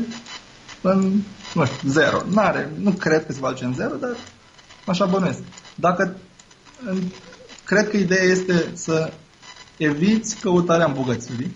în, 0.81 1.21
nu 1.53 1.65
știu, 1.65 1.89
zero. 1.89 2.21
N-are, 2.33 2.71
nu 2.77 2.91
cred 2.91 3.25
că 3.25 3.31
se 3.31 3.39
va 3.39 3.49
duce 3.49 3.65
în 3.65 3.73
zero, 3.73 3.95
dar 3.95 4.15
așa 4.85 5.05
bănuiesc. 5.05 5.39
Dacă 5.75 6.15
cred 7.63 7.89
că 7.89 7.97
ideea 7.97 8.23
este 8.23 8.71
să 8.73 9.13
eviți 9.77 10.35
căutarea 10.35 10.85
îmbogățirii, 10.85 11.55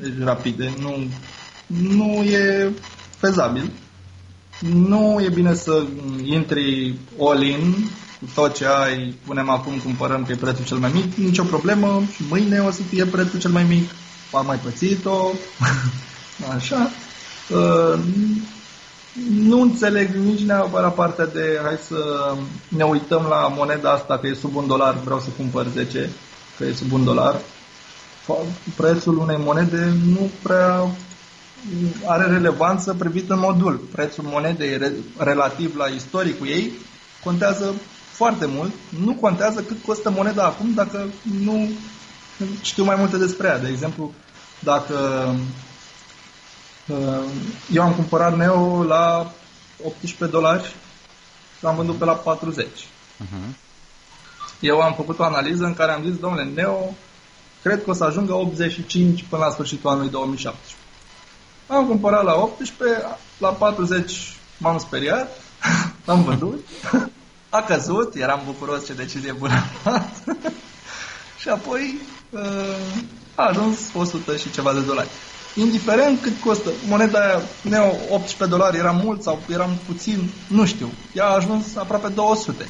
deci 0.00 0.18
rapide, 0.18 0.74
nu, 0.78 1.06
nu 1.66 2.22
e 2.22 2.72
fezabil. 3.16 3.70
Nu 4.60 5.20
e 5.20 5.28
bine 5.28 5.54
să 5.54 5.84
intri 6.22 6.98
all-in 7.18 7.74
cu 7.74 8.09
tot 8.34 8.54
ce 8.54 8.66
ai, 8.66 9.14
punem 9.26 9.48
acum, 9.48 9.78
cumpărăm 9.78 10.24
pe 10.24 10.34
prețul 10.34 10.64
cel 10.64 10.76
mai 10.76 10.90
mic, 10.94 11.14
nicio 11.14 11.42
problemă 11.42 12.02
și 12.14 12.22
mâine 12.28 12.58
o 12.58 12.70
să 12.70 12.82
fie 12.82 13.04
prețul 13.04 13.38
cel 13.38 13.50
mai 13.50 13.64
mic, 13.64 13.90
am 14.32 14.46
mai 14.46 14.56
pățit-o, 14.56 15.30
așa. 16.56 16.90
Uh, 17.50 17.98
nu 19.30 19.60
înțeleg 19.60 20.14
nici 20.14 20.40
neapărat 20.40 20.94
partea 20.94 21.26
de 21.26 21.60
hai 21.62 21.76
să 21.86 22.34
ne 22.68 22.84
uităm 22.84 23.26
la 23.28 23.52
moneda 23.56 23.90
asta 23.90 24.18
că 24.18 24.26
e 24.26 24.34
sub 24.34 24.56
un 24.56 24.66
dolar, 24.66 24.94
vreau 25.04 25.20
să 25.20 25.28
cumpăr 25.36 25.66
10, 25.72 26.10
că 26.58 26.64
e 26.64 26.72
sub 26.72 26.92
un 26.92 27.04
dolar. 27.04 27.36
Prețul 28.76 29.18
unei 29.18 29.36
monede 29.38 29.92
nu 30.04 30.30
prea 30.42 30.90
are 32.06 32.26
relevanță 32.26 32.94
privit 32.98 33.30
în 33.30 33.38
modul. 33.38 33.76
Prețul 33.92 34.24
monedei 34.26 34.78
relativ 35.18 35.76
la 35.76 35.86
istoricul 35.86 36.46
ei 36.46 36.72
contează 37.24 37.74
foarte 38.20 38.46
mult. 38.46 38.72
Nu 39.04 39.12
contează 39.14 39.60
cât 39.62 39.76
costă 39.86 40.10
moneda 40.10 40.44
acum 40.44 40.72
dacă 40.74 41.06
nu 41.42 41.68
știu 42.62 42.84
mai 42.84 42.96
multe 42.96 43.16
despre 43.16 43.46
ea. 43.46 43.58
De 43.58 43.68
exemplu, 43.68 44.12
dacă 44.58 44.94
Uh, 46.90 47.24
eu 47.72 47.82
am 47.82 47.92
cumpărat 47.92 48.36
Neo 48.36 48.82
la 48.82 49.32
18 49.84 50.26
dolari 50.26 50.62
și 51.56 51.64
l-am 51.64 51.76
vândut 51.76 51.96
pe 51.96 52.04
la 52.04 52.12
40. 52.12 52.66
Uh-huh. 52.66 52.80
Mhm. 53.16 53.56
Eu 54.60 54.80
am 54.80 54.94
făcut 54.94 55.18
o 55.18 55.24
analiză 55.24 55.64
în 55.64 55.74
care 55.74 55.92
am 55.92 56.02
zis, 56.02 56.16
domnule, 56.16 56.44
Neo 56.44 56.94
cred 57.62 57.84
că 57.84 57.90
o 57.90 57.92
să 57.92 58.04
ajungă 58.04 58.32
85 58.32 59.24
până 59.28 59.44
la 59.44 59.50
sfârșitul 59.50 59.90
anului 59.90 60.10
2017. 60.10 60.74
Am 61.66 61.86
cumpărat 61.86 62.24
la 62.24 62.34
18, 62.34 63.06
la 63.38 63.48
40 63.48 64.36
m-am 64.58 64.78
speriat, 64.78 65.40
l-am 66.06 66.22
vândut, 66.22 66.66
a 67.50 67.62
căzut, 67.62 68.14
eram 68.14 68.42
bucuros 68.44 68.86
ce 68.86 68.92
decizie 68.92 69.32
bună 69.32 69.64
și 71.40 71.48
apoi 71.48 72.00
uh, 72.30 72.40
a 73.34 73.46
ajuns 73.46 73.78
100 73.94 74.36
și 74.36 74.50
ceva 74.50 74.72
de 74.72 74.80
dolari 74.80 75.08
indiferent 75.54 76.20
cât 76.20 76.40
costă. 76.40 76.70
Moneda 76.88 77.18
aia, 77.18 77.42
Neo, 77.62 77.92
18 78.10 78.44
dolari, 78.56 78.78
era 78.78 78.90
mult 78.90 79.22
sau 79.22 79.38
era 79.48 79.68
puțin, 79.86 80.30
nu 80.48 80.66
știu. 80.66 80.90
Ea 81.14 81.24
a 81.24 81.34
ajuns 81.34 81.76
aproape 81.76 82.08
200 82.08 82.68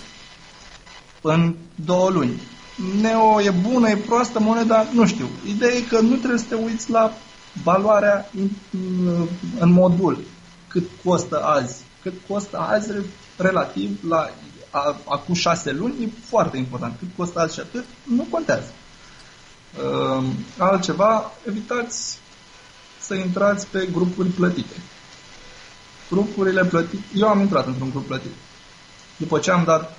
în 1.20 1.54
două 1.74 2.10
luni. 2.10 2.40
Neo 3.00 3.40
e 3.40 3.50
bună, 3.50 3.88
e 3.88 3.96
proastă 3.96 4.40
moneda, 4.40 4.86
nu 4.92 5.06
știu. 5.06 5.28
Ideea 5.46 5.74
e 5.74 5.80
că 5.80 6.00
nu 6.00 6.14
trebuie 6.16 6.38
să 6.38 6.44
te 6.48 6.54
uiți 6.54 6.90
la 6.90 7.12
valoarea 7.62 8.30
în, 8.38 8.48
în 9.58 9.72
modul. 9.72 10.24
Cât 10.68 10.84
costă 11.04 11.42
azi. 11.44 11.82
Cât 12.02 12.12
costă 12.28 12.58
azi 12.58 12.90
relativ 13.36 13.98
la 14.08 14.30
acum 15.04 15.34
șase 15.34 15.72
luni 15.72 16.02
e 16.04 16.08
foarte 16.28 16.56
important. 16.56 16.98
Cât 16.98 17.08
costă 17.16 17.40
azi 17.40 17.54
și 17.54 17.60
atât, 17.60 17.84
nu 18.02 18.26
contează. 18.30 18.72
Uh, 19.84 20.24
altceva, 20.58 21.32
evitați 21.46 22.18
să 23.00 23.14
intrați 23.14 23.66
pe 23.66 23.88
grupuri 23.92 24.28
plătite. 24.28 24.74
Grupurile 26.10 26.64
plătite, 26.64 27.04
eu 27.14 27.28
am 27.28 27.40
intrat 27.40 27.66
într-un 27.66 27.90
grup 27.90 28.06
plătit. 28.06 28.32
După 29.16 29.38
ce 29.38 29.50
am 29.50 29.64
dat 29.64 29.98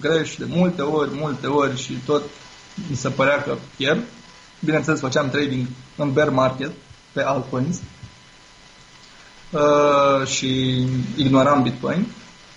greș 0.00 0.36
de 0.36 0.44
multe 0.48 0.82
ori, 0.82 1.10
multe 1.14 1.46
ori 1.46 1.82
și 1.82 1.92
tot 1.92 2.22
mi 2.90 2.96
se 2.96 3.08
părea 3.08 3.42
că 3.42 3.56
pierd, 3.76 4.02
bineînțeles 4.60 5.00
făceam 5.00 5.30
trading 5.30 5.66
în 5.96 6.12
bear 6.12 6.28
market 6.28 6.70
pe 7.12 7.22
altcoins 7.22 7.80
uh, 9.50 10.26
și 10.26 10.80
ignoram 11.16 11.62
Bitcoin, 11.62 12.06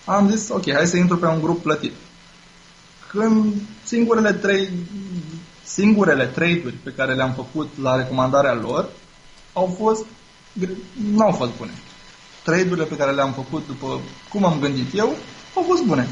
am 0.05 0.29
zis, 0.29 0.49
ok, 0.49 0.71
hai 0.71 0.87
să 0.87 0.97
intru 0.97 1.17
pe 1.17 1.25
un 1.25 1.41
grup 1.41 1.61
plătit. 1.61 1.93
Când 3.07 3.53
singurele 3.83 4.33
trei 4.33 4.69
singurele 5.63 6.25
trade-uri 6.25 6.75
pe 6.83 6.93
care 6.95 7.13
le-am 7.13 7.33
făcut 7.33 7.69
la 7.81 7.95
recomandarea 7.95 8.53
lor 8.53 8.89
au 9.53 9.75
fost, 9.79 10.05
nu 11.13 11.25
au 11.25 11.31
fost 11.31 11.51
bune. 11.57 11.71
Trade-urile 12.43 12.85
pe 12.85 12.95
care 12.95 13.11
le-am 13.11 13.33
făcut 13.33 13.67
după 13.67 13.99
cum 14.29 14.45
am 14.45 14.59
gândit 14.59 14.97
eu, 14.97 15.15
au 15.55 15.63
fost 15.67 15.83
bune. 15.83 16.07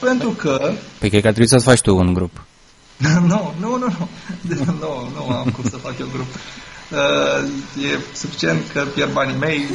Pentru 0.00 0.30
că... 0.30 0.72
Păi 0.98 1.08
cred 1.08 1.20
că 1.20 1.26
ar 1.26 1.32
trebui 1.32 1.48
să-ți 1.48 1.64
faci 1.64 1.80
tu 1.80 1.96
un 1.96 2.12
grup. 2.12 2.42
nu, 3.30 3.54
nu, 3.60 3.76
nu, 3.76 3.78
nu. 3.78 4.08
nu, 4.80 5.10
nu 5.14 5.36
am 5.36 5.50
cum 5.50 5.64
să 5.64 5.76
fac 5.76 5.98
eu 5.98 6.08
grup. 6.12 6.26
Uh, 6.90 7.48
e 7.92 7.98
suficient 8.14 8.70
că 8.72 8.84
pierd 8.94 9.12
banii 9.12 9.36
mei. 9.36 9.64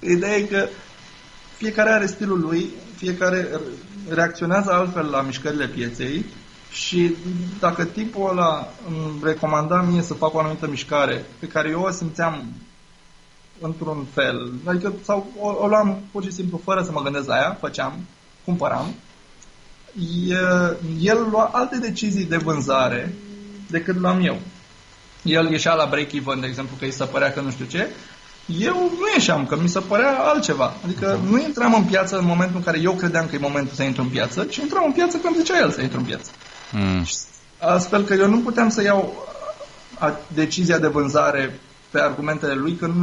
Ideea 0.00 0.36
e 0.36 0.42
că 0.42 0.68
fiecare 1.56 1.90
are 1.90 2.06
stilul 2.06 2.40
lui, 2.40 2.70
fiecare 2.96 3.60
reacționează 4.08 4.72
altfel 4.72 5.06
la 5.06 5.20
mișcările 5.22 5.66
pieței 5.66 6.24
și 6.70 7.14
dacă 7.58 7.84
tipul 7.84 8.30
ăla 8.30 8.68
îmi 8.88 9.20
recomanda 9.22 9.82
mie 9.82 10.02
să 10.02 10.14
fac 10.14 10.34
o 10.34 10.38
anumită 10.38 10.68
mișcare 10.68 11.24
pe 11.38 11.46
care 11.46 11.68
eu 11.68 11.80
o 11.80 11.90
simțeam 11.90 12.44
într-un 13.60 14.06
fel, 14.14 14.52
adică 14.64 14.92
sau 15.02 15.32
o, 15.38 15.48
o 15.48 15.66
luam 15.66 16.02
pur 16.12 16.22
și 16.22 16.30
simplu 16.30 16.60
fără 16.64 16.82
să 16.82 16.92
mă 16.92 17.02
gândesc 17.02 17.26
la 17.26 17.36
ea, 17.36 17.56
făceam, 17.60 17.92
cumpăram, 18.44 18.94
e, 20.28 20.34
el 21.00 21.28
lua 21.30 21.50
alte 21.52 21.78
decizii 21.78 22.24
de 22.24 22.36
vânzare 22.36 23.14
decât 23.70 23.96
luam 23.96 24.20
eu. 24.24 24.38
El 25.22 25.50
ieșea 25.50 25.74
la 25.74 25.86
break-even, 25.86 26.40
de 26.40 26.46
exemplu, 26.46 26.76
că 26.78 26.84
îi 26.84 26.90
se 26.90 27.04
părea 27.04 27.32
că 27.32 27.40
nu 27.40 27.50
știu 27.50 27.64
ce, 27.64 27.88
eu 28.58 28.74
nu 28.74 29.06
ieșeam, 29.14 29.46
că 29.46 29.58
mi 29.62 29.68
se 29.68 29.80
părea 29.80 30.18
altceva. 30.18 30.72
Adică 30.84 31.16
uh-huh. 31.18 31.30
nu 31.30 31.38
intram 31.38 31.74
în 31.74 31.84
piață 31.84 32.18
în 32.18 32.24
momentul 32.24 32.56
în 32.56 32.62
care 32.62 32.80
eu 32.80 32.92
credeam 32.92 33.26
că 33.26 33.34
e 33.34 33.38
momentul 33.38 33.74
să 33.74 33.82
intru 33.82 34.02
în 34.02 34.08
piață, 34.08 34.44
ci 34.44 34.56
intram 34.56 34.84
în 34.86 34.92
piață 34.92 35.16
când 35.16 35.36
zicea 35.36 35.58
el 35.58 35.70
să 35.70 35.80
intru 35.80 35.98
în 35.98 36.04
piață. 36.04 36.30
Mm. 36.72 37.06
Astfel 37.58 38.02
că 38.02 38.14
eu 38.14 38.28
nu 38.28 38.38
puteam 38.38 38.68
să 38.68 38.82
iau 38.82 39.28
decizia 40.34 40.78
de 40.78 40.86
vânzare 40.86 41.60
pe 41.90 42.00
argumentele 42.00 42.54
lui, 42.54 42.74
că 42.74 42.86
nu 42.86 43.02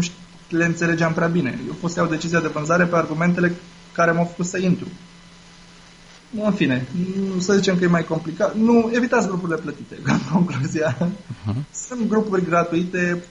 le 0.49 0.65
înțelegeam 0.65 1.13
prea 1.13 1.27
bine. 1.27 1.59
Eu 1.67 1.73
pot 1.73 1.91
să 1.91 1.99
iau 1.99 2.09
decizia 2.09 2.39
de 2.39 2.47
vânzare 2.47 2.85
pe 2.85 2.95
argumentele 2.95 3.55
care 3.93 4.11
m-au 4.11 4.25
făcut 4.25 4.45
să 4.45 4.57
intru. 4.57 4.87
În 6.43 6.51
fine, 6.51 6.87
să 7.37 7.53
zicem 7.53 7.77
că 7.77 7.83
e 7.83 7.87
mai 7.87 8.03
complicat. 8.03 8.55
Nu, 8.55 8.91
evitați 8.93 9.27
grupurile 9.27 9.57
plătite, 9.57 9.97
în 10.03 10.19
concluzia. 10.33 10.97
Uh-huh. 10.97 11.55
Sunt 11.87 12.07
grupuri 12.07 12.45
gratuite 12.45 13.23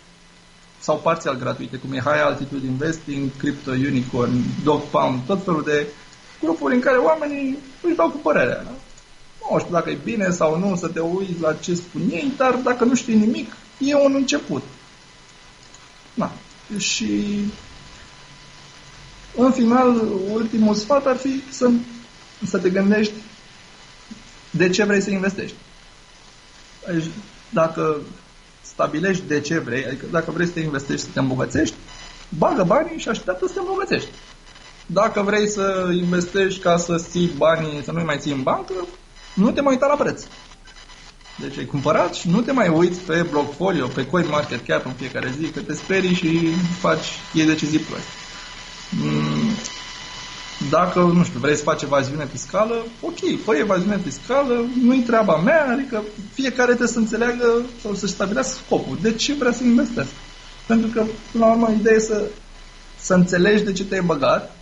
sau 0.80 0.96
parțial 0.96 1.36
gratuite, 1.36 1.76
cum 1.76 1.92
e 1.92 1.98
High 1.98 2.24
Altitude 2.24 2.66
Investing, 2.66 3.30
Crypto 3.36 3.70
Unicorn, 3.70 4.32
Dog 4.64 4.82
Pound, 4.82 5.20
tot 5.26 5.44
felul 5.44 5.62
de 5.62 5.86
grupuri 6.40 6.74
în 6.74 6.80
care 6.80 6.96
oamenii 6.96 7.58
își 7.82 7.94
dau 7.94 8.10
cu 8.10 8.16
părerea. 8.16 8.62
Da? 8.62 8.74
nu 9.50 9.58
știu 9.58 9.72
dacă 9.72 9.90
e 9.90 9.98
bine 10.04 10.30
sau 10.30 10.58
nu 10.58 10.76
să 10.76 10.88
te 10.88 11.00
uiți 11.00 11.40
la 11.40 11.52
ce 11.52 11.74
spun 11.74 12.02
ei, 12.10 12.32
dar 12.36 12.54
dacă 12.54 12.84
nu 12.84 12.94
știi 12.94 13.14
nimic, 13.14 13.56
e 13.78 13.94
un 13.94 14.14
început. 14.14 14.62
Da. 16.14 16.32
Și 16.78 17.38
în 19.36 19.52
final, 19.52 20.08
ultimul 20.32 20.74
sfat 20.74 21.06
ar 21.06 21.16
fi 21.16 21.42
să, 21.50 21.70
să 22.46 22.58
te 22.58 22.70
gândești 22.70 23.12
de 24.50 24.68
ce 24.68 24.84
vrei 24.84 25.00
să 25.00 25.10
investești. 25.10 25.56
Deci, 26.86 27.04
dacă 27.50 28.00
stabilești 28.76 29.26
de 29.26 29.40
ce 29.40 29.58
vrei, 29.58 29.84
adică 29.84 30.06
dacă 30.10 30.30
vrei 30.30 30.46
să 30.46 30.52
te 30.52 30.60
investești, 30.60 31.04
să 31.04 31.10
te 31.12 31.18
îmbogățești, 31.18 31.74
bagă 32.38 32.62
banii 32.62 32.98
și 32.98 33.08
așteaptă 33.08 33.46
să 33.46 33.52
te 33.52 33.58
îmbogățești. 33.58 34.08
Dacă 34.86 35.22
vrei 35.22 35.48
să 35.48 35.90
investești 35.92 36.60
ca 36.60 36.76
să 36.76 36.96
ții 36.98 37.32
banii, 37.36 37.82
să 37.84 37.92
nu 37.92 38.04
mai 38.04 38.18
ții 38.18 38.32
în 38.32 38.42
bancă, 38.42 38.74
nu 39.34 39.50
te 39.50 39.60
mai 39.60 39.72
uita 39.72 39.86
la 39.86 40.04
preț. 40.04 40.22
Deci 41.36 41.58
ai 41.58 41.64
cumpărat 41.64 42.14
și 42.14 42.28
nu 42.28 42.40
te 42.40 42.52
mai 42.52 42.68
uiți 42.68 43.00
pe 43.00 43.26
Blockfolio, 43.30 43.86
pe 43.86 44.06
CoinMarketCap 44.06 44.84
în 44.84 44.92
fiecare 44.92 45.34
zi, 45.38 45.46
că 45.50 45.60
te 45.60 45.74
sperii 45.74 46.14
și 46.14 46.48
faci 46.80 47.06
iei 47.32 47.46
decizii 47.46 47.78
proaste. 47.78 48.10
Mm, 48.90 49.35
dacă, 50.70 51.00
nu 51.00 51.24
știu, 51.24 51.38
vrei 51.38 51.56
să 51.56 51.62
faci 51.62 51.82
evaziune 51.82 52.26
fiscală, 52.26 52.74
ok, 53.00 53.42
fă 53.44 53.54
evaziune 53.56 53.98
fiscală, 53.98 54.64
nu-i 54.82 55.02
treaba 55.02 55.36
mea, 55.36 55.70
adică 55.70 56.02
fiecare 56.32 56.66
trebuie 56.66 56.88
să 56.88 56.98
înțeleagă 56.98 57.62
sau 57.82 57.94
să-și 57.94 58.12
stabilească 58.12 58.58
scopul. 58.64 58.98
De 59.02 59.12
ce 59.12 59.34
vrea 59.34 59.52
să 59.52 59.64
investească? 59.64 60.14
Pentru 60.66 60.88
că, 60.88 61.04
până 61.32 61.44
la 61.44 61.52
urmă, 61.52 61.70
ideea 61.70 61.94
e 61.94 61.98
să, 61.98 62.24
să 62.98 63.14
înțelegi 63.14 63.64
de 63.64 63.72
ce 63.72 63.84
te-ai 63.84 64.00
băgat 64.00 64.56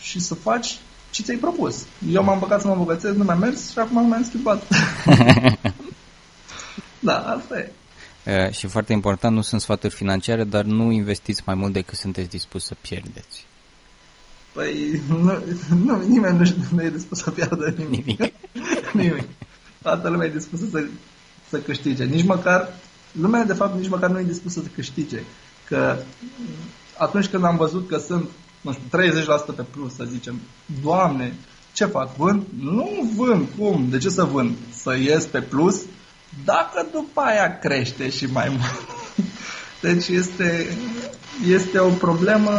și 0.00 0.20
să 0.20 0.34
faci 0.34 0.78
ce 1.10 1.22
ți-ai 1.22 1.36
propus. 1.36 1.84
Eu 2.10 2.22
m-am 2.22 2.38
băgat 2.38 2.60
să 2.60 2.66
mă 2.66 2.72
îmbogățesc, 2.72 3.14
nu 3.14 3.24
mi-a 3.24 3.34
mers 3.34 3.70
și 3.70 3.78
acum 3.78 4.08
m-am 4.08 4.24
schimbat. 4.24 4.62
da, 7.08 7.18
asta 7.18 7.58
e. 7.58 7.70
Uh, 8.26 8.52
și 8.52 8.66
foarte 8.66 8.92
important, 8.92 9.34
nu 9.34 9.42
sunt 9.42 9.60
sfaturi 9.60 9.94
financiare, 9.94 10.44
dar 10.44 10.64
nu 10.64 10.90
investiți 10.90 11.42
mai 11.46 11.54
mult 11.54 11.72
decât 11.72 11.98
sunteți 11.98 12.28
dispus 12.28 12.64
să 12.64 12.74
pierdeți. 12.80 13.46
Păi, 14.56 15.02
nu, 15.08 15.42
nu 15.84 16.02
nimeni 16.06 16.38
nu, 16.38 16.54
nu 16.70 16.82
e 16.82 16.90
dispus 16.90 17.18
să 17.18 17.30
piardă 17.30 17.74
nimic. 17.76 18.06
Nimic. 18.06 18.34
nimic. 19.02 19.28
Toată 19.82 20.08
lumea 20.08 20.26
e 20.26 20.30
dispusă 20.30 20.64
să, 20.70 20.84
să 21.48 21.58
câștige. 21.58 22.04
Nici 22.04 22.24
măcar, 22.24 22.68
lumea 23.12 23.44
de 23.44 23.52
fapt 23.52 23.78
nici 23.78 23.88
măcar 23.88 24.10
nu 24.10 24.18
e 24.18 24.22
dispusă 24.22 24.60
să 24.60 24.68
câștige. 24.74 25.22
Că 25.64 25.96
atunci 26.98 27.26
când 27.26 27.44
am 27.44 27.56
văzut 27.56 27.88
că 27.88 27.98
sunt, 27.98 28.28
nu 28.60 28.72
știu, 28.72 29.22
30% 29.52 29.56
pe 29.56 29.62
plus, 29.62 29.94
să 29.94 30.04
zicem, 30.04 30.40
Doamne, 30.82 31.34
ce 31.72 31.84
fac? 31.84 32.16
Vând? 32.16 32.42
Nu 32.60 33.10
vând. 33.16 33.48
Cum? 33.58 33.86
De 33.90 33.98
ce 33.98 34.08
să 34.08 34.24
vând? 34.24 34.56
Să 34.70 34.96
ies 34.96 35.24
pe 35.24 35.40
plus? 35.40 35.82
Dacă 36.44 36.86
după 36.92 37.20
aia 37.20 37.58
crește 37.58 38.10
și 38.10 38.26
mai 38.26 38.48
mult. 38.48 38.86
Deci 39.86 40.08
este, 40.08 40.76
este 41.48 41.78
o 41.78 41.88
problemă 41.88 42.50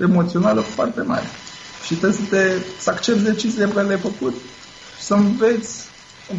emoțională 0.00 0.60
foarte 0.60 1.02
mare. 1.02 1.26
Și 1.86 1.94
trebuie 1.94 2.18
să, 2.20 2.34
te, 2.34 2.50
să 2.80 2.90
accepti 2.90 3.22
deciziile 3.22 3.66
pe 3.66 3.72
care 3.72 3.86
le-ai 3.86 3.98
făcut 3.98 4.34
și 4.98 5.02
să 5.02 5.14
înveți. 5.14 5.84
În 6.30 6.38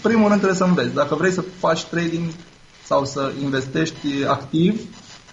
primul 0.00 0.28
rând 0.28 0.40
trebuie 0.40 0.58
să 0.58 0.64
înveți. 0.64 0.94
Dacă 0.94 1.14
vrei 1.14 1.32
să 1.32 1.44
faci 1.58 1.84
trading 1.84 2.30
sau 2.86 3.04
să 3.04 3.32
investești 3.42 4.24
activ, 4.28 4.80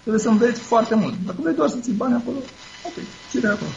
trebuie 0.00 0.22
să 0.22 0.28
înveți 0.28 0.60
foarte 0.60 0.94
mult. 0.94 1.14
Dacă 1.26 1.38
vrei 1.42 1.54
doar 1.54 1.68
să 1.68 1.76
ții 1.80 1.92
bani 1.92 2.14
acolo, 2.14 2.36
ok, 2.86 2.92
ține 3.30 3.48
acolo. 3.48 3.70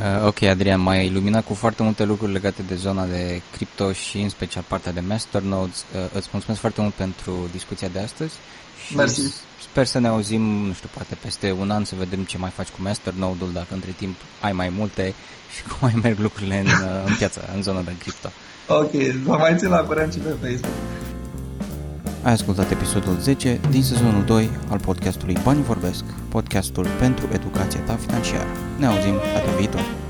Uh, 0.00 0.26
ok, 0.26 0.42
Adrian, 0.42 0.80
m-ai 0.80 1.06
iluminat 1.06 1.44
cu 1.44 1.54
foarte 1.54 1.82
multe 1.82 2.04
lucruri 2.04 2.32
legate 2.32 2.62
de 2.68 2.74
zona 2.74 3.06
de 3.06 3.40
cripto 3.52 3.92
și 3.92 4.18
în 4.20 4.28
special 4.28 4.64
partea 4.68 4.92
de 4.92 5.00
masternodes. 5.00 5.84
Uh, 5.94 6.00
îți 6.12 6.28
mulțumesc 6.32 6.60
foarte 6.60 6.80
mult 6.80 6.94
pentru 6.94 7.48
discuția 7.52 7.88
de 7.88 7.98
astăzi 7.98 8.34
și 8.34 8.63
Mersi. 8.96 9.20
sper 9.70 9.86
să 9.86 9.98
ne 9.98 10.08
auzim, 10.08 10.42
nu 10.42 10.72
știu, 10.72 10.88
poate 10.94 11.16
peste 11.20 11.52
un 11.52 11.70
an 11.70 11.84
să 11.84 11.94
vedem 11.98 12.24
ce 12.24 12.38
mai 12.38 12.50
faci 12.50 12.68
cu 12.68 12.82
masternode-ul, 12.82 13.52
dacă 13.52 13.74
între 13.74 13.90
timp 13.96 14.16
ai 14.40 14.52
mai 14.52 14.68
multe 14.68 15.14
și 15.54 15.62
cum 15.62 15.76
mai 15.80 15.94
merg 16.02 16.18
lucrurile 16.18 16.58
în, 16.58 16.66
uh, 16.66 17.04
în 17.06 17.14
piață, 17.14 17.50
în 17.54 17.62
zona 17.62 17.80
de 17.80 17.92
cripto. 17.98 18.28
Ok, 18.68 18.90
vă 19.24 19.36
mai 19.36 19.54
țin 19.56 19.68
la 19.68 19.78
curent 19.80 20.12
și 20.12 20.18
pe 20.18 20.28
Facebook. 20.28 20.74
Ai 22.22 22.32
ascultat 22.32 22.70
episodul 22.70 23.16
10 23.20 23.60
din 23.70 23.82
sezonul 23.82 24.24
2 24.24 24.50
al 24.68 24.78
podcastului 24.78 25.36
Bani 25.42 25.62
Vorbesc, 25.62 26.04
podcastul 26.28 26.86
pentru 26.98 27.28
educația 27.32 27.80
ta 27.80 27.96
financiară. 28.06 28.48
Ne 28.78 28.86
auzim 28.86 29.14
data 29.34 29.56
viitor! 29.56 30.03